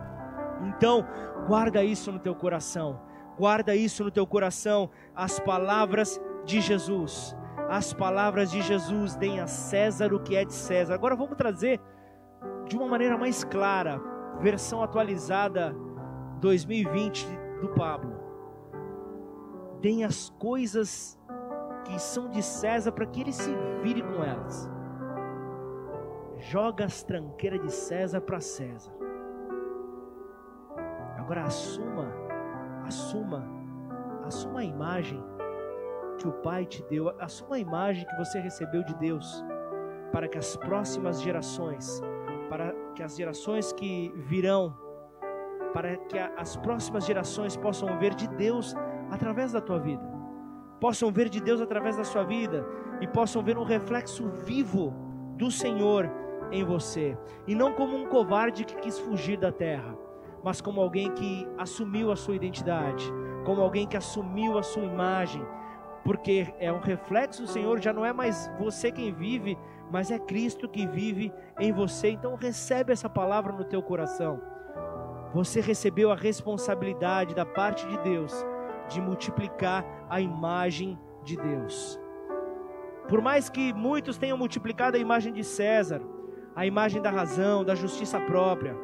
Então, 0.68 1.06
guarda 1.48 1.84
isso 1.84 2.12
no 2.12 2.20
teu 2.20 2.36
coração. 2.36 3.00
Guarda 3.38 3.76
isso 3.76 4.04
no 4.04 4.12
teu 4.12 4.26
coração, 4.26 4.90
as 5.14 5.40
palavras 5.40 6.22
de 6.46 6.62
Jesus. 6.62 7.36
As 7.70 7.94
palavras 7.94 8.52
de 8.52 8.62
Jesus, 8.62 9.16
deem 9.16 9.40
a 9.40 9.48
César 9.48 10.14
o 10.14 10.20
que 10.20 10.36
é 10.36 10.46
de 10.46 10.54
César. 10.54 10.94
Agora 10.94 11.16
vamos 11.16 11.36
trazer 11.36 11.82
de 12.68 12.78
uma 12.78 12.88
maneira 12.88 13.18
mais 13.18 13.44
clara, 13.44 14.00
versão 14.40 14.82
atualizada 14.82 15.76
2020 16.40 17.45
do 17.62 17.70
Pablo 17.70 18.26
deem 19.86 20.04
as 20.04 20.30
coisas 20.32 21.20
que 21.84 22.00
são 22.00 22.28
de 22.30 22.42
César 22.42 22.92
para 22.92 23.06
que 23.06 23.22
ele 23.22 23.32
se 23.32 23.54
vire 23.84 24.02
com 24.02 24.24
elas. 24.24 24.68
Joga 26.40 26.86
as 26.86 27.04
tranqueiras 27.04 27.62
de 27.62 27.72
César 27.72 28.20
para 28.20 28.40
César. 28.40 28.92
Agora 31.18 31.44
assuma, 31.44 32.12
assuma, 32.84 33.48
assuma 34.26 34.62
a 34.62 34.64
imagem 34.64 35.24
que 36.18 36.28
o 36.28 36.34
Pai 36.34 36.66
te 36.66 36.84
deu, 36.90 37.10
assuma 37.20 37.56
a 37.56 37.60
imagem 37.60 38.08
que 38.08 38.16
você 38.18 38.40
recebeu 38.40 38.84
de 38.84 38.96
Deus, 38.96 39.44
para 40.12 40.28
que 40.28 40.38
as 40.38 40.58
próximas 40.58 41.22
gerações, 41.22 42.02
para 42.50 42.74
que 42.96 43.04
as 43.04 43.16
gerações 43.16 43.72
que 43.74 44.12
virão, 44.16 44.76
para 45.76 45.98
que 45.98 46.18
as 46.18 46.56
próximas 46.56 47.06
gerações 47.06 47.58
possam 47.58 48.00
ver 48.00 48.16
de 48.16 48.30
Deus 48.30 48.74
através 49.12 49.52
da 49.52 49.60
tua 49.60 49.78
vida, 49.78 50.02
possam 50.80 51.12
ver 51.12 51.28
de 51.28 51.42
Deus 51.42 51.60
através 51.60 51.98
da 51.98 52.06
sua 52.06 52.24
vida 52.24 52.66
e 53.02 53.08
possam 53.08 53.44
ver 53.44 53.58
um 53.58 53.66
reflexo 53.66 54.26
vivo 54.46 54.94
do 55.36 55.52
Senhor 55.52 56.10
em 56.50 56.64
você, 56.64 57.18
e 57.46 57.54
não 57.54 57.74
como 57.74 57.94
um 57.94 58.08
covarde 58.08 58.64
que 58.64 58.78
quis 58.78 58.98
fugir 58.98 59.38
da 59.38 59.52
terra, 59.52 59.98
mas 60.42 60.62
como 60.62 60.80
alguém 60.80 61.12
que 61.12 61.46
assumiu 61.58 62.10
a 62.10 62.16
sua 62.16 62.38
identidade, 62.38 63.04
como 63.44 63.62
alguém 63.62 63.86
que 63.86 63.98
assumiu 63.98 64.58
a 64.58 64.64
sua 64.64 64.84
imagem, 64.84 65.46
porque 66.06 66.54
é 66.58 66.72
um 66.72 66.80
reflexo 66.80 67.42
do 67.42 67.50
Senhor, 67.50 67.82
já 67.82 67.92
não 67.92 68.06
é 68.06 68.14
mais 68.14 68.50
você 68.58 68.94
quem 68.94 69.12
vive, 69.12 69.58
mas 69.92 70.10
é 70.10 70.18
Cristo 70.20 70.70
que 70.70 70.88
vive 70.88 71.34
em 71.60 71.74
você. 71.74 72.12
Então 72.12 72.36
recebe 72.36 72.94
essa 72.94 73.10
palavra 73.10 73.52
no 73.52 73.66
teu 73.66 73.84
coração. 73.84 74.55
Você 75.36 75.60
recebeu 75.60 76.14
a 76.14 76.16
responsabilidade 76.16 77.36
da 77.36 77.46
parte 77.46 77.86
de 77.86 77.98
Deus 77.98 78.34
de 78.88 79.02
multiplicar 79.02 79.86
a 80.10 80.22
imagem 80.22 80.98
de 81.26 81.36
Deus. 81.36 82.00
Por 83.10 83.22
mais 83.22 83.50
que 83.50 83.74
muitos 83.74 84.18
tenham 84.18 84.38
multiplicado 84.38 84.96
a 84.96 85.00
imagem 85.00 85.34
de 85.34 85.44
César, 85.44 86.02
a 86.56 86.66
imagem 86.66 87.02
da 87.02 87.12
razão, 87.12 87.66
da 87.66 87.76
justiça 87.76 88.18
própria, 88.18 88.78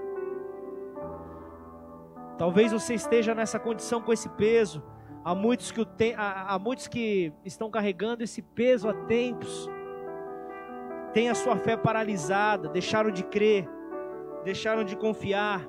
talvez 2.37 2.73
você 2.73 2.95
esteja 2.95 3.33
nessa 3.33 3.57
condição 3.57 4.01
com 4.01 4.11
esse 4.11 4.27
peso, 4.27 4.83
Há 5.23 5.35
muitos 5.35 5.71
que, 5.71 5.85
te... 5.85 6.15
há, 6.17 6.57
muitos 6.57 6.87
que 6.87 7.31
estão 7.45 7.69
carregando 7.69 8.23
esse 8.23 8.41
peso 8.41 8.89
há 8.89 8.93
tempos, 9.05 9.69
têm 11.13 11.29
a 11.29 11.35
sua 11.35 11.55
fé 11.57 11.77
paralisada, 11.77 12.67
deixaram 12.67 13.11
de 13.11 13.23
crer, 13.23 13.69
deixaram 14.43 14.83
de 14.83 14.95
confiar, 14.95 15.61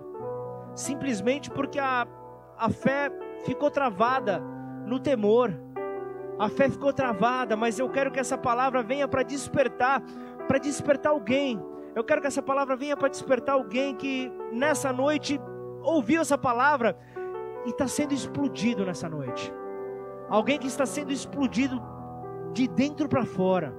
simplesmente 0.74 1.50
porque 1.50 1.78
a, 1.78 2.06
a 2.58 2.70
fé 2.70 3.10
ficou 3.44 3.70
travada 3.70 4.40
no 4.86 4.98
temor, 4.98 5.52
a 6.38 6.48
fé 6.48 6.68
ficou 6.68 6.92
travada, 6.92 7.56
mas 7.56 7.78
eu 7.78 7.88
quero 7.88 8.10
que 8.10 8.18
essa 8.18 8.36
palavra 8.36 8.82
venha 8.82 9.06
para 9.06 9.22
despertar, 9.22 10.02
para 10.48 10.58
despertar 10.58 11.12
alguém. 11.12 11.60
Eu 11.94 12.02
quero 12.02 12.20
que 12.20 12.26
essa 12.26 12.42
palavra 12.42 12.74
venha 12.74 12.96
para 12.96 13.08
despertar 13.08 13.54
alguém 13.54 13.94
que 13.94 14.32
nessa 14.50 14.92
noite 14.92 15.38
ouviu 15.82 16.20
essa 16.20 16.38
palavra 16.38 16.96
e 17.66 17.70
está 17.70 17.86
sendo 17.86 18.14
explodido 18.14 18.84
nessa 18.84 19.08
noite. 19.08 19.52
Alguém 20.28 20.58
que 20.58 20.66
está 20.66 20.86
sendo 20.86 21.12
explodido 21.12 21.80
de 22.52 22.66
dentro 22.66 23.08
para 23.08 23.24
fora. 23.24 23.74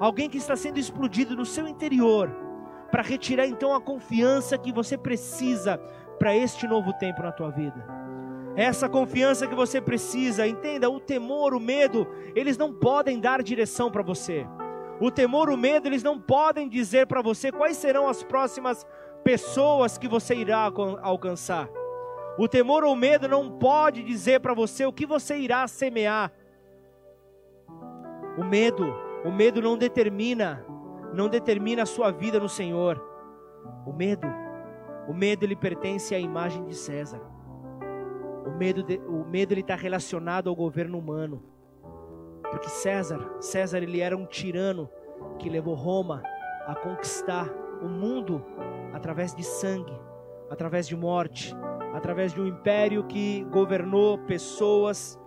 Alguém 0.00 0.28
que 0.28 0.38
está 0.38 0.56
sendo 0.56 0.78
explodido 0.78 1.36
no 1.36 1.44
seu 1.44 1.68
interior. 1.68 2.30
Para 2.90 3.02
retirar 3.02 3.46
então 3.46 3.74
a 3.74 3.80
confiança 3.80 4.58
que 4.58 4.72
você 4.72 4.96
precisa 4.98 5.80
para 6.22 6.36
este 6.36 6.68
novo 6.68 6.92
tempo 6.92 7.20
na 7.20 7.32
tua 7.32 7.50
vida. 7.50 7.84
Essa 8.54 8.88
confiança 8.88 9.44
que 9.44 9.56
você 9.56 9.80
precisa, 9.80 10.46
entenda, 10.46 10.88
o 10.88 11.00
temor, 11.00 11.52
o 11.52 11.58
medo, 11.58 12.06
eles 12.36 12.56
não 12.56 12.72
podem 12.72 13.18
dar 13.18 13.42
direção 13.42 13.90
para 13.90 14.04
você. 14.04 14.46
O 15.00 15.10
temor, 15.10 15.50
o 15.50 15.56
medo, 15.56 15.88
eles 15.88 16.04
não 16.04 16.20
podem 16.20 16.68
dizer 16.68 17.08
para 17.08 17.20
você 17.20 17.50
quais 17.50 17.76
serão 17.76 18.06
as 18.06 18.22
próximas 18.22 18.86
pessoas 19.24 19.98
que 19.98 20.06
você 20.06 20.36
irá 20.36 20.70
alcançar. 21.02 21.68
O 22.38 22.46
temor 22.46 22.84
ou 22.84 22.94
medo 22.94 23.26
não 23.26 23.50
pode 23.50 24.04
dizer 24.04 24.38
para 24.38 24.54
você 24.54 24.86
o 24.86 24.92
que 24.92 25.04
você 25.04 25.36
irá 25.36 25.66
semear. 25.66 26.30
O 28.38 28.44
medo, 28.44 28.94
o 29.24 29.32
medo 29.32 29.60
não 29.60 29.76
determina, 29.76 30.64
não 31.12 31.28
determina 31.28 31.82
a 31.82 31.86
sua 31.86 32.12
vida 32.12 32.38
no 32.38 32.48
Senhor. 32.48 33.04
O 33.84 33.92
medo, 33.92 34.41
o 35.08 35.12
medo 35.12 35.44
ele 35.44 35.56
pertence 35.56 36.14
à 36.14 36.18
imagem 36.18 36.64
de 36.64 36.74
César. 36.74 37.20
O 38.46 38.50
medo, 38.50 38.82
de, 38.82 38.98
o 38.98 39.24
medo 39.24 39.52
ele 39.52 39.60
está 39.60 39.74
relacionado 39.74 40.48
ao 40.48 40.56
governo 40.56 40.98
humano, 40.98 41.42
porque 42.50 42.68
César, 42.68 43.36
César 43.40 43.78
ele 43.78 44.00
era 44.00 44.16
um 44.16 44.26
tirano 44.26 44.88
que 45.38 45.48
levou 45.48 45.74
Roma 45.74 46.22
a 46.66 46.74
conquistar 46.74 47.48
o 47.80 47.88
mundo 47.88 48.44
através 48.92 49.34
de 49.34 49.42
sangue, 49.42 49.98
através 50.50 50.86
de 50.86 50.96
morte, 50.96 51.54
através 51.94 52.32
de 52.32 52.40
um 52.40 52.46
império 52.46 53.04
que 53.04 53.44
governou 53.50 54.18
pessoas 54.18 55.18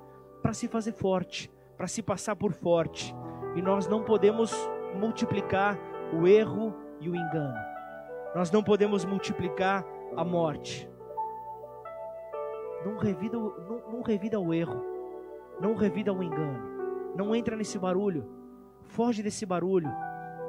para 0.42 0.54
se 0.54 0.68
fazer 0.68 0.94
forte, 0.94 1.52
para 1.76 1.88
se 1.88 2.02
passar 2.02 2.36
por 2.36 2.54
forte. 2.54 3.16
E 3.56 3.62
nós 3.62 3.88
não 3.88 4.04
podemos 4.04 4.54
multiplicar 4.96 5.78
o 6.14 6.28
erro 6.28 6.74
e 7.02 7.10
o 7.10 7.16
engano. 7.16 7.75
Nós 8.36 8.52
não 8.52 8.62
podemos 8.62 9.06
multiplicar 9.06 9.86
a 10.18 10.26
morte. 10.26 10.90
Não 12.86 12.98
revida, 12.98 13.38
não, 13.38 13.92
não 13.92 14.02
revida 14.02 14.38
o 14.38 14.54
erro. 14.54 14.84
Não 15.62 15.74
revida 15.74 16.12
o 16.12 16.22
engano. 16.22 17.16
Não 17.16 17.34
entra 17.34 17.56
nesse 17.56 17.80
barulho. 17.80 18.30
Foge 18.84 19.24
desse 19.24 19.46
barulho. 19.46 19.90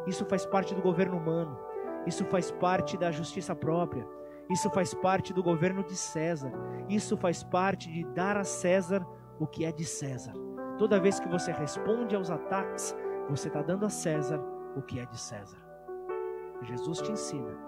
Isso 0.05 0.25
faz 0.27 0.45
parte 0.45 0.75
do 0.75 0.83
governo 0.83 1.17
humano. 1.17 1.57
Isso 2.05 2.25
faz 2.25 2.51
parte 2.51 2.99
da 2.99 3.13
justiça 3.13 3.55
própria. 3.55 4.05
Isso 4.51 4.69
faz 4.71 4.93
parte 4.93 5.33
do 5.33 5.43
governo 5.43 5.85
de 5.85 5.97
César. 5.97 6.53
Isso 6.89 7.17
faz 7.17 7.45
parte 7.45 7.89
de 7.89 8.05
dar 8.15 8.37
a 8.37 8.45
César 8.45 9.07
o 9.39 9.47
que 9.47 9.65
é 9.65 9.71
de 9.71 9.85
César. 9.85 10.33
Toda 10.77 11.01
vez 11.01 11.21
que 11.21 11.29
você 11.29 11.53
responde 11.53 12.17
aos 12.17 12.31
ataques, 12.31 12.97
você 13.29 13.47
está 13.47 13.63
dando 13.63 13.87
a 13.87 13.89
César 13.89 14.41
o 14.77 14.83
que 14.83 14.99
é 14.99 15.07
de 15.07 15.19
César. 15.19 15.59
Jesus 16.63 17.01
te 17.01 17.13
ensina: 17.13 17.66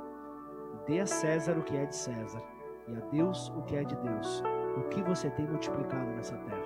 dê 0.87 1.01
a 1.01 1.07
César 1.07 1.59
o 1.59 1.62
que 1.62 1.76
é 1.76 1.87
de 1.87 1.97
César 1.97 2.43
e 2.87 2.97
a 2.97 3.01
Deus 3.11 3.49
o 3.51 3.62
que 3.62 3.76
é 3.76 3.85
de 3.85 3.97
Deus. 3.97 4.43
O 4.76 4.83
que 4.89 5.03
você 5.03 5.29
tem 5.31 5.47
multiplicado 5.47 6.11
nessa 6.12 6.37
terra? 6.37 6.62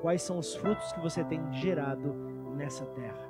Quais 0.00 0.22
são 0.22 0.38
os 0.38 0.54
frutos 0.54 0.92
que 0.92 1.00
você 1.00 1.24
tem 1.24 1.40
gerado 1.52 2.12
nessa 2.54 2.84
terra? 2.86 3.28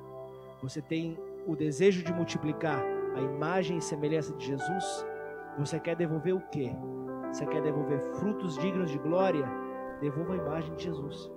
Você 0.63 0.83
tem 0.83 1.19
o 1.47 1.57
desejo 1.57 2.03
de 2.03 2.13
multiplicar 2.13 2.83
a 3.15 3.21
imagem 3.21 3.79
e 3.79 3.83
semelhança 3.83 4.35
de 4.35 4.47
Jesus? 4.47 5.07
Você 5.59 5.81
quer 5.81 5.97
devolver 5.97 6.35
o 6.35 6.41
quê? 6.51 6.73
Você 7.33 7.47
quer 7.47 7.63
devolver 7.63 8.01
frutos 8.19 8.59
dignos 8.59 8.91
de 8.91 8.99
glória? 8.99 9.47
Devolva 10.01 10.35
a 10.35 10.37
imagem 10.37 10.75
de 10.75 10.85
Jesus. 10.85 11.31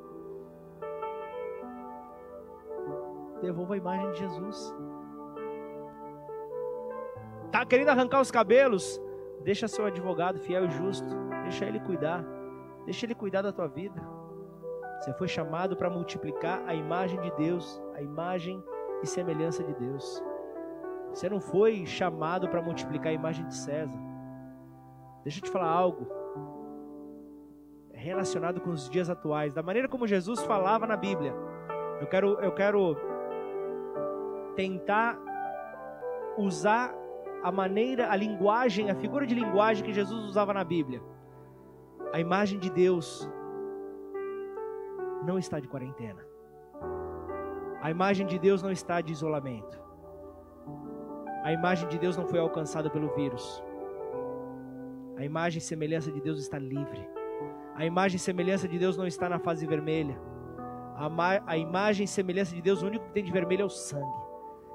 Devolva 3.41 3.73
a 3.73 3.77
imagem 3.77 4.11
de 4.11 4.19
Jesus. 4.19 4.75
Tá 7.51 7.65
querendo 7.65 7.89
arrancar 7.89 8.21
os 8.21 8.31
cabelos? 8.31 9.01
Deixa 9.43 9.67
seu 9.67 9.85
advogado 9.85 10.39
fiel 10.39 10.65
e 10.65 10.69
justo. 10.69 11.07
Deixa 11.43 11.65
ele 11.65 11.79
cuidar. 11.79 12.23
Deixa 12.85 13.05
ele 13.05 13.13
cuidar 13.13 13.41
da 13.41 13.51
tua 13.51 13.67
vida. 13.67 14.01
Você 14.99 15.13
foi 15.13 15.27
chamado 15.27 15.75
para 15.75 15.89
multiplicar 15.89 16.63
a 16.65 16.75
imagem 16.75 17.19
de 17.19 17.31
Deus, 17.31 17.81
a 17.95 18.01
imagem 18.01 18.63
e 19.01 19.07
semelhança 19.07 19.63
de 19.63 19.73
Deus. 19.73 20.23
Você 21.09 21.27
não 21.27 21.41
foi 21.41 21.85
chamado 21.85 22.47
para 22.47 22.61
multiplicar 22.61 23.07
a 23.07 23.13
imagem 23.13 23.45
de 23.47 23.55
César. 23.55 23.99
Deixa 25.23 25.39
eu 25.39 25.43
te 25.43 25.51
falar 25.51 25.69
algo 25.69 26.07
relacionado 27.93 28.61
com 28.61 28.71
os 28.71 28.89
dias 28.89 29.09
atuais, 29.09 29.53
da 29.53 29.61
maneira 29.61 29.87
como 29.87 30.07
Jesus 30.07 30.41
falava 30.43 30.87
na 30.87 30.95
Bíblia. 30.95 31.33
Eu 31.99 32.07
quero, 32.07 32.39
eu 32.39 32.51
quero 32.51 32.95
tentar 34.55 35.19
usar 36.37 36.95
a 37.43 37.51
maneira, 37.51 38.11
a 38.11 38.15
linguagem, 38.15 38.89
a 38.89 38.95
figura 38.95 39.25
de 39.25 39.33
linguagem 39.33 39.83
que 39.83 39.93
Jesus 39.93 40.23
usava 40.25 40.53
na 40.53 40.63
Bíblia. 40.63 41.01
A 42.13 42.19
imagem 42.19 42.59
de 42.59 42.69
Deus 42.69 43.29
não 45.25 45.37
está 45.37 45.59
de 45.59 45.67
quarentena. 45.67 46.23
A 47.81 47.89
imagem 47.89 48.27
de 48.27 48.37
Deus 48.37 48.61
não 48.61 48.71
está 48.71 49.01
de 49.01 49.11
isolamento. 49.11 49.79
A 51.43 51.51
imagem 51.51 51.87
de 51.89 51.97
Deus 51.97 52.15
não 52.15 52.27
foi 52.27 52.39
alcançada 52.39 52.89
pelo 52.89 53.13
vírus. 53.15 53.63
A 55.17 55.23
imagem 55.23 55.57
e 55.57 55.61
semelhança 55.61 56.11
de 56.11 56.21
Deus 56.21 56.39
está 56.39 56.59
livre. 56.59 57.07
A 57.75 57.85
imagem 57.85 58.17
e 58.17 58.19
semelhança 58.19 58.67
de 58.67 58.77
Deus 58.77 58.97
não 58.97 59.07
está 59.07 59.27
na 59.27 59.39
fase 59.39 59.65
vermelha. 59.65 60.19
A, 60.95 61.09
a 61.47 61.57
imagem 61.57 62.03
e 62.03 62.07
semelhança 62.07 62.53
de 62.53 62.61
Deus, 62.61 62.83
o 62.83 62.87
único 62.87 63.05
que 63.05 63.13
tem 63.13 63.23
de 63.23 63.31
vermelho 63.31 63.63
é 63.63 63.65
o 63.65 63.69
sangue. 63.69 64.21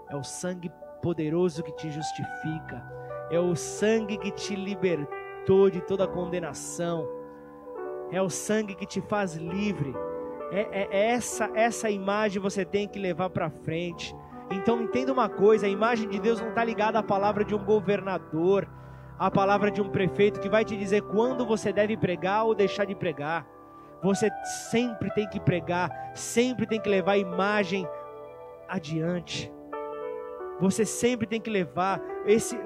É 0.09 0.17
o 0.17 0.25
sangue 0.25 0.73
poderoso 0.97 1.63
que 1.63 1.73
te 1.73 1.91
justifica. 1.91 2.83
É 3.31 3.39
o 3.39 3.55
sangue 3.55 4.19
que 4.19 4.31
te 4.31 4.55
libertou 4.55 5.71
de 5.71 5.81
toda 5.81 6.07
condenação. 6.07 7.09
É 8.11 8.21
o 8.23 8.31
sangue 8.31 8.75
que 8.75 8.87
te 8.87 9.01
faz 9.01 9.35
livre. 9.35 9.95
É, 10.51 10.89
é 10.91 11.11
essa 11.11 11.51
essa 11.55 11.91
imagem 11.91 12.41
você 12.41 12.65
tem 12.65 12.87
que 12.87 12.99
levar 12.99 13.31
para 13.31 13.51
frente. 13.51 14.15
Então 14.51 14.81
entenda 14.81 15.13
uma 15.13 15.29
coisa: 15.29 15.67
a 15.67 15.69
imagem 15.69 16.09
de 16.09 16.21
Deus 16.21 16.41
não 16.41 16.51
está 16.51 16.65
ligada 16.65 16.99
à 16.99 17.03
palavra 17.03 17.45
de 17.45 17.55
um 17.55 17.65
governador, 17.65 18.69
à 19.19 19.31
palavra 19.31 19.71
de 19.71 19.81
um 19.81 19.89
prefeito 19.89 20.41
que 20.41 20.49
vai 20.49 20.65
te 20.65 20.77
dizer 20.77 21.03
quando 21.03 21.45
você 21.45 21.73
deve 21.73 21.97
pregar 21.97 22.45
ou 22.45 22.55
deixar 22.55 22.85
de 22.85 22.95
pregar. 22.95 23.47
Você 24.03 24.31
sempre 24.71 25.11
tem 25.15 25.29
que 25.29 25.41
pregar, 25.41 25.91
sempre 26.15 26.67
tem 26.67 26.81
que 26.81 26.89
levar 26.89 27.13
a 27.13 27.19
imagem 27.19 27.89
adiante. 28.69 29.53
Você 30.61 30.85
sempre 30.85 31.27
tem 31.27 31.41
que 31.41 31.51
levar 31.51 32.01
esse. 32.27 32.59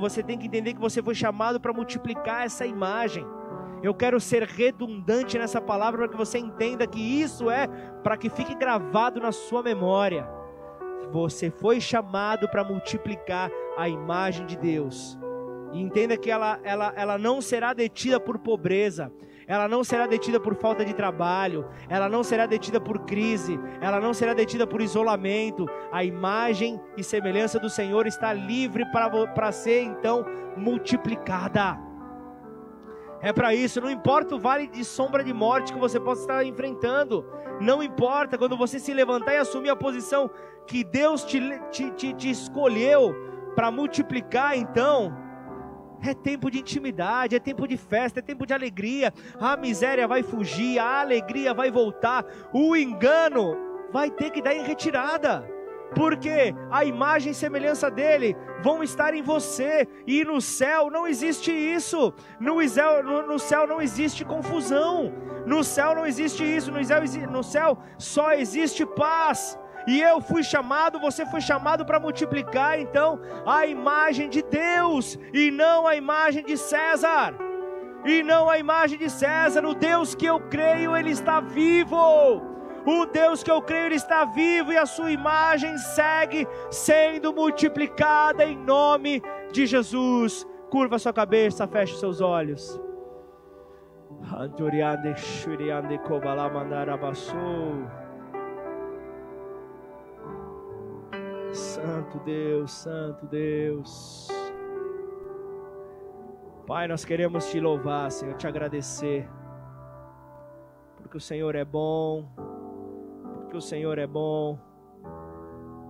Você 0.00 0.22
tem 0.22 0.38
que 0.38 0.46
entender 0.46 0.74
que 0.74 0.80
você 0.80 1.02
foi 1.02 1.14
chamado 1.14 1.60
para 1.60 1.72
multiplicar 1.72 2.44
essa 2.44 2.64
imagem. 2.64 3.26
Eu 3.82 3.94
quero 3.94 4.20
ser 4.20 4.42
redundante 4.42 5.38
nessa 5.38 5.60
palavra 5.60 5.98
para 5.98 6.08
que 6.08 6.16
você 6.16 6.38
entenda 6.38 6.86
que 6.86 7.00
isso 7.00 7.50
é 7.50 7.68
para 8.02 8.16
que 8.16 8.28
fique 8.28 8.54
gravado 8.54 9.20
na 9.20 9.32
sua 9.32 9.62
memória. 9.62 10.28
Você 11.12 11.50
foi 11.50 11.80
chamado 11.80 12.48
para 12.48 12.64
multiplicar 12.64 13.50
a 13.76 13.88
imagem 13.88 14.46
de 14.46 14.56
Deus. 14.56 15.18
E 15.72 15.80
entenda 15.80 16.16
que 16.16 16.30
ela, 16.30 16.58
ela, 16.62 16.92
ela 16.96 17.18
não 17.18 17.40
será 17.40 17.72
detida 17.72 18.18
por 18.18 18.38
pobreza, 18.38 19.12
ela 19.48 19.66
não 19.66 19.82
será 19.82 20.06
detida 20.06 20.38
por 20.38 20.54
falta 20.54 20.84
de 20.84 20.92
trabalho, 20.92 21.66
ela 21.88 22.06
não 22.06 22.22
será 22.22 22.44
detida 22.44 22.78
por 22.78 22.98
crise, 23.06 23.58
ela 23.80 23.98
não 23.98 24.12
será 24.12 24.34
detida 24.34 24.66
por 24.66 24.82
isolamento. 24.82 25.66
A 25.90 26.04
imagem 26.04 26.78
e 26.98 27.02
semelhança 27.02 27.58
do 27.58 27.70
Senhor 27.70 28.06
está 28.06 28.30
livre 28.30 28.84
para 28.92 29.50
ser 29.50 29.80
então 29.80 30.26
multiplicada. 30.54 31.78
É 33.22 33.32
para 33.32 33.54
isso, 33.54 33.80
não 33.80 33.90
importa 33.90 34.36
o 34.36 34.38
vale 34.38 34.68
de 34.68 34.84
sombra 34.84 35.24
de 35.24 35.32
morte 35.32 35.72
que 35.72 35.78
você 35.78 35.98
possa 35.98 36.20
estar 36.20 36.44
enfrentando, 36.44 37.24
não 37.58 37.82
importa 37.82 38.36
quando 38.36 38.56
você 38.56 38.78
se 38.78 38.92
levantar 38.92 39.32
e 39.32 39.38
assumir 39.38 39.70
a 39.70 39.76
posição 39.76 40.30
que 40.66 40.84
Deus 40.84 41.24
te, 41.24 41.40
te, 41.70 41.90
te, 41.92 42.12
te 42.12 42.30
escolheu 42.30 43.16
para 43.56 43.70
multiplicar, 43.70 44.56
então 44.56 45.16
é 46.02 46.14
tempo 46.14 46.50
de 46.50 46.58
intimidade, 46.58 47.36
é 47.36 47.38
tempo 47.38 47.66
de 47.66 47.76
festa, 47.76 48.20
é 48.20 48.22
tempo 48.22 48.46
de 48.46 48.54
alegria. 48.54 49.12
A 49.40 49.56
miséria 49.56 50.06
vai 50.06 50.22
fugir, 50.22 50.78
a 50.78 51.00
alegria 51.00 51.52
vai 51.54 51.70
voltar, 51.70 52.24
o 52.52 52.76
engano 52.76 53.56
vai 53.92 54.10
ter 54.10 54.30
que 54.30 54.42
dar 54.42 54.54
em 54.54 54.62
retirada. 54.62 55.44
Porque 55.94 56.54
a 56.70 56.84
imagem 56.84 57.32
e 57.32 57.34
semelhança 57.34 57.90
dele 57.90 58.36
vão 58.62 58.82
estar 58.82 59.14
em 59.14 59.22
você, 59.22 59.88
e 60.06 60.22
no 60.22 60.40
céu 60.40 60.90
não 60.90 61.06
existe 61.06 61.50
isso. 61.50 62.12
No 62.38 62.66
céu, 62.68 63.02
no, 63.02 63.38
céu 63.38 63.66
não 63.66 63.80
existe 63.80 64.24
confusão, 64.24 65.12
no 65.46 65.64
céu 65.64 65.94
não 65.94 66.06
existe 66.06 66.44
isso, 66.44 66.70
no 66.70 66.84
céu, 66.84 67.00
no 67.30 67.42
céu 67.42 67.78
só 67.96 68.32
existe 68.32 68.84
paz. 68.84 69.58
E 69.88 70.02
eu 70.02 70.20
fui 70.20 70.42
chamado, 70.42 71.00
você 71.00 71.24
foi 71.24 71.40
chamado 71.40 71.86
para 71.86 71.98
multiplicar 71.98 72.78
então 72.78 73.18
a 73.46 73.64
imagem 73.64 74.28
de 74.28 74.42
Deus 74.42 75.18
e 75.32 75.50
não 75.50 75.86
a 75.86 75.96
imagem 75.96 76.44
de 76.44 76.58
César. 76.58 77.34
E 78.04 78.22
não 78.22 78.50
a 78.50 78.58
imagem 78.58 78.98
de 78.98 79.08
César, 79.08 79.64
o 79.64 79.74
Deus 79.74 80.14
que 80.14 80.26
eu 80.26 80.40
creio, 80.40 80.94
ele 80.94 81.10
está 81.10 81.40
vivo. 81.40 81.96
O 82.84 83.06
Deus 83.06 83.42
que 83.42 83.50
eu 83.50 83.62
creio, 83.62 83.86
ele 83.86 83.94
está 83.94 84.26
vivo 84.26 84.74
e 84.74 84.76
a 84.76 84.84
sua 84.84 85.10
imagem 85.10 85.78
segue 85.78 86.46
sendo 86.70 87.32
multiplicada 87.32 88.44
em 88.44 88.58
nome 88.58 89.22
de 89.50 89.64
Jesus. 89.64 90.46
Curva 90.70 90.98
sua 90.98 91.14
cabeça, 91.14 91.66
feche 91.66 91.96
seus 91.96 92.20
olhos. 92.20 92.78
Anturiande, 94.38 95.18
shuriande, 95.18 95.96
kobalamandarabassou. 96.00 98.07
Santo 101.52 102.18
Deus, 102.20 102.70
Santo 102.70 103.26
Deus. 103.26 104.28
Pai, 106.66 106.86
nós 106.86 107.04
queremos 107.04 107.50
te 107.50 107.58
louvar, 107.58 108.10
Senhor, 108.10 108.36
te 108.36 108.46
agradecer. 108.46 109.28
Porque 110.96 111.16
o 111.16 111.20
Senhor 111.20 111.54
é 111.54 111.64
bom, 111.64 112.28
porque 113.36 113.56
o 113.56 113.60
Senhor 113.60 113.98
é 113.98 114.06
bom. 114.06 114.58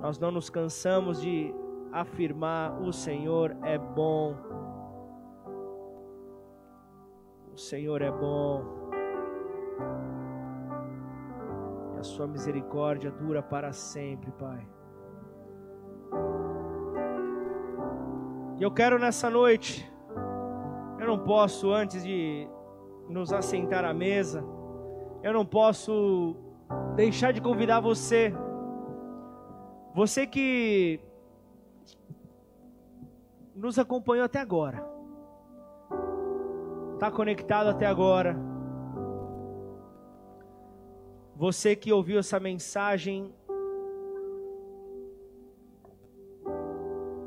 Nós 0.00 0.18
não 0.18 0.30
nos 0.30 0.48
cansamos 0.48 1.20
de 1.20 1.52
afirmar: 1.90 2.80
o 2.80 2.92
Senhor 2.92 3.56
é 3.64 3.76
bom. 3.76 4.36
O 7.52 7.58
Senhor 7.58 8.00
é 8.00 8.12
bom. 8.12 8.62
A 11.98 12.02
sua 12.04 12.28
misericórdia 12.28 13.10
dura 13.10 13.42
para 13.42 13.72
sempre, 13.72 14.30
Pai. 14.30 14.77
E 18.58 18.62
eu 18.62 18.70
quero 18.70 18.98
nessa 18.98 19.30
noite, 19.30 19.88
eu 20.98 21.06
não 21.06 21.18
posso, 21.18 21.70
antes 21.72 22.02
de 22.02 22.48
nos 23.08 23.32
assentar 23.32 23.84
à 23.84 23.94
mesa, 23.94 24.44
eu 25.22 25.32
não 25.32 25.46
posso 25.46 26.36
deixar 26.96 27.32
de 27.32 27.40
convidar 27.40 27.80
você, 27.80 28.34
você 29.94 30.26
que 30.26 31.00
nos 33.54 33.78
acompanhou 33.78 34.24
até 34.24 34.40
agora, 34.40 34.84
está 36.94 37.10
conectado 37.10 37.68
até 37.68 37.86
agora, 37.86 38.36
você 41.34 41.76
que 41.76 41.92
ouviu 41.92 42.18
essa 42.18 42.40
mensagem 42.40 43.32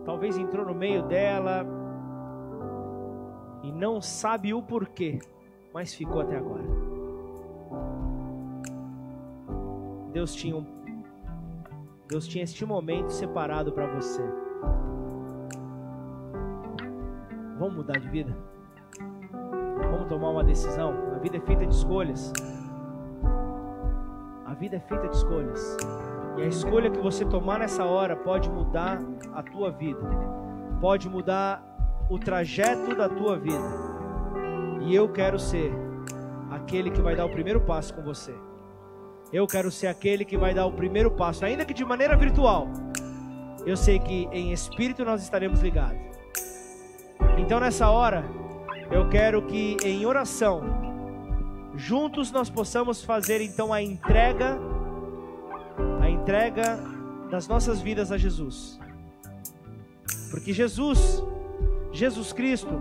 talvez 0.05 0.37
entrou 0.37 0.65
no 0.65 0.73
meio 0.73 1.03
dela 1.03 1.65
e 3.63 3.71
não 3.71 4.01
sabe 4.01 4.53
o 4.53 4.61
porquê, 4.61 5.19
mas 5.73 5.93
ficou 5.93 6.21
até 6.21 6.37
agora. 6.37 6.63
Deus 10.11 10.35
tinha 10.35 10.55
um 10.55 10.81
Deus 12.07 12.27
tinha 12.27 12.43
este 12.43 12.65
momento 12.65 13.09
separado 13.09 13.71
para 13.71 13.87
você. 13.87 14.21
Vamos 17.57 17.75
mudar 17.75 17.99
de 17.99 18.09
vida? 18.09 18.35
Vamos 19.91 20.09
tomar 20.09 20.31
uma 20.31 20.43
decisão? 20.43 20.93
A 21.15 21.19
vida 21.19 21.37
é 21.37 21.39
feita 21.39 21.65
de 21.65 21.73
escolhas. 21.73 22.33
A 24.45 24.53
vida 24.53 24.75
é 24.75 24.79
feita 24.81 25.07
de 25.07 25.15
escolhas. 25.15 25.77
E 26.37 26.41
a 26.41 26.47
escolha 26.47 26.89
que 26.89 26.99
você 26.99 27.25
tomar 27.25 27.59
nessa 27.59 27.83
hora 27.85 28.15
pode 28.15 28.49
mudar 28.49 29.01
a 29.33 29.43
tua 29.43 29.71
vida, 29.71 30.01
pode 30.79 31.09
mudar 31.09 31.61
o 32.09 32.17
trajeto 32.17 32.95
da 32.95 33.09
tua 33.09 33.37
vida. 33.37 33.91
E 34.81 34.95
eu 34.95 35.09
quero 35.09 35.37
ser 35.37 35.71
aquele 36.49 36.89
que 36.89 37.01
vai 37.01 37.15
dar 37.15 37.25
o 37.25 37.29
primeiro 37.29 37.61
passo 37.61 37.93
com 37.93 38.01
você. 38.01 38.33
Eu 39.31 39.47
quero 39.47 39.71
ser 39.71 39.87
aquele 39.87 40.25
que 40.25 40.37
vai 40.37 40.53
dar 40.53 40.65
o 40.65 40.73
primeiro 40.73 41.11
passo, 41.11 41.45
ainda 41.45 41.63
que 41.63 41.73
de 41.73 41.85
maneira 41.85 42.17
virtual. 42.17 42.67
Eu 43.65 43.77
sei 43.77 43.99
que 43.99 44.27
em 44.31 44.51
espírito 44.51 45.05
nós 45.05 45.21
estaremos 45.21 45.61
ligados. 45.61 46.01
Então 47.37 47.59
nessa 47.59 47.89
hora, 47.89 48.25
eu 48.89 49.07
quero 49.07 49.41
que 49.43 49.77
em 49.83 50.05
oração, 50.05 50.61
juntos 51.75 52.31
nós 52.31 52.49
possamos 52.49 53.03
fazer 53.03 53.41
então 53.41 53.71
a 53.71 53.81
entrega 53.81 54.59
entrega 56.21 56.79
das 57.31 57.47
nossas 57.47 57.81
vidas 57.81 58.11
a 58.11 58.17
Jesus. 58.17 58.79
Porque 60.29 60.53
Jesus, 60.53 61.23
Jesus 61.91 62.31
Cristo, 62.31 62.79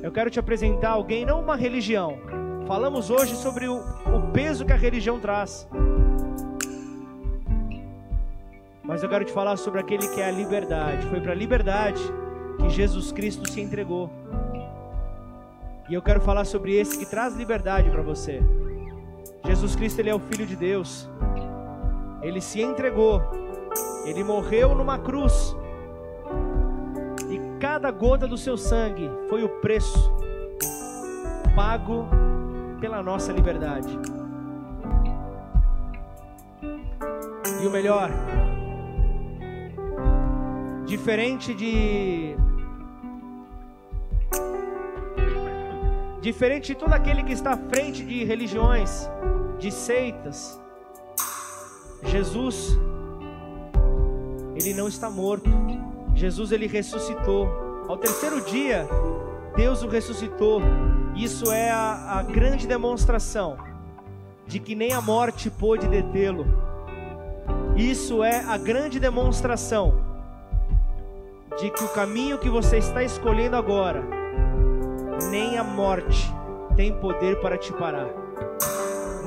eu 0.00 0.12
quero 0.12 0.30
te 0.30 0.38
apresentar 0.38 0.90
alguém, 0.90 1.26
não 1.26 1.40
uma 1.40 1.56
religião. 1.56 2.18
Falamos 2.66 3.10
hoje 3.10 3.34
sobre 3.34 3.66
o, 3.66 3.78
o 3.78 4.30
peso 4.32 4.64
que 4.64 4.72
a 4.72 4.76
religião 4.76 5.18
traz. 5.18 5.68
Mas 8.82 9.02
eu 9.02 9.08
quero 9.08 9.24
te 9.24 9.32
falar 9.32 9.56
sobre 9.56 9.80
aquele 9.80 10.06
que 10.08 10.20
é 10.20 10.26
a 10.26 10.30
liberdade. 10.30 11.04
Foi 11.08 11.20
para 11.20 11.32
a 11.32 11.34
liberdade 11.34 12.00
que 12.60 12.68
Jesus 12.68 13.10
Cristo 13.10 13.50
se 13.50 13.60
entregou. 13.60 14.08
E 15.88 15.94
eu 15.94 16.02
quero 16.02 16.20
falar 16.20 16.44
sobre 16.44 16.76
esse 16.76 16.96
que 16.96 17.06
traz 17.06 17.34
liberdade 17.34 17.90
para 17.90 18.02
você. 18.02 18.40
Jesus 19.44 19.74
Cristo, 19.74 19.98
ele 19.98 20.10
é 20.10 20.14
o 20.14 20.20
filho 20.20 20.46
de 20.46 20.54
Deus 20.54 21.08
ele 22.22 22.40
se 22.40 22.60
entregou, 22.60 23.22
ele 24.04 24.22
morreu 24.24 24.74
numa 24.74 24.98
cruz, 24.98 25.56
e 27.28 27.38
cada 27.60 27.90
gota 27.90 28.26
do 28.26 28.36
seu 28.36 28.56
sangue 28.56 29.10
foi 29.28 29.42
o 29.42 29.48
preço 29.60 30.12
pago 31.54 32.06
pela 32.80 33.02
nossa 33.02 33.32
liberdade. 33.32 33.98
E 37.62 37.66
o 37.66 37.70
melhor, 37.70 38.10
diferente 40.84 41.54
de 41.54 42.36
diferente 46.20 46.66
de 46.68 46.74
todo 46.74 46.92
aquele 46.92 47.22
que 47.22 47.32
está 47.32 47.52
à 47.52 47.56
frente 47.56 48.04
de 48.04 48.24
religiões, 48.24 49.08
de 49.58 49.70
seitas, 49.70 50.60
Jesus 52.04 52.78
ele 54.56 54.72
não 54.72 54.88
está 54.88 55.10
morto. 55.10 55.50
Jesus 56.14 56.50
ele 56.50 56.66
ressuscitou. 56.66 57.46
Ao 57.88 57.96
terceiro 57.96 58.40
dia, 58.40 58.88
Deus 59.54 59.82
o 59.82 59.88
ressuscitou. 59.88 60.60
Isso 61.14 61.52
é 61.52 61.70
a, 61.70 62.18
a 62.18 62.22
grande 62.22 62.66
demonstração 62.66 63.58
de 64.46 64.58
que 64.58 64.74
nem 64.74 64.92
a 64.92 65.00
morte 65.00 65.50
pôde 65.50 65.86
detê-lo. 65.86 66.46
Isso 67.76 68.22
é 68.22 68.40
a 68.44 68.56
grande 68.56 68.98
demonstração 68.98 70.00
de 71.58 71.70
que 71.70 71.84
o 71.84 71.88
caminho 71.88 72.38
que 72.38 72.48
você 72.48 72.78
está 72.78 73.02
escolhendo 73.02 73.56
agora, 73.56 74.02
nem 75.30 75.58
a 75.58 75.64
morte 75.64 76.30
tem 76.76 76.92
poder 76.92 77.40
para 77.40 77.56
te 77.56 77.72
parar. 77.72 78.25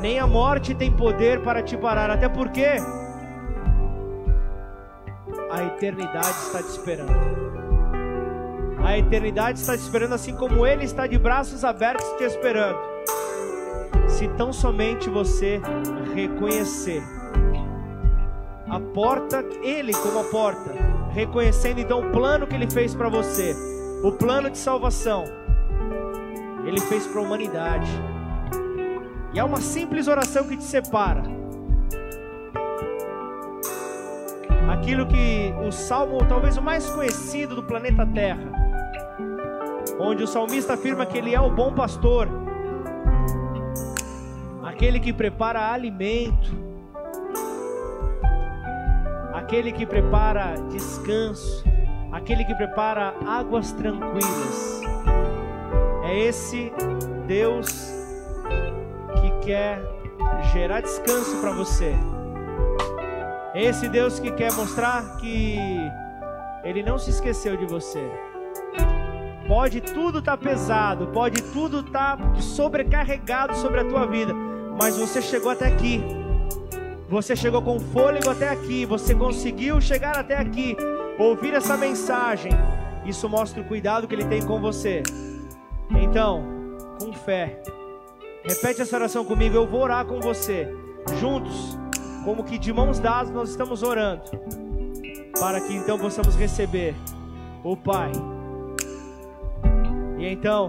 Nem 0.01 0.19
a 0.19 0.25
morte 0.25 0.73
tem 0.73 0.91
poder 0.91 1.41
para 1.41 1.61
te 1.61 1.75
parar, 1.75 2.09
até 2.09 2.29
porque 2.29 2.77
a 5.51 5.63
eternidade 5.63 6.27
está 6.29 6.59
te 6.59 6.69
esperando. 6.69 7.49
A 8.83 8.97
eternidade 8.97 9.59
está 9.59 9.75
te 9.75 9.81
esperando, 9.81 10.13
assim 10.13 10.33
como 10.35 10.65
Ele 10.65 10.85
está 10.85 11.05
de 11.05 11.17
braços 11.17 11.65
abertos 11.65 12.07
te 12.17 12.23
esperando. 12.23 12.79
Se 14.07 14.27
tão 14.29 14.53
somente 14.53 15.09
você 15.09 15.61
reconhecer 16.13 17.03
a 18.69 18.79
porta, 18.79 19.43
Ele 19.61 19.93
como 19.93 20.19
a 20.19 20.23
porta, 20.25 20.73
reconhecendo 21.11 21.79
então 21.79 22.07
o 22.07 22.11
plano 22.11 22.47
que 22.47 22.55
Ele 22.55 22.69
fez 22.69 22.95
para 22.95 23.09
você, 23.09 23.53
o 24.03 24.11
plano 24.13 24.49
de 24.49 24.57
salvação, 24.57 25.25
Ele 26.65 26.79
fez 26.79 27.05
para 27.05 27.19
a 27.19 27.23
humanidade. 27.23 28.08
E 29.33 29.39
é 29.39 29.43
uma 29.43 29.61
simples 29.61 30.07
oração 30.07 30.47
que 30.47 30.57
te 30.57 30.63
separa 30.63 31.39
aquilo 34.89 35.05
que 35.05 35.53
o 35.67 35.71
salmo, 35.71 36.17
talvez 36.27 36.57
o 36.57 36.61
mais 36.61 36.89
conhecido 36.89 37.55
do 37.55 37.63
planeta 37.63 38.05
Terra, 38.07 38.41
onde 39.99 40.23
o 40.23 40.27
salmista 40.27 40.73
afirma 40.73 41.05
que 41.05 41.17
ele 41.17 41.35
é 41.35 41.39
o 41.39 41.51
bom 41.51 41.73
pastor, 41.73 42.27
aquele 44.63 44.99
que 44.99 45.11
prepara 45.13 45.71
alimento, 45.71 46.57
aquele 49.33 49.71
que 49.71 49.85
prepara 49.85 50.55
descanso, 50.71 51.63
aquele 52.11 52.43
que 52.43 52.55
prepara 52.55 53.13
águas 53.27 53.71
tranquilas. 53.73 54.81
É 56.03 56.17
esse 56.17 56.71
Deus 57.27 57.88
quer 59.49 59.81
gerar 60.53 60.81
descanso 60.81 61.41
para 61.41 61.49
você. 61.51 61.91
Esse 63.55 63.89
Deus 63.89 64.19
que 64.19 64.29
quer 64.31 64.53
mostrar 64.53 65.17
que 65.17 65.57
Ele 66.63 66.83
não 66.83 66.99
se 66.99 67.09
esqueceu 67.09 67.57
de 67.57 67.65
você. 67.65 68.11
Pode 69.47 69.81
tudo 69.81 70.19
estar 70.19 70.37
tá 70.37 70.43
pesado, 70.43 71.07
pode 71.07 71.41
tudo 71.51 71.79
estar 71.79 72.17
tá 72.17 72.35
sobrecarregado 72.39 73.55
sobre 73.55 73.79
a 73.79 73.85
tua 73.85 74.05
vida, 74.05 74.35
mas 74.79 74.95
você 74.95 75.19
chegou 75.19 75.49
até 75.49 75.65
aqui. 75.65 75.99
Você 77.09 77.35
chegou 77.35 77.63
com 77.63 77.79
fôlego 77.79 78.29
até 78.29 78.49
aqui, 78.49 78.85
você 78.85 79.15
conseguiu 79.15 79.81
chegar 79.81 80.15
até 80.15 80.37
aqui, 80.37 80.77
ouvir 81.17 81.55
essa 81.55 81.75
mensagem. 81.75 82.51
Isso 83.03 83.27
mostra 83.27 83.63
o 83.63 83.65
cuidado 83.65 84.07
que 84.07 84.13
Ele 84.13 84.25
tem 84.25 84.45
com 84.45 84.61
você. 84.61 85.01
Então, 85.89 86.43
com 86.99 87.11
fé, 87.11 87.59
repete 88.49 88.81
essa 88.81 88.95
oração 88.95 89.23
comigo. 89.23 89.55
Eu 89.55 89.67
vou 89.67 89.81
orar 89.81 90.05
com 90.05 90.19
você, 90.19 90.67
juntos 91.19 91.77
como 92.25 92.43
que 92.43 92.57
de 92.57 92.73
mãos 92.73 92.99
dadas 92.99 93.31
nós 93.31 93.49
estamos 93.49 93.83
orando, 93.83 94.23
para 95.39 95.61
que 95.61 95.73
então 95.73 95.97
possamos 95.97 96.35
receber 96.35 96.95
o 97.63 97.77
Pai. 97.77 98.11
E 100.17 100.27
então, 100.27 100.67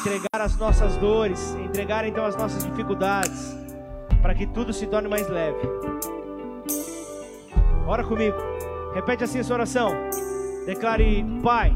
entregar 0.00 0.40
as 0.44 0.56
nossas 0.56 0.96
dores, 0.96 1.54
entregar 1.54 2.04
então 2.04 2.24
as 2.24 2.36
nossas 2.36 2.64
dificuldades, 2.64 3.56
para 4.20 4.34
que 4.34 4.46
tudo 4.46 4.72
se 4.72 4.86
torne 4.86 5.08
mais 5.08 5.28
leve. 5.28 5.60
Ora 7.86 8.04
comigo, 8.04 8.36
repete 8.94 9.24
assim 9.24 9.38
a 9.38 9.44
sua 9.44 9.56
oração. 9.56 9.92
Declare, 10.66 11.24
Pai, 11.42 11.74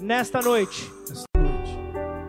nesta 0.00 0.42
noite, 0.42 0.92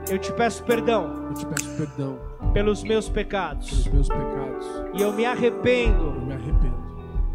eu 0.09 0.17
te 0.17 0.31
peço 0.33 0.63
perdão. 0.63 1.27
Eu 1.29 1.33
te 1.33 1.45
peço 1.45 1.69
perdão 1.75 2.29
pelos 2.53 2.83
meus 2.83 3.07
pecados. 3.09 3.87
Pelos 3.87 3.87
meus 3.93 4.07
pecados. 4.07 4.65
E 4.93 5.01
eu 5.01 5.13
me 5.13 5.25
arrependo. 5.25 6.05
Eu 6.05 6.21
me 6.21 6.33
arrependo. 6.33 6.79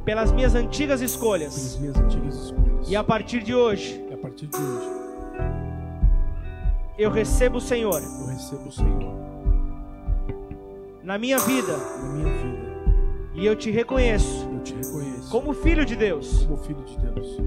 Pelas 0.04 0.32
minhas 0.32 0.54
antigas 0.54 1.00
escolhas. 1.00 1.54
Pelas 1.54 1.78
minhas 1.78 1.96
antigas 1.96 2.34
escolhas. 2.34 2.90
E 2.90 2.96
a 2.96 3.04
partir 3.04 3.42
de 3.42 3.54
hoje. 3.54 4.04
E 4.10 4.14
a 4.14 4.18
partir 4.18 4.46
de 4.46 4.56
hoje. 4.56 4.88
Eu 6.98 7.10
recebo 7.10 7.58
o 7.58 7.60
Senhor. 7.60 8.00
Eu 8.00 8.26
recebo 8.26 8.68
o 8.68 8.72
Senhor. 8.72 9.14
Na 11.02 11.18
minha 11.18 11.38
vida. 11.38 11.76
Na 11.76 12.08
minha 12.12 12.32
vida. 12.38 12.64
E 13.34 13.46
eu 13.46 13.56
te 13.56 13.70
reconheço. 13.70 14.48
Eu 14.52 14.60
te 14.60 14.74
reconheço. 14.74 15.30
Como 15.30 15.52
filho 15.52 15.84
de 15.84 15.96
Deus. 15.96 16.44
Como 16.44 16.58
filho 16.58 16.82
de 16.84 16.98
Deus. 16.98 17.38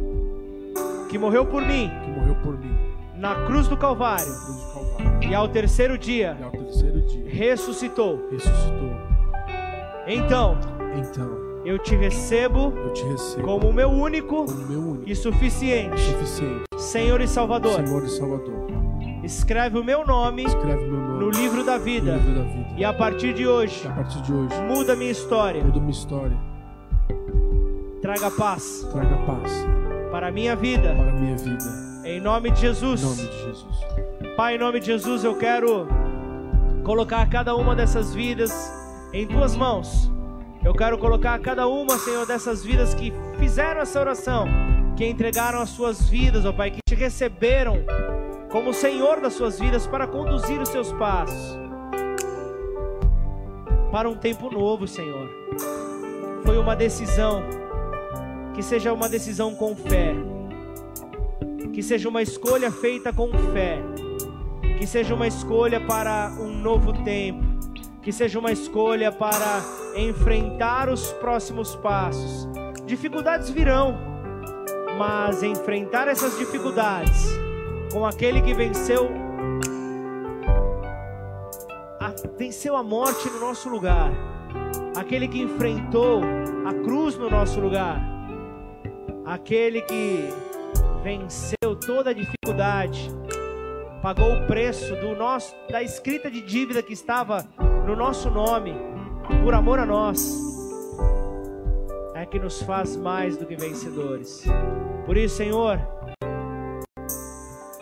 Que 1.09 1.17
morreu 1.17 1.45
por 1.45 1.61
mim. 1.61 1.89
Que 2.03 2.11
morreu 2.11 2.35
por 2.43 2.57
mim. 2.57 2.75
Na 3.15 3.45
cruz 3.45 3.67
do 3.67 3.77
Calvário. 3.77 4.27
Na 4.27 4.45
cruz 4.45 4.57
do 4.57 4.73
Calvário. 4.73 5.06
E 5.29 5.35
ao 5.35 5.47
terceiro 5.47 5.97
dia. 5.97 6.37
Ao 6.41 6.51
terceiro 6.51 7.01
dia. 7.01 7.25
Ressuscitou. 7.29 8.27
Ressuscitou. 8.31 8.91
Então. 10.07 10.57
Então. 10.97 11.47
Eu 11.65 11.77
te 11.77 11.95
recebo, 11.97 12.73
eu 12.77 12.93
te 12.93 13.03
recebo 13.03 13.45
como 13.45 13.73
meu 13.73 13.89
único, 13.89 14.45
meu 14.69 14.79
único 14.79 15.09
e 15.09 15.13
suficiente, 15.13 15.99
suficiente 15.99 16.63
Senhor 16.77 17.19
e 17.19 17.27
Salvador. 17.27 17.85
Senhor 17.85 18.05
e 18.05 18.09
Salvador. 18.09 18.67
Escreve 19.21 19.77
o 19.77 19.83
meu 19.83 20.07
nome, 20.07 20.45
Escreve 20.45 20.85
meu 20.85 20.97
nome 20.97 21.19
no, 21.19 21.29
livro 21.29 21.65
da, 21.65 21.77
vida, 21.77 22.13
no 22.13 22.17
livro 22.19 22.35
da 22.35 22.43
vida. 22.43 22.73
E 22.77 22.85
a 22.85 22.93
partir 22.93 23.33
de 23.33 23.45
hoje, 23.45 23.85
a 23.85 23.91
partir 23.91 24.21
de 24.21 24.31
hoje 24.31 24.55
muda 24.61 24.95
minha 24.95 25.11
história. 25.11 25.61
Muda 25.61 25.79
minha 25.79 25.91
história. 25.91 26.37
Traga 28.01 28.31
paz. 28.31 28.87
Traga 28.93 29.17
paz 29.25 29.51
para 30.11 30.27
a 30.27 30.31
minha 30.31 30.55
vida. 30.55 30.95
Para 30.95 31.11
a 31.11 31.13
minha 31.13 31.35
vida. 31.35 31.65
Em 32.05 32.21
nome 32.21 32.49
de 32.51 32.61
Jesus. 32.61 33.01
Em 33.01 33.05
nome 33.05 33.29
de 33.29 33.43
Jesus. 33.43 33.96
Pai, 34.37 34.53
em 34.53 34.59
nome 34.59 34.79
de 34.79 34.85
Jesus, 34.85 35.23
eu 35.23 35.35
quero 35.35 35.87
colocar 36.83 37.27
cada 37.27 37.55
uma 37.55 37.75
dessas 37.75 38.13
vidas 38.13 38.51
em 39.11 39.25
tuas 39.25 39.55
mãos. 39.55 40.11
Eu 40.63 40.75
quero 40.75 40.95
colocar 40.99 41.39
cada 41.39 41.67
uma, 41.67 41.97
Senhor, 41.97 42.23
dessas 42.27 42.63
vidas 42.63 42.93
que 42.93 43.11
fizeram 43.39 43.81
essa 43.81 43.99
oração, 43.99 44.47
que 44.95 45.03
entregaram 45.07 45.59
as 45.59 45.69
suas 45.69 46.07
vidas, 46.07 46.45
ó 46.45 46.53
Pai, 46.53 46.69
que 46.69 46.81
te 46.87 46.93
receberam 46.93 47.83
como 48.51 48.75
Senhor 48.75 49.19
das 49.19 49.33
suas 49.33 49.59
vidas 49.59 49.87
para 49.87 50.05
conduzir 50.05 50.61
os 50.61 50.69
seus 50.69 50.91
passos 50.93 51.57
para 53.91 54.07
um 54.07 54.15
tempo 54.15 54.51
novo, 54.51 54.87
Senhor. 54.87 55.27
Foi 56.45 56.59
uma 56.59 56.75
decisão, 56.75 57.41
que 58.53 58.61
seja 58.61 58.93
uma 58.93 59.09
decisão 59.09 59.55
com 59.55 59.75
fé, 59.75 60.13
que 61.73 61.81
seja 61.81 62.07
uma 62.07 62.21
escolha 62.21 62.69
feita 62.69 63.11
com 63.11 63.31
fé, 63.51 63.81
que 64.77 64.85
seja 64.85 65.15
uma 65.15 65.27
escolha 65.27 65.81
para 65.81 66.31
um 66.39 66.49
novo 66.49 66.93
tempo, 67.03 67.43
que 68.01 68.11
seja 68.11 68.39
uma 68.39 68.51
escolha 68.51 69.11
para 69.11 69.61
enfrentar 69.95 70.87
os 70.89 71.11
próximos 71.13 71.75
passos. 71.75 72.47
Dificuldades 72.85 73.49
virão, 73.49 73.97
mas 74.97 75.43
enfrentar 75.43 76.07
essas 76.07 76.37
dificuldades 76.37 77.27
com 77.91 78.05
aquele 78.05 78.41
que 78.41 78.53
venceu 78.53 79.09
a, 81.99 82.13
venceu 82.37 82.75
a 82.75 82.83
morte 82.83 83.29
no 83.29 83.39
nosso 83.39 83.69
lugar, 83.69 84.11
aquele 84.95 85.27
que 85.27 85.41
enfrentou 85.41 86.21
a 86.65 86.73
cruz 86.73 87.17
no 87.17 87.29
nosso 87.29 87.59
lugar, 87.59 87.99
aquele 89.25 89.81
que 89.81 90.29
venceu 91.03 91.75
toda 91.85 92.11
a 92.11 92.13
dificuldade, 92.13 93.09
pagou 94.01 94.33
o 94.33 94.47
preço 94.47 94.95
do 94.95 95.15
nosso 95.15 95.55
da 95.69 95.81
escrita 95.81 96.29
de 96.29 96.41
dívida 96.41 96.81
que 96.81 96.93
estava 96.93 97.45
no 97.85 97.95
nosso 97.95 98.29
nome 98.29 98.73
por 99.43 99.53
amor 99.53 99.79
a 99.79 99.85
nós. 99.85 100.39
É 102.13 102.25
que 102.25 102.39
nos 102.39 102.61
faz 102.61 102.95
mais 102.95 103.37
do 103.37 103.45
que 103.45 103.55
vencedores. 103.55 104.43
Por 105.05 105.17
isso, 105.17 105.37
Senhor, 105.37 105.79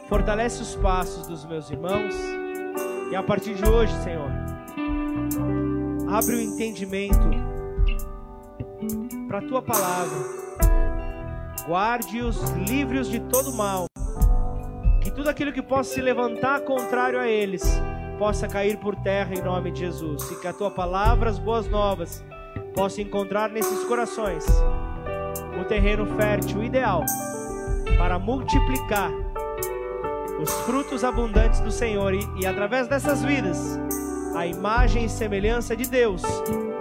fortalece 0.08 0.62
os 0.62 0.76
passos 0.76 1.28
dos 1.28 1.46
meus 1.46 1.70
irmãos 1.70 2.16
e 3.12 3.16
a 3.16 3.24
partir 3.24 3.56
de 3.56 3.68
hoje, 3.68 3.94
Senhor, 4.04 4.30
abre 6.10 6.36
o 6.36 6.42
entendimento 6.42 7.30
para 9.28 9.40
a 9.40 9.42
tua 9.42 9.62
palavra. 9.62 10.18
Guarde-os 11.68 12.52
livres 12.52 13.08
de 13.08 13.20
todo 13.22 13.54
mal. 13.54 13.88
Que 15.06 15.12
tudo 15.12 15.30
aquilo 15.30 15.54
que 15.54 15.62
possa 15.62 15.94
se 15.94 16.02
levantar 16.02 16.62
contrário 16.62 17.20
a 17.20 17.28
eles 17.28 17.62
possa 18.18 18.48
cair 18.48 18.76
por 18.78 18.96
terra 18.96 19.36
em 19.36 19.42
nome 19.42 19.70
de 19.70 19.82
Jesus 19.82 20.32
e 20.32 20.42
que 20.42 20.48
a 20.48 20.52
tua 20.52 20.72
palavra, 20.72 21.30
as 21.30 21.38
boas 21.38 21.68
novas, 21.68 22.26
possa 22.74 23.04
encontrar 23.04 23.52
nesses 23.52 23.84
corações 23.84 24.44
o 25.62 25.64
terreno 25.66 26.08
fértil 26.18 26.64
ideal 26.64 27.06
para 28.00 28.18
multiplicar 28.18 29.12
os 30.42 30.52
frutos 30.62 31.04
abundantes 31.04 31.60
do 31.60 31.70
Senhor 31.70 32.12
e, 32.16 32.28
e 32.42 32.48
através 32.48 32.88
dessas 32.88 33.24
vidas 33.24 33.80
a 34.36 34.48
imagem 34.48 35.06
e 35.06 35.10
semelhança 35.10 35.76
de 35.76 35.88
Deus 35.88 36.24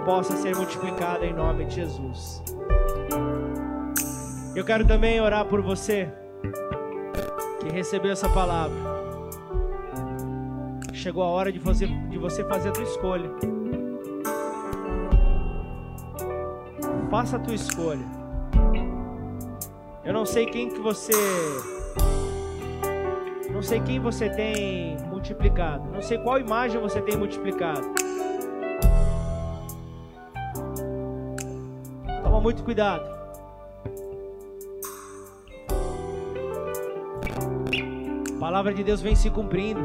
possa 0.03 0.35
ser 0.35 0.55
multiplicada 0.55 1.23
em 1.27 1.33
nome 1.33 1.65
de 1.65 1.75
Jesus. 1.75 2.43
Eu 4.55 4.65
quero 4.65 4.83
também 4.83 5.21
orar 5.21 5.45
por 5.45 5.61
você 5.61 6.11
que 7.65 7.73
recebeu 7.73 8.11
essa 8.11 8.29
palavra. 8.29 8.77
Chegou 10.93 11.23
a 11.23 11.27
hora 11.27 11.51
de 11.51 11.57
você, 11.57 11.87
de 11.87 12.17
você 12.17 12.43
fazer 12.43 12.69
a 12.69 12.71
tua 12.71 12.83
escolha. 12.83 13.31
Faça 17.09 17.37
a 17.37 17.39
tua 17.39 17.55
escolha. 17.55 18.05
Eu 20.03 20.13
não 20.13 20.25
sei 20.25 20.45
quem 20.45 20.69
que 20.69 20.79
você 20.79 21.13
não 23.51 23.63
sei 23.63 23.79
quem 23.79 23.99
você 23.99 24.29
tem 24.29 24.97
multiplicado. 25.07 25.89
Não 25.91 26.01
sei 26.01 26.17
qual 26.19 26.39
imagem 26.39 26.79
você 26.79 27.01
tem 27.01 27.17
multiplicado. 27.17 27.81
Toma 32.23 32.41
muito 32.41 32.63
cuidado. 32.63 33.14
Palavra 38.55 38.73
de 38.73 38.85
Deus 38.85 39.01
vem 39.01 39.17
se 39.17 39.29
cumprindo. 39.29 39.81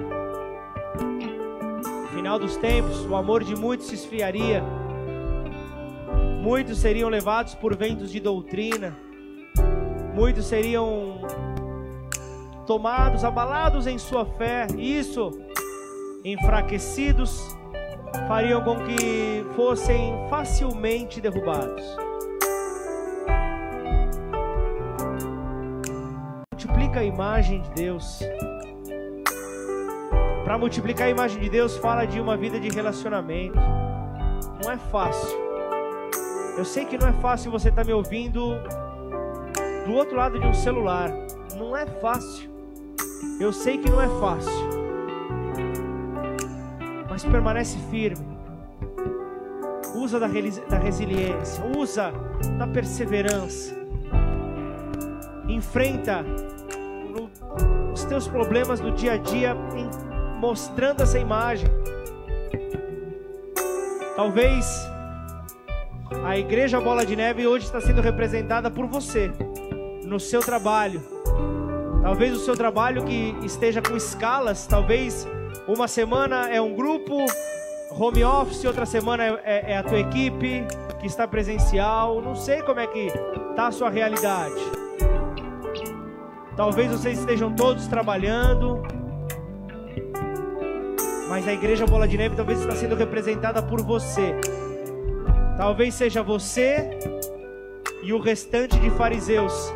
No 1.92 2.08
final 2.14 2.38
dos 2.38 2.56
tempos, 2.56 3.04
o 3.04 3.16
amor 3.16 3.42
de 3.42 3.56
muitos 3.56 3.88
se 3.88 3.96
esfriaria. 3.96 4.62
Muitos 6.40 6.78
seriam 6.78 7.08
levados 7.08 7.52
por 7.56 7.76
ventos 7.76 8.12
de 8.12 8.20
doutrina. 8.20 8.96
Muitos 10.14 10.46
seriam 10.46 11.20
tomados, 12.64 13.24
abalados 13.24 13.88
em 13.88 13.98
sua 13.98 14.24
fé, 14.24 14.68
isso, 14.78 15.32
enfraquecidos, 16.24 17.58
fariam 18.28 18.62
com 18.62 18.76
que 18.84 19.44
fossem 19.56 20.14
facilmente 20.30 21.20
derrubados. 21.20 21.84
Multiplica 26.52 27.00
a 27.00 27.04
imagem 27.04 27.62
de 27.62 27.70
Deus. 27.70 28.20
Para 30.50 30.58
multiplicar 30.58 31.06
a 31.06 31.10
imagem 31.12 31.40
de 31.40 31.48
Deus, 31.48 31.76
fala 31.76 32.04
de 32.04 32.20
uma 32.20 32.36
vida 32.36 32.58
de 32.58 32.68
relacionamento. 32.70 33.56
Não 34.60 34.72
é 34.72 34.76
fácil. 34.76 35.38
Eu 36.58 36.64
sei 36.64 36.84
que 36.84 36.98
não 36.98 37.06
é 37.06 37.12
fácil 37.12 37.52
você 37.52 37.68
estar 37.68 37.82
tá 37.82 37.86
me 37.86 37.92
ouvindo 37.92 38.56
do 39.86 39.92
outro 39.92 40.16
lado 40.16 40.40
de 40.40 40.44
um 40.44 40.52
celular. 40.52 41.08
Não 41.56 41.76
é 41.76 41.86
fácil. 41.86 42.50
Eu 43.38 43.52
sei 43.52 43.78
que 43.78 43.88
não 43.88 44.02
é 44.02 44.08
fácil, 44.18 44.68
mas 47.08 47.24
permanece 47.24 47.78
firme. 47.88 48.36
Usa 49.94 50.18
da, 50.18 50.26
da 50.26 50.78
resiliência, 50.78 51.64
usa 51.78 52.12
da 52.58 52.66
perseverança. 52.66 53.72
Enfrenta 55.48 56.24
os 57.94 58.04
teus 58.04 58.26
problemas 58.26 58.80
do 58.80 58.90
dia 58.90 59.12
a 59.12 59.16
dia, 59.16 59.56
em, 59.76 60.09
mostrando 60.40 61.02
essa 61.02 61.18
imagem. 61.18 61.68
Talvez 64.16 64.66
a 66.24 66.36
igreja 66.36 66.80
Bola 66.80 67.06
de 67.06 67.14
Neve 67.14 67.46
hoje 67.46 67.66
está 67.66 67.80
sendo 67.80 68.00
representada 68.00 68.70
por 68.70 68.86
você 68.86 69.30
no 70.04 70.18
seu 70.18 70.40
trabalho 70.40 71.00
Talvez 72.02 72.34
o 72.34 72.40
seu 72.40 72.56
trabalho 72.56 73.04
que 73.04 73.36
esteja 73.44 73.82
com 73.82 73.94
escalas, 73.94 74.66
talvez 74.66 75.28
uma 75.68 75.86
semana 75.86 76.48
é 76.48 76.60
um 76.60 76.74
grupo 76.74 77.26
home 77.90 78.24
office, 78.24 78.64
outra 78.64 78.86
semana 78.86 79.22
é, 79.24 79.40
é, 79.44 79.72
é 79.72 79.76
a 79.76 79.82
tua 79.82 79.98
equipe 79.98 80.64
que 80.98 81.06
está 81.06 81.28
presencial. 81.28 82.22
Não 82.22 82.34
sei 82.34 82.62
como 82.62 82.80
é 82.80 82.86
que 82.86 83.08
está 83.50 83.66
a 83.66 83.70
sua 83.70 83.90
realidade. 83.90 84.54
Talvez 86.56 86.90
vocês 86.90 87.18
estejam 87.18 87.54
todos 87.54 87.86
trabalhando, 87.86 88.82
mas 91.40 91.48
a 91.48 91.54
igreja 91.54 91.86
Bola 91.86 92.06
de 92.06 92.18
Neve 92.18 92.36
talvez 92.36 92.60
está 92.60 92.76
sendo 92.76 92.94
representada 92.94 93.62
por 93.62 93.80
você. 93.80 94.34
Talvez 95.56 95.94
seja 95.94 96.22
você 96.22 96.98
e 98.02 98.12
o 98.12 98.20
restante 98.20 98.78
de 98.78 98.90
fariseus 98.90 99.72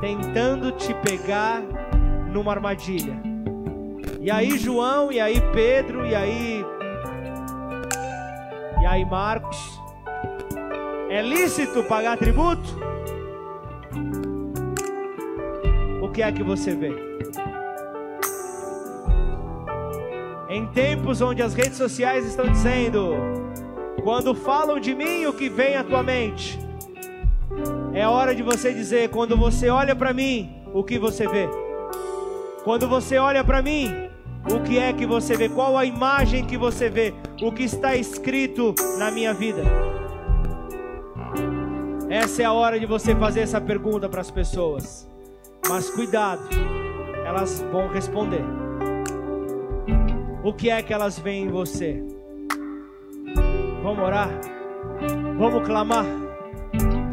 tentando 0.00 0.70
te 0.70 0.94
pegar 0.94 1.60
numa 2.32 2.52
armadilha. 2.52 3.20
E 4.20 4.30
aí 4.30 4.56
João, 4.56 5.10
e 5.10 5.18
aí 5.18 5.40
Pedro, 5.52 6.06
e 6.06 6.14
aí 6.14 6.64
e 8.80 8.86
aí 8.86 9.04
Marcos, 9.04 9.80
é 11.10 11.20
lícito 11.20 11.82
pagar 11.82 12.16
tributo? 12.16 12.78
O 16.00 16.12
que 16.12 16.22
é 16.22 16.30
que 16.30 16.44
você 16.44 16.76
vê? 16.76 17.07
Em 20.48 20.64
tempos 20.68 21.20
onde 21.20 21.42
as 21.42 21.52
redes 21.52 21.76
sociais 21.76 22.24
estão 22.24 22.50
dizendo, 22.50 23.14
quando 24.02 24.34
falam 24.34 24.80
de 24.80 24.94
mim, 24.94 25.26
o 25.26 25.32
que 25.34 25.46
vem 25.46 25.76
à 25.76 25.84
tua 25.84 26.02
mente? 26.02 26.58
É 27.92 28.08
hora 28.08 28.34
de 28.34 28.42
você 28.42 28.72
dizer: 28.72 29.10
quando 29.10 29.36
você 29.36 29.68
olha 29.68 29.94
para 29.94 30.14
mim, 30.14 30.50
o 30.72 30.82
que 30.82 30.98
você 30.98 31.28
vê? 31.28 31.46
Quando 32.64 32.88
você 32.88 33.18
olha 33.18 33.44
para 33.44 33.60
mim, 33.60 34.08
o 34.50 34.62
que 34.62 34.78
é 34.78 34.90
que 34.90 35.04
você 35.04 35.36
vê? 35.36 35.50
Qual 35.50 35.76
a 35.76 35.84
imagem 35.84 36.46
que 36.46 36.56
você 36.56 36.88
vê? 36.88 37.12
O 37.42 37.52
que 37.52 37.64
está 37.64 37.94
escrito 37.94 38.74
na 38.98 39.10
minha 39.10 39.34
vida? 39.34 39.62
Essa 42.08 42.40
é 42.40 42.44
a 42.46 42.52
hora 42.54 42.80
de 42.80 42.86
você 42.86 43.14
fazer 43.14 43.40
essa 43.40 43.60
pergunta 43.60 44.08
para 44.08 44.22
as 44.22 44.30
pessoas. 44.30 45.06
Mas 45.68 45.90
cuidado, 45.90 46.48
elas 47.26 47.60
vão 47.70 47.88
responder. 47.88 48.67
O 50.48 50.52
que 50.54 50.70
é 50.70 50.80
que 50.80 50.94
elas 50.94 51.18
veem 51.18 51.44
em 51.44 51.50
você? 51.50 52.02
Vamos 53.82 54.02
orar? 54.02 54.30
Vamos 55.36 55.62
clamar? 55.66 56.06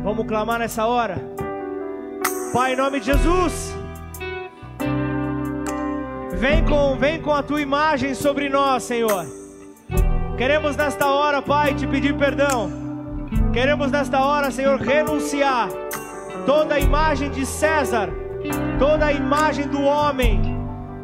Vamos 0.05 0.25
clamar 0.25 0.59
nessa 0.59 0.85
hora. 0.85 1.17
Pai, 2.53 2.71
em 2.71 2.77
nome 2.77 3.01
de 3.01 3.07
Jesus. 3.07 3.75
Vem 6.39 6.63
com, 6.63 6.95
vem 6.95 7.21
com 7.21 7.33
a 7.33 7.43
tua 7.43 7.61
imagem 7.61 8.13
sobre 8.13 8.47
nós, 8.47 8.83
Senhor. 8.83 9.25
Queremos 10.37 10.77
nesta 10.77 11.07
hora, 11.07 11.41
Pai, 11.41 11.75
te 11.75 11.85
pedir 11.85 12.15
perdão. 12.17 12.71
Queremos 13.51 13.91
nesta 13.91 14.25
hora, 14.25 14.49
Senhor, 14.49 14.79
renunciar 14.79 15.67
toda 16.45 16.75
a 16.75 16.79
imagem 16.79 17.29
de 17.31 17.45
César, 17.45 18.09
toda 18.79 19.07
a 19.07 19.11
imagem 19.11 19.67
do 19.67 19.81
homem, 19.81 20.54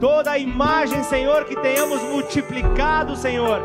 toda 0.01 0.31
a 0.31 0.37
imagem, 0.37 1.01
Senhor, 1.03 1.45
que 1.45 1.55
tenhamos 1.55 2.01
multiplicado, 2.01 3.15
Senhor, 3.15 3.63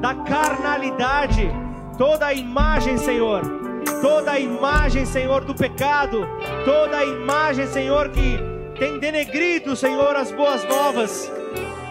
da 0.00 0.14
carnalidade, 0.14 1.50
toda 1.98 2.26
a 2.26 2.34
imagem, 2.34 2.96
Senhor 2.98 3.64
toda 4.00 4.32
a 4.32 4.38
imagem, 4.40 5.06
Senhor, 5.06 5.44
do 5.44 5.54
pecado, 5.54 6.28
toda 6.64 6.98
a 6.98 7.04
imagem, 7.04 7.66
Senhor, 7.66 8.10
que 8.10 8.38
tem 8.78 8.98
denegrido, 8.98 9.74
Senhor, 9.74 10.14
as 10.16 10.30
boas 10.30 10.62
novas. 10.64 11.32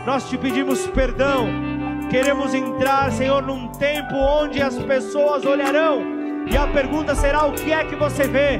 Nós 0.06 0.30
te 0.30 0.38
pedimos 0.38 0.86
perdão. 0.88 1.48
Queremos 2.10 2.54
entrar, 2.54 3.12
Senhor, 3.12 3.42
num 3.42 3.70
tempo 3.70 4.14
onde 4.16 4.62
as 4.62 4.78
pessoas 4.78 5.44
olharão 5.44 6.04
e 6.48 6.56
a 6.56 6.68
pergunta 6.68 7.16
será: 7.16 7.46
o 7.46 7.54
que 7.54 7.72
é 7.72 7.84
que 7.84 7.96
você 7.96 8.28
vê? 8.28 8.60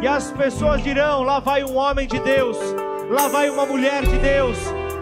E 0.00 0.06
as 0.06 0.30
pessoas 0.30 0.82
dirão: 0.82 1.22
lá 1.22 1.38
vai 1.40 1.62
um 1.62 1.76
homem 1.76 2.06
de 2.06 2.18
Deus, 2.20 2.56
lá 3.10 3.26
vai 3.26 3.50
uma 3.50 3.66
mulher 3.66 4.06
de 4.06 4.16
Deus, 4.18 4.56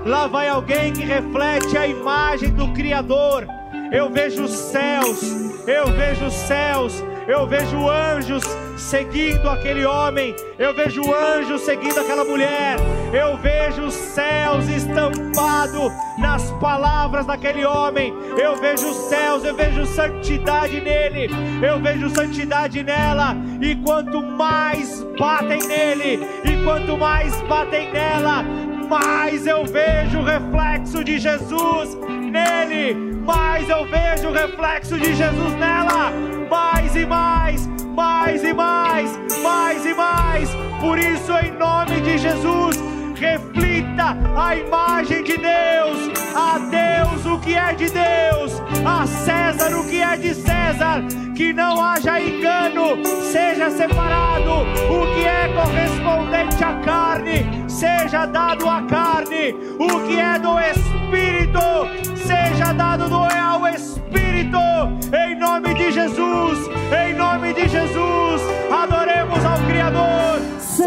lá 0.04 0.26
vai 0.26 0.48
alguém 0.48 0.92
que 0.94 1.04
reflete 1.04 1.76
a 1.76 1.86
imagem 1.86 2.50
do 2.50 2.72
Criador. 2.72 3.46
Eu 3.92 4.10
vejo 4.10 4.44
os 4.44 4.50
céus, 4.50 5.20
eu 5.66 5.86
vejo 5.92 6.24
os 6.24 6.32
céus, 6.32 7.04
eu 7.28 7.46
vejo 7.46 7.86
anjos 7.90 8.42
seguindo 8.78 9.50
aquele 9.50 9.84
homem, 9.84 10.34
eu 10.58 10.74
vejo 10.74 11.02
anjos 11.12 11.60
seguindo 11.60 12.00
aquela 12.00 12.24
mulher, 12.24 12.76
eu 13.12 13.36
vejo 13.36 13.82
os 13.82 13.92
céus 13.92 14.66
estampado 14.66 15.92
nas 16.18 16.50
palavras 16.52 17.26
daquele 17.26 17.66
homem, 17.66 18.14
eu 18.42 18.56
vejo 18.56 18.88
os 18.88 18.96
céus, 19.10 19.44
eu 19.44 19.54
vejo 19.54 19.84
santidade 19.84 20.80
nele, 20.80 21.28
eu 21.62 21.78
vejo 21.78 22.08
santidade 22.08 22.82
nela, 22.82 23.36
e 23.60 23.76
quanto 23.76 24.22
mais 24.22 25.04
batem 25.18 25.60
nele, 25.68 26.26
e 26.44 26.64
quanto 26.64 26.96
mais 26.96 27.38
batem 27.42 27.92
nela, 27.92 28.42
mais 28.88 29.46
eu 29.46 29.66
vejo 29.66 30.20
o 30.20 30.24
reflexo 30.24 31.04
de 31.04 31.18
Jesus 31.18 31.94
nele, 32.30 32.94
mais 33.24 33.68
eu 33.68 33.84
vejo 33.86 34.28
o 34.28 34.32
reflexo 34.32 34.98
de 34.98 35.14
Jesus 35.14 35.54
nela, 35.54 36.12
mais 36.50 36.94
e 36.96 37.06
mais, 37.06 37.66
mais 37.94 38.44
e 38.44 38.52
mais, 38.52 39.18
mais 39.42 39.86
e 39.86 39.94
mais. 39.94 40.50
Por 40.80 40.98
isso, 40.98 41.32
em 41.32 41.50
nome 41.52 42.00
de 42.00 42.18
Jesus, 42.18 42.76
reflita 43.14 44.16
a 44.36 44.56
imagem 44.56 45.24
de 45.24 45.36
Deus, 45.36 46.10
a 46.34 46.58
Deus 46.58 47.26
o 47.26 47.38
que 47.40 47.54
é 47.54 47.72
de 47.72 47.90
Deus, 47.90 48.62
a 48.84 49.06
César 49.06 49.76
o 49.76 49.88
que 49.88 50.00
é 50.00 50.16
de 50.16 50.34
César, 50.34 51.02
que 51.36 51.52
não 51.52 51.82
haja 51.82 52.20
engano, 52.20 53.04
seja 53.32 53.70
separado. 53.70 54.62
O 54.90 55.14
que 55.14 55.24
é 55.24 55.48
correspondente 55.54 56.64
à 56.64 56.74
carne, 56.84 57.68
seja 57.68 58.26
dado 58.26 58.68
à 58.68 58.82
carne, 58.82 59.54
o 59.78 60.06
que 60.06 60.18
é 60.18 60.38
do 60.38 60.58
Espírito, 60.58 62.07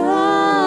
Criador. 0.01 0.60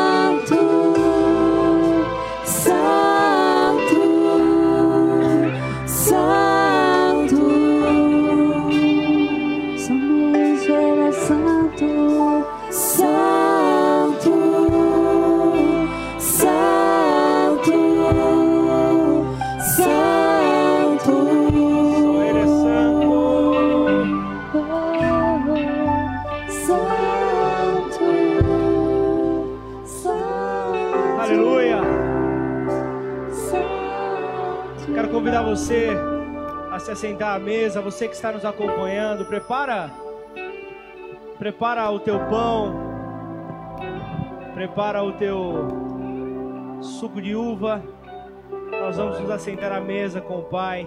Você 35.65 35.89
a 36.71 36.79
se 36.79 36.91
assentar 36.91 37.37
à 37.37 37.39
mesa, 37.39 37.81
você 37.81 38.07
que 38.07 38.15
está 38.15 38.31
nos 38.31 38.45
acompanhando, 38.45 39.25
prepara 39.25 39.91
prepara 41.39 41.91
o 41.91 41.99
teu 41.99 42.19
pão, 42.27 42.75
prepara 44.53 45.03
o 45.03 45.13
teu 45.13 45.69
suco 46.83 47.21
de 47.21 47.35
uva. 47.35 47.83
Nós 48.73 48.99
vamos 48.99 49.19
nos 49.19 49.31
assentar 49.31 49.73
à 49.73 49.81
mesa 49.81 50.21
com 50.21 50.41
o 50.41 50.43
Pai 50.43 50.87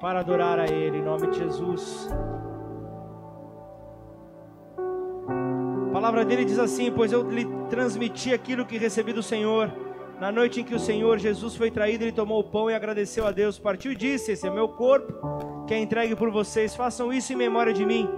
para 0.00 0.20
adorar 0.20 0.58
a 0.58 0.66
Ele 0.66 0.98
em 0.98 1.02
nome 1.02 1.26
de 1.26 1.38
Jesus. 1.38 2.08
A 5.88 5.92
palavra 5.92 6.24
dele 6.24 6.46
diz 6.46 6.58
assim: 6.58 6.90
Pois 6.90 7.12
eu 7.12 7.28
lhe 7.28 7.44
transmiti 7.68 8.32
aquilo 8.32 8.64
que 8.64 8.78
recebi 8.78 9.12
do 9.12 9.22
Senhor 9.22 9.83
na 10.20 10.30
noite 10.30 10.60
em 10.60 10.64
que 10.64 10.74
o 10.74 10.78
Senhor 10.78 11.18
Jesus 11.18 11.56
foi 11.56 11.70
traído, 11.70 12.04
ele 12.04 12.12
tomou 12.12 12.40
o 12.40 12.44
pão 12.44 12.70
e 12.70 12.74
agradeceu 12.74 13.26
a 13.26 13.32
Deus, 13.32 13.58
partiu 13.58 13.92
e 13.92 13.96
disse: 13.96 14.32
Esse 14.32 14.46
é 14.46 14.50
meu 14.50 14.68
corpo, 14.68 15.64
que 15.66 15.74
é 15.74 15.78
entregue 15.78 16.14
por 16.14 16.30
vocês, 16.30 16.74
façam 16.74 17.12
isso 17.12 17.32
em 17.32 17.36
memória 17.36 17.72
de 17.72 17.84
mim. 17.84 18.08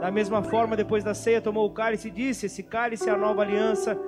Da 0.00 0.10
mesma 0.10 0.42
forma, 0.42 0.76
depois 0.76 1.02
da 1.02 1.14
ceia, 1.14 1.40
tomou 1.40 1.66
o 1.66 1.72
cálice 1.72 2.08
e 2.08 2.10
disse: 2.10 2.46
Esse 2.46 2.62
cálice 2.62 3.08
é 3.08 3.12
a 3.12 3.16
nova 3.16 3.42
aliança, 3.42 3.98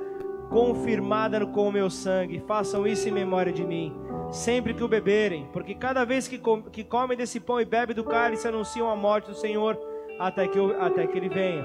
confirmada 0.49 1.45
com 1.47 1.68
o 1.68 1.72
meu 1.72 1.91
sangue, 1.91 2.43
façam 2.47 2.87
isso 2.87 3.09
em 3.09 3.12
memória 3.12 3.53
de 3.53 3.64
mim. 3.64 3.95
Sempre 4.31 4.74
que 4.74 4.83
o 4.83 4.89
beberem, 4.89 5.49
porque 5.53 5.74
cada 5.74 6.05
vez 6.05 6.27
que, 6.27 6.39
com, 6.39 6.62
que 6.62 6.83
comem 6.85 7.16
desse 7.16 7.39
pão 7.41 7.61
e 7.61 7.64
bebem 7.64 7.95
do 7.95 8.05
cálice, 8.05 8.47
anunciam 8.47 8.91
a 8.91 8.97
morte 8.97 9.29
do 9.29 9.37
Senhor 9.37 9.79
até 10.18 10.49
que, 10.49 10.59
até 10.81 11.07
que 11.07 11.16
ele 11.16 11.29
venha. 11.29 11.64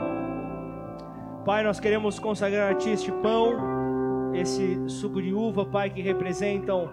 Pai, 1.45 1.63
nós 1.63 1.79
queremos 1.79 2.19
consagrar 2.19 2.71
a 2.71 2.75
Ti 2.75 2.91
este 2.91 3.11
pão 3.11 3.80
esse 4.33 4.89
suco 4.89 5.21
de 5.21 5.33
uva, 5.33 5.65
Pai, 5.65 5.89
que 5.89 6.01
representam 6.01 6.89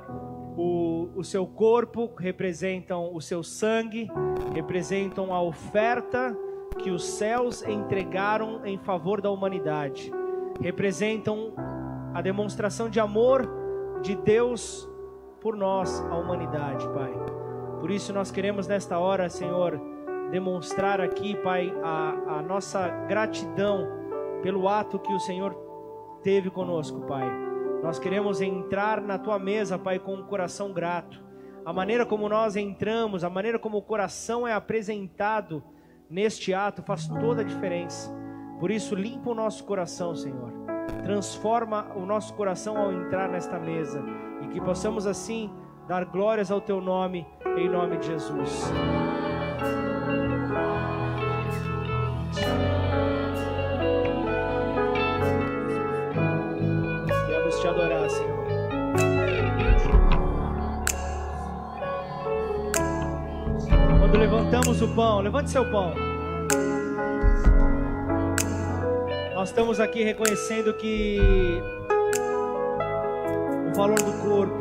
o, 0.56 1.08
o 1.14 1.24
seu 1.24 1.46
corpo, 1.46 2.10
representam 2.18 3.14
o 3.14 3.20
seu 3.20 3.42
sangue, 3.42 4.08
representam 4.52 5.32
a 5.32 5.40
oferta 5.40 6.36
que 6.78 6.90
os 6.90 7.04
céus 7.04 7.62
entregaram 7.62 8.64
em 8.64 8.78
favor 8.78 9.20
da 9.20 9.30
humanidade, 9.30 10.12
representam 10.60 11.52
a 12.12 12.20
demonstração 12.20 12.88
de 12.88 12.98
amor 12.98 13.48
de 14.02 14.16
Deus 14.16 14.88
por 15.40 15.56
nós, 15.56 16.00
a 16.10 16.16
humanidade, 16.16 16.88
Pai. 16.88 17.12
Por 17.80 17.90
isso 17.90 18.12
nós 18.12 18.30
queremos 18.30 18.66
nesta 18.66 18.98
hora, 18.98 19.28
Senhor, 19.28 19.80
demonstrar 20.30 21.00
aqui, 21.00 21.36
Pai, 21.36 21.72
a, 21.82 22.38
a 22.38 22.42
nossa 22.42 22.88
gratidão 23.06 23.86
pelo 24.42 24.68
ato 24.68 24.98
que 24.98 25.12
o 25.12 25.20
Senhor 25.20 25.67
teve 26.22 26.50
conosco, 26.50 27.00
Pai. 27.02 27.28
Nós 27.82 27.98
queremos 27.98 28.40
entrar 28.40 29.00
na 29.00 29.18
tua 29.18 29.38
mesa, 29.38 29.78
Pai, 29.78 29.98
com 29.98 30.14
um 30.14 30.24
coração 30.24 30.72
grato. 30.72 31.22
A 31.64 31.72
maneira 31.72 32.04
como 32.04 32.28
nós 32.28 32.56
entramos, 32.56 33.22
a 33.22 33.30
maneira 33.30 33.58
como 33.58 33.78
o 33.78 33.82
coração 33.82 34.46
é 34.46 34.52
apresentado 34.52 35.62
neste 36.08 36.54
ato 36.54 36.82
faz 36.82 37.06
toda 37.06 37.42
a 37.42 37.44
diferença. 37.44 38.10
Por 38.58 38.70
isso, 38.70 38.94
limpa 38.94 39.30
o 39.30 39.34
nosso 39.34 39.64
coração, 39.64 40.14
Senhor. 40.14 40.52
Transforma 41.02 41.92
o 41.94 42.04
nosso 42.04 42.34
coração 42.34 42.76
ao 42.76 42.92
entrar 42.92 43.28
nesta 43.28 43.58
mesa 43.58 44.02
e 44.42 44.48
que 44.48 44.60
possamos 44.60 45.06
assim 45.06 45.50
dar 45.86 46.04
glórias 46.04 46.50
ao 46.50 46.60
teu 46.60 46.80
nome, 46.80 47.26
em 47.56 47.68
nome 47.68 47.98
de 47.98 48.06
Jesus. 48.06 48.70
Levantamos 64.38 64.80
o 64.80 64.88
pão, 64.94 65.20
levante 65.20 65.50
seu 65.50 65.68
pão. 65.68 65.92
Nós 69.34 69.48
estamos 69.48 69.80
aqui 69.80 70.04
reconhecendo 70.04 70.72
que 70.74 71.18
o 73.68 73.74
valor 73.74 74.00
do 74.00 74.12
corpo, 74.22 74.54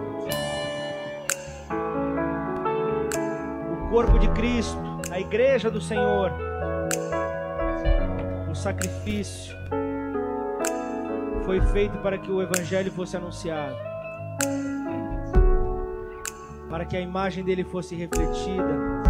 o 3.72 3.90
corpo 3.92 4.18
de 4.18 4.28
Cristo, 4.30 4.80
a 5.12 5.20
igreja 5.20 5.70
do 5.70 5.80
Senhor, 5.80 6.32
o 8.50 8.56
sacrifício, 8.56 9.56
foi 11.46 11.62
feito 11.68 12.00
para 12.00 12.18
que 12.18 12.32
o 12.32 12.42
Evangelho 12.42 12.92
fosse 12.92 13.16
anunciado, 13.16 13.78
para 16.68 16.84
que 16.84 16.98
a 16.98 17.00
imagem 17.00 17.44
dele 17.44 17.64
fosse 17.64 17.96
refletida, 17.96 19.07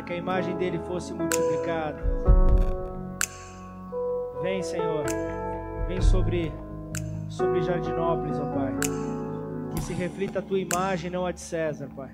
para 0.00 0.06
que 0.06 0.12
a 0.14 0.16
imagem 0.16 0.56
dele 0.56 0.78
fosse 0.86 1.12
multiplicada. 1.12 2.02
Vem, 4.40 4.62
Senhor, 4.62 5.04
vem 5.86 6.00
sobre, 6.00 6.50
sobre 7.28 7.60
Jardinópolis, 7.60 8.38
ó 8.38 8.46
Pai, 8.46 8.72
que 9.74 9.82
se 9.82 9.92
reflita 9.92 10.38
a 10.38 10.42
tua 10.42 10.58
imagem, 10.58 11.10
não 11.10 11.26
a 11.26 11.32
de 11.32 11.40
César, 11.40 11.88
Pai. 11.94 12.10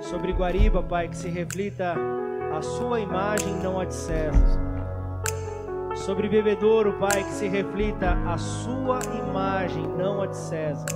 Sobre 0.00 0.32
Guariba, 0.32 0.82
Pai, 0.82 1.08
que 1.08 1.16
se 1.16 1.28
reflita 1.28 1.94
a 2.56 2.62
sua 2.62 3.00
imagem, 3.00 3.54
não 3.62 3.78
a 3.78 3.84
de 3.84 3.94
César 3.94 4.64
sobre 5.96 6.28
bebedouro, 6.28 6.92
Pai, 6.94 7.22
que 7.22 7.30
se 7.30 7.48
reflita 7.48 8.12
a 8.26 8.36
sua 8.36 8.98
imagem, 9.04 9.86
não 9.96 10.20
a 10.20 10.26
de 10.26 10.36
César. 10.36 10.86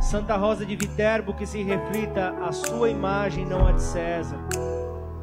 Santa 0.00 0.36
Rosa 0.36 0.64
de 0.64 0.76
Viterbo, 0.76 1.34
que 1.34 1.44
se 1.44 1.62
reflita 1.62 2.30
a 2.40 2.52
sua 2.52 2.88
imagem, 2.88 3.44
não 3.44 3.66
a 3.66 3.72
de 3.72 3.82
César. 3.82 4.38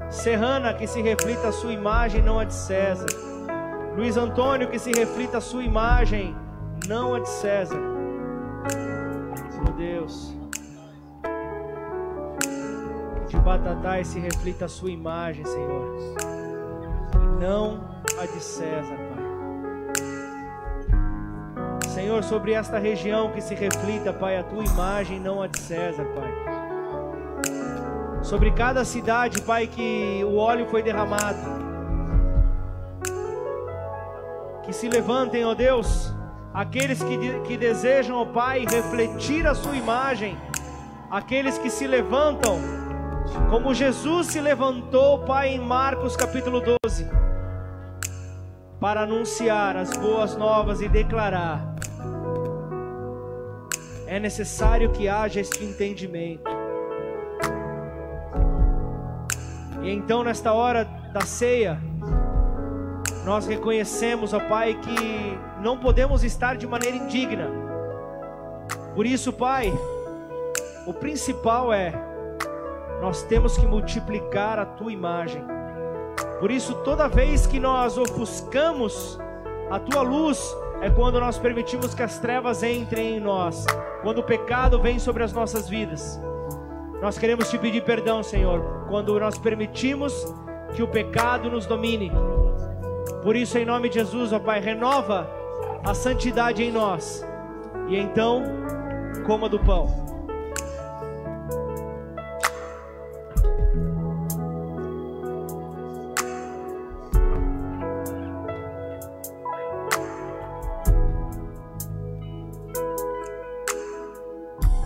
Serrana, 0.09 0.73
que 0.73 0.87
se 0.87 1.01
reflita 1.01 1.49
a 1.49 1.51
sua 1.51 1.73
imagem, 1.73 2.21
não 2.21 2.39
a 2.39 2.43
de 2.43 2.53
César. 2.53 3.07
Luiz 3.95 4.17
Antônio, 4.17 4.69
que 4.69 4.77
se 4.77 4.91
reflita 4.91 5.37
a 5.37 5.41
sua 5.41 5.63
imagem, 5.63 6.35
não 6.87 7.15
a 7.15 7.19
de 7.19 7.29
César. 7.29 7.79
Meu 9.63 9.73
Deus. 9.73 10.35
De 13.27 13.37
Batatais 13.37 14.07
se 14.07 14.19
reflita 14.19 14.65
a 14.65 14.67
sua 14.67 14.91
imagem, 14.91 15.45
Senhor. 15.45 15.97
E 17.15 17.41
não 17.41 17.83
a 18.19 18.25
de 18.25 18.39
César, 18.39 18.95
Pai. 18.95 19.25
Senhor, 21.89 22.23
sobre 22.23 22.51
esta 22.51 22.77
região 22.77 23.31
que 23.31 23.41
se 23.41 23.55
reflita, 23.55 24.11
Pai, 24.11 24.37
a 24.37 24.43
tua 24.43 24.63
imagem, 24.63 25.19
não 25.19 25.41
a 25.41 25.47
de 25.47 25.59
César, 25.59 26.05
Pai. 26.13 26.54
Sobre 28.25 28.49
cada 28.49 28.83
cidade, 28.83 29.39
Pai, 29.43 29.67
que 29.67 30.23
o 30.23 30.37
óleo 30.37 30.65
foi 30.65 30.81
derramado. 30.81 31.37
Que 34.63 34.73
se 34.73 34.89
levantem, 34.89 35.45
ó 35.45 35.53
Deus, 35.53 36.11
aqueles 36.51 37.03
que, 37.03 37.39
que 37.41 37.55
desejam, 37.55 38.17
ó 38.17 38.25
Pai, 38.25 38.65
refletir 38.65 39.45
a 39.45 39.53
Sua 39.53 39.75
imagem, 39.75 40.35
aqueles 41.11 41.59
que 41.59 41.69
se 41.69 41.85
levantam, 41.85 42.59
como 43.51 43.75
Jesus 43.75 44.25
se 44.25 44.41
levantou, 44.41 45.19
Pai, 45.19 45.49
em 45.49 45.59
Marcos 45.59 46.17
capítulo 46.17 46.63
12, 46.83 47.07
para 48.79 49.01
anunciar 49.01 49.77
as 49.77 49.95
boas 49.95 50.35
novas 50.35 50.81
e 50.81 50.89
declarar: 50.89 51.75
é 54.07 54.19
necessário 54.19 54.91
que 54.91 55.07
haja 55.07 55.39
este 55.39 55.63
entendimento. 55.63 56.54
E 59.85 59.91
então, 59.91 60.23
nesta 60.23 60.51
hora 60.51 60.83
da 61.13 61.21
ceia, 61.21 61.79
nós 63.23 63.45
reconhecemos, 63.45 64.33
ó 64.33 64.39
Pai, 64.39 64.73
que 64.73 65.37
não 65.61 65.77
podemos 65.77 66.23
estar 66.23 66.57
de 66.57 66.65
maneira 66.65 66.97
indigna. 66.97 67.47
Por 68.95 69.05
isso, 69.05 69.31
Pai, 69.31 69.71
o 70.87 70.93
principal 70.93 71.71
é 71.71 71.93
nós 72.99 73.21
temos 73.21 73.59
que 73.59 73.67
multiplicar 73.67 74.57
a 74.57 74.65
tua 74.65 74.91
imagem. 74.91 75.43
Por 76.39 76.49
isso, 76.49 76.73
toda 76.83 77.07
vez 77.07 77.45
que 77.45 77.59
nós 77.59 77.95
ofuscamos 77.95 79.19
a 79.69 79.77
tua 79.77 80.01
luz, 80.01 80.55
é 80.81 80.89
quando 80.89 81.19
nós 81.19 81.37
permitimos 81.37 81.93
que 81.93 82.01
as 82.01 82.17
trevas 82.17 82.63
entrem 82.63 83.17
em 83.17 83.19
nós, 83.19 83.67
quando 84.01 84.17
o 84.17 84.23
pecado 84.23 84.81
vem 84.81 84.97
sobre 84.97 85.23
as 85.23 85.31
nossas 85.31 85.69
vidas. 85.69 86.19
Nós 87.05 87.19
queremos 87.19 87.51
te 87.51 87.59
pedir 87.59 87.83
perdão, 87.83 88.23
Senhor, 88.23 88.87
quando 88.89 89.19
nós 89.19 89.37
permitimos 89.37 90.25
que 90.75 90.81
o 90.81 90.87
pecado 90.87 91.51
nos 91.51 91.67
domine. 91.67 92.11
Por 93.21 93.35
isso, 93.35 93.59
em 93.59 93.63
nome 93.63 93.89
de 93.89 93.99
Jesus, 93.99 94.33
ó 94.33 94.39
Pai, 94.39 94.59
renova 94.59 95.29
a 95.83 95.93
santidade 95.93 96.63
em 96.63 96.71
nós. 96.71 97.23
E 97.87 97.95
então, 97.95 98.41
coma 99.23 99.47
do 99.47 99.59
pão. 99.59 99.85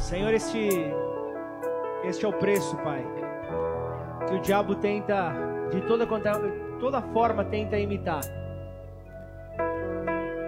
Senhor, 0.02 0.34
este, 0.34 0.92
este 2.10 2.26
é 2.26 2.28
o 2.28 2.34
preço, 2.34 2.76
Pai, 2.78 3.06
que 4.28 4.34
o 4.34 4.42
diabo 4.42 4.76
tenta, 4.76 5.32
de 5.72 5.80
toda, 5.82 6.08
toda 6.80 7.02
forma, 7.14 7.46
tenta 7.46 7.78
imitar. 7.78 8.22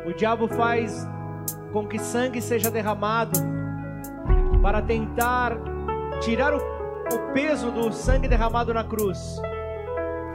O 0.06 0.12
diabo 0.12 0.48
faz 0.48 1.08
com 1.72 1.88
que 1.88 2.00
sangue 2.00 2.42
seja 2.42 2.72
derramado 2.72 3.40
para 4.62 4.82
tentar 4.82 5.56
tirar 6.20 6.54
o, 6.54 6.58
o 6.58 7.32
peso 7.32 7.72
do 7.72 7.92
sangue 7.92 8.28
derramado 8.28 8.74
na 8.74 8.84
cruz. 8.84 9.40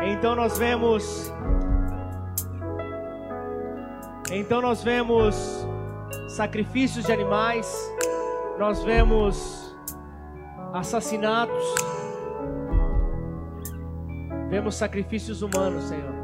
Então 0.03 0.37
nós 0.37 0.57
vemos. 0.57 1.33
Então 4.31 4.61
nós 4.61 4.83
vemos 4.83 5.67
sacrifícios 6.29 7.05
de 7.05 7.13
animais, 7.13 7.93
nós 8.59 8.83
vemos 8.85 9.66
assassinatos, 10.73 11.75
vemos 14.49 14.75
sacrifícios 14.75 15.43
humanos, 15.43 15.85
Senhor. 15.85 16.15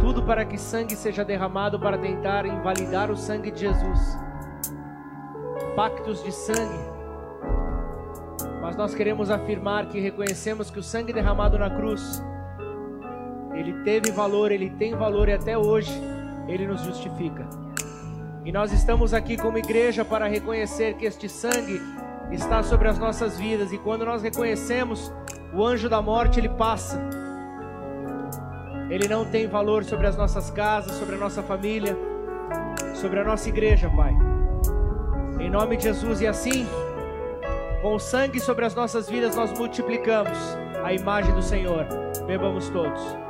Tudo 0.00 0.24
para 0.24 0.44
que 0.44 0.58
sangue 0.58 0.96
seja 0.96 1.24
derramado 1.24 1.78
para 1.78 1.96
tentar 1.96 2.44
invalidar 2.44 3.10
o 3.10 3.16
sangue 3.16 3.50
de 3.50 3.60
Jesus. 3.60 4.18
Pactos 5.76 6.22
de 6.24 6.32
sangue. 6.32 6.92
Mas 8.60 8.76
nós 8.76 8.94
queremos 8.94 9.30
afirmar 9.30 9.88
que 9.88 10.00
reconhecemos 10.00 10.70
que 10.70 10.78
o 10.78 10.82
sangue 10.82 11.12
derramado 11.12 11.58
na 11.58 11.70
cruz, 11.70 12.22
ele 13.54 13.82
teve 13.84 14.10
valor, 14.10 14.50
ele 14.50 14.70
tem 14.70 14.94
valor 14.94 15.28
e 15.28 15.32
até 15.32 15.56
hoje 15.56 15.92
ele 16.48 16.66
nos 16.66 16.80
justifica. 16.82 17.61
E 18.44 18.50
nós 18.50 18.72
estamos 18.72 19.14
aqui 19.14 19.36
como 19.36 19.56
igreja 19.56 20.04
para 20.04 20.26
reconhecer 20.26 20.94
que 20.94 21.06
este 21.06 21.28
sangue 21.28 21.80
está 22.32 22.62
sobre 22.62 22.88
as 22.88 22.98
nossas 22.98 23.38
vidas 23.38 23.72
e 23.72 23.78
quando 23.78 24.04
nós 24.04 24.22
reconhecemos, 24.22 25.12
o 25.54 25.64
anjo 25.64 25.88
da 25.88 26.02
morte 26.02 26.40
ele 26.40 26.48
passa. 26.48 27.00
Ele 28.90 29.06
não 29.06 29.24
tem 29.24 29.46
valor 29.46 29.84
sobre 29.84 30.06
as 30.06 30.16
nossas 30.16 30.50
casas, 30.50 30.92
sobre 30.96 31.14
a 31.14 31.18
nossa 31.18 31.42
família, 31.42 31.96
sobre 32.94 33.20
a 33.20 33.24
nossa 33.24 33.48
igreja, 33.48 33.88
Pai. 33.90 34.12
Em 35.38 35.48
nome 35.48 35.76
de 35.76 35.84
Jesus 35.84 36.20
e 36.20 36.26
assim, 36.26 36.66
com 37.80 37.94
o 37.94 37.98
sangue 38.00 38.40
sobre 38.40 38.64
as 38.64 38.74
nossas 38.74 39.08
vidas, 39.08 39.36
nós 39.36 39.56
multiplicamos 39.56 40.38
a 40.84 40.92
imagem 40.92 41.32
do 41.34 41.42
Senhor. 41.42 41.86
Bebamos 42.26 42.68
todos. 42.70 43.21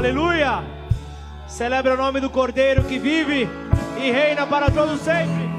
Aleluia! 0.00 0.64
Celebra 1.46 1.92
o 1.92 1.96
nome 1.98 2.20
do 2.20 2.30
Cordeiro 2.30 2.82
que 2.84 2.98
vive 2.98 3.46
e 4.02 4.10
reina 4.10 4.46
para 4.46 4.70
todos 4.70 4.98
sempre. 4.98 5.50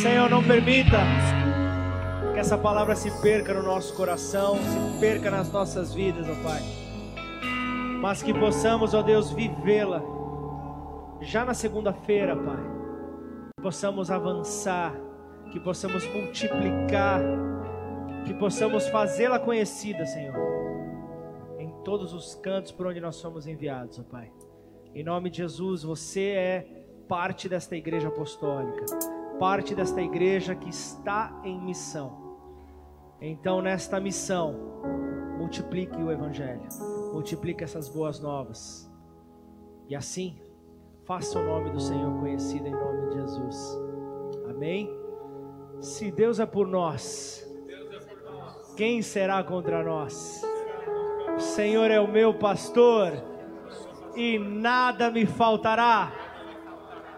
Senhor, 0.00 0.30
não 0.30 0.42
permita 0.42 0.96
que 2.32 2.40
essa 2.40 2.56
palavra 2.56 2.96
se 2.96 3.10
perca 3.20 3.52
no 3.52 3.62
nosso 3.62 3.94
coração, 3.94 4.56
se 4.56 4.98
perca 4.98 5.30
nas 5.30 5.52
nossas 5.52 5.92
vidas, 5.92 6.26
ó 6.26 6.42
Pai. 6.42 6.62
Mas 8.00 8.22
que 8.22 8.32
possamos, 8.32 8.94
ó 8.94 9.02
Deus, 9.02 9.30
vivê-la 9.30 10.00
já 11.20 11.44
na 11.44 11.52
segunda-feira, 11.52 12.34
Pai. 12.34 12.64
Que 13.58 13.62
possamos 13.62 14.10
avançar, 14.10 14.94
que 15.52 15.60
possamos 15.60 16.02
multiplicar, 16.06 17.20
que 18.24 18.32
possamos 18.32 18.88
fazê-la 18.88 19.38
conhecida, 19.38 20.06
Senhor 20.06 20.47
todos 21.88 22.12
os 22.12 22.34
cantos 22.34 22.70
por 22.70 22.86
onde 22.86 23.00
nós 23.00 23.16
somos 23.16 23.46
enviados, 23.46 23.98
ó 23.98 24.02
Pai. 24.02 24.30
Em 24.94 25.02
nome 25.02 25.30
de 25.30 25.38
Jesus, 25.38 25.84
você 25.84 26.20
é 26.32 26.84
parte 27.08 27.48
desta 27.48 27.74
igreja 27.74 28.08
apostólica, 28.08 28.84
parte 29.38 29.74
desta 29.74 30.02
igreja 30.02 30.54
que 30.54 30.68
está 30.68 31.40
em 31.42 31.58
missão. 31.58 32.36
Então, 33.22 33.62
nesta 33.62 33.98
missão, 33.98 34.54
multiplique 35.38 35.96
o 35.96 36.12
Evangelho, 36.12 36.60
multiplique 37.10 37.64
essas 37.64 37.88
boas 37.88 38.20
novas, 38.20 38.92
e 39.88 39.96
assim, 39.96 40.38
faça 41.06 41.38
o 41.38 41.42
nome 41.42 41.70
do 41.70 41.80
Senhor 41.80 42.20
conhecido 42.20 42.66
em 42.66 42.72
nome 42.72 43.08
de 43.08 43.14
Jesus. 43.14 43.78
Amém? 44.50 44.94
Se 45.80 46.10
Deus 46.10 46.38
é 46.38 46.44
por 46.44 46.66
nós, 46.66 47.50
quem 48.76 49.00
será 49.00 49.42
contra 49.42 49.82
nós? 49.82 50.42
Senhor 51.38 51.90
é 51.90 52.00
o 52.00 52.08
meu 52.08 52.34
pastor 52.34 53.12
e 54.14 54.38
nada 54.38 55.10
me 55.10 55.26
faltará. 55.26 56.12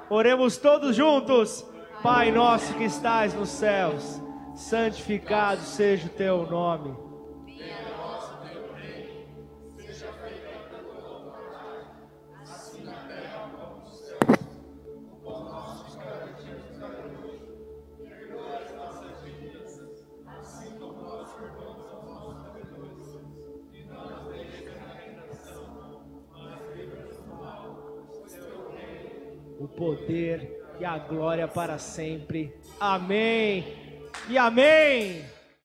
Oremos 0.08 0.56
todos 0.56 0.94
juntos. 0.94 1.66
Pai 2.02 2.30
nosso 2.30 2.72
que 2.74 2.84
estás 2.84 3.34
nos 3.34 3.50
céus, 3.50 4.22
santificado 4.54 5.60
seja 5.60 6.06
o 6.06 6.10
teu 6.10 6.46
nome. 6.46 7.09
Poder 29.76 30.60
e 30.78 30.84
a 30.84 30.98
glória 30.98 31.46
para 31.46 31.78
sempre. 31.78 32.52
Amém. 32.78 33.64
E 34.28 34.38
amém. 34.38 35.24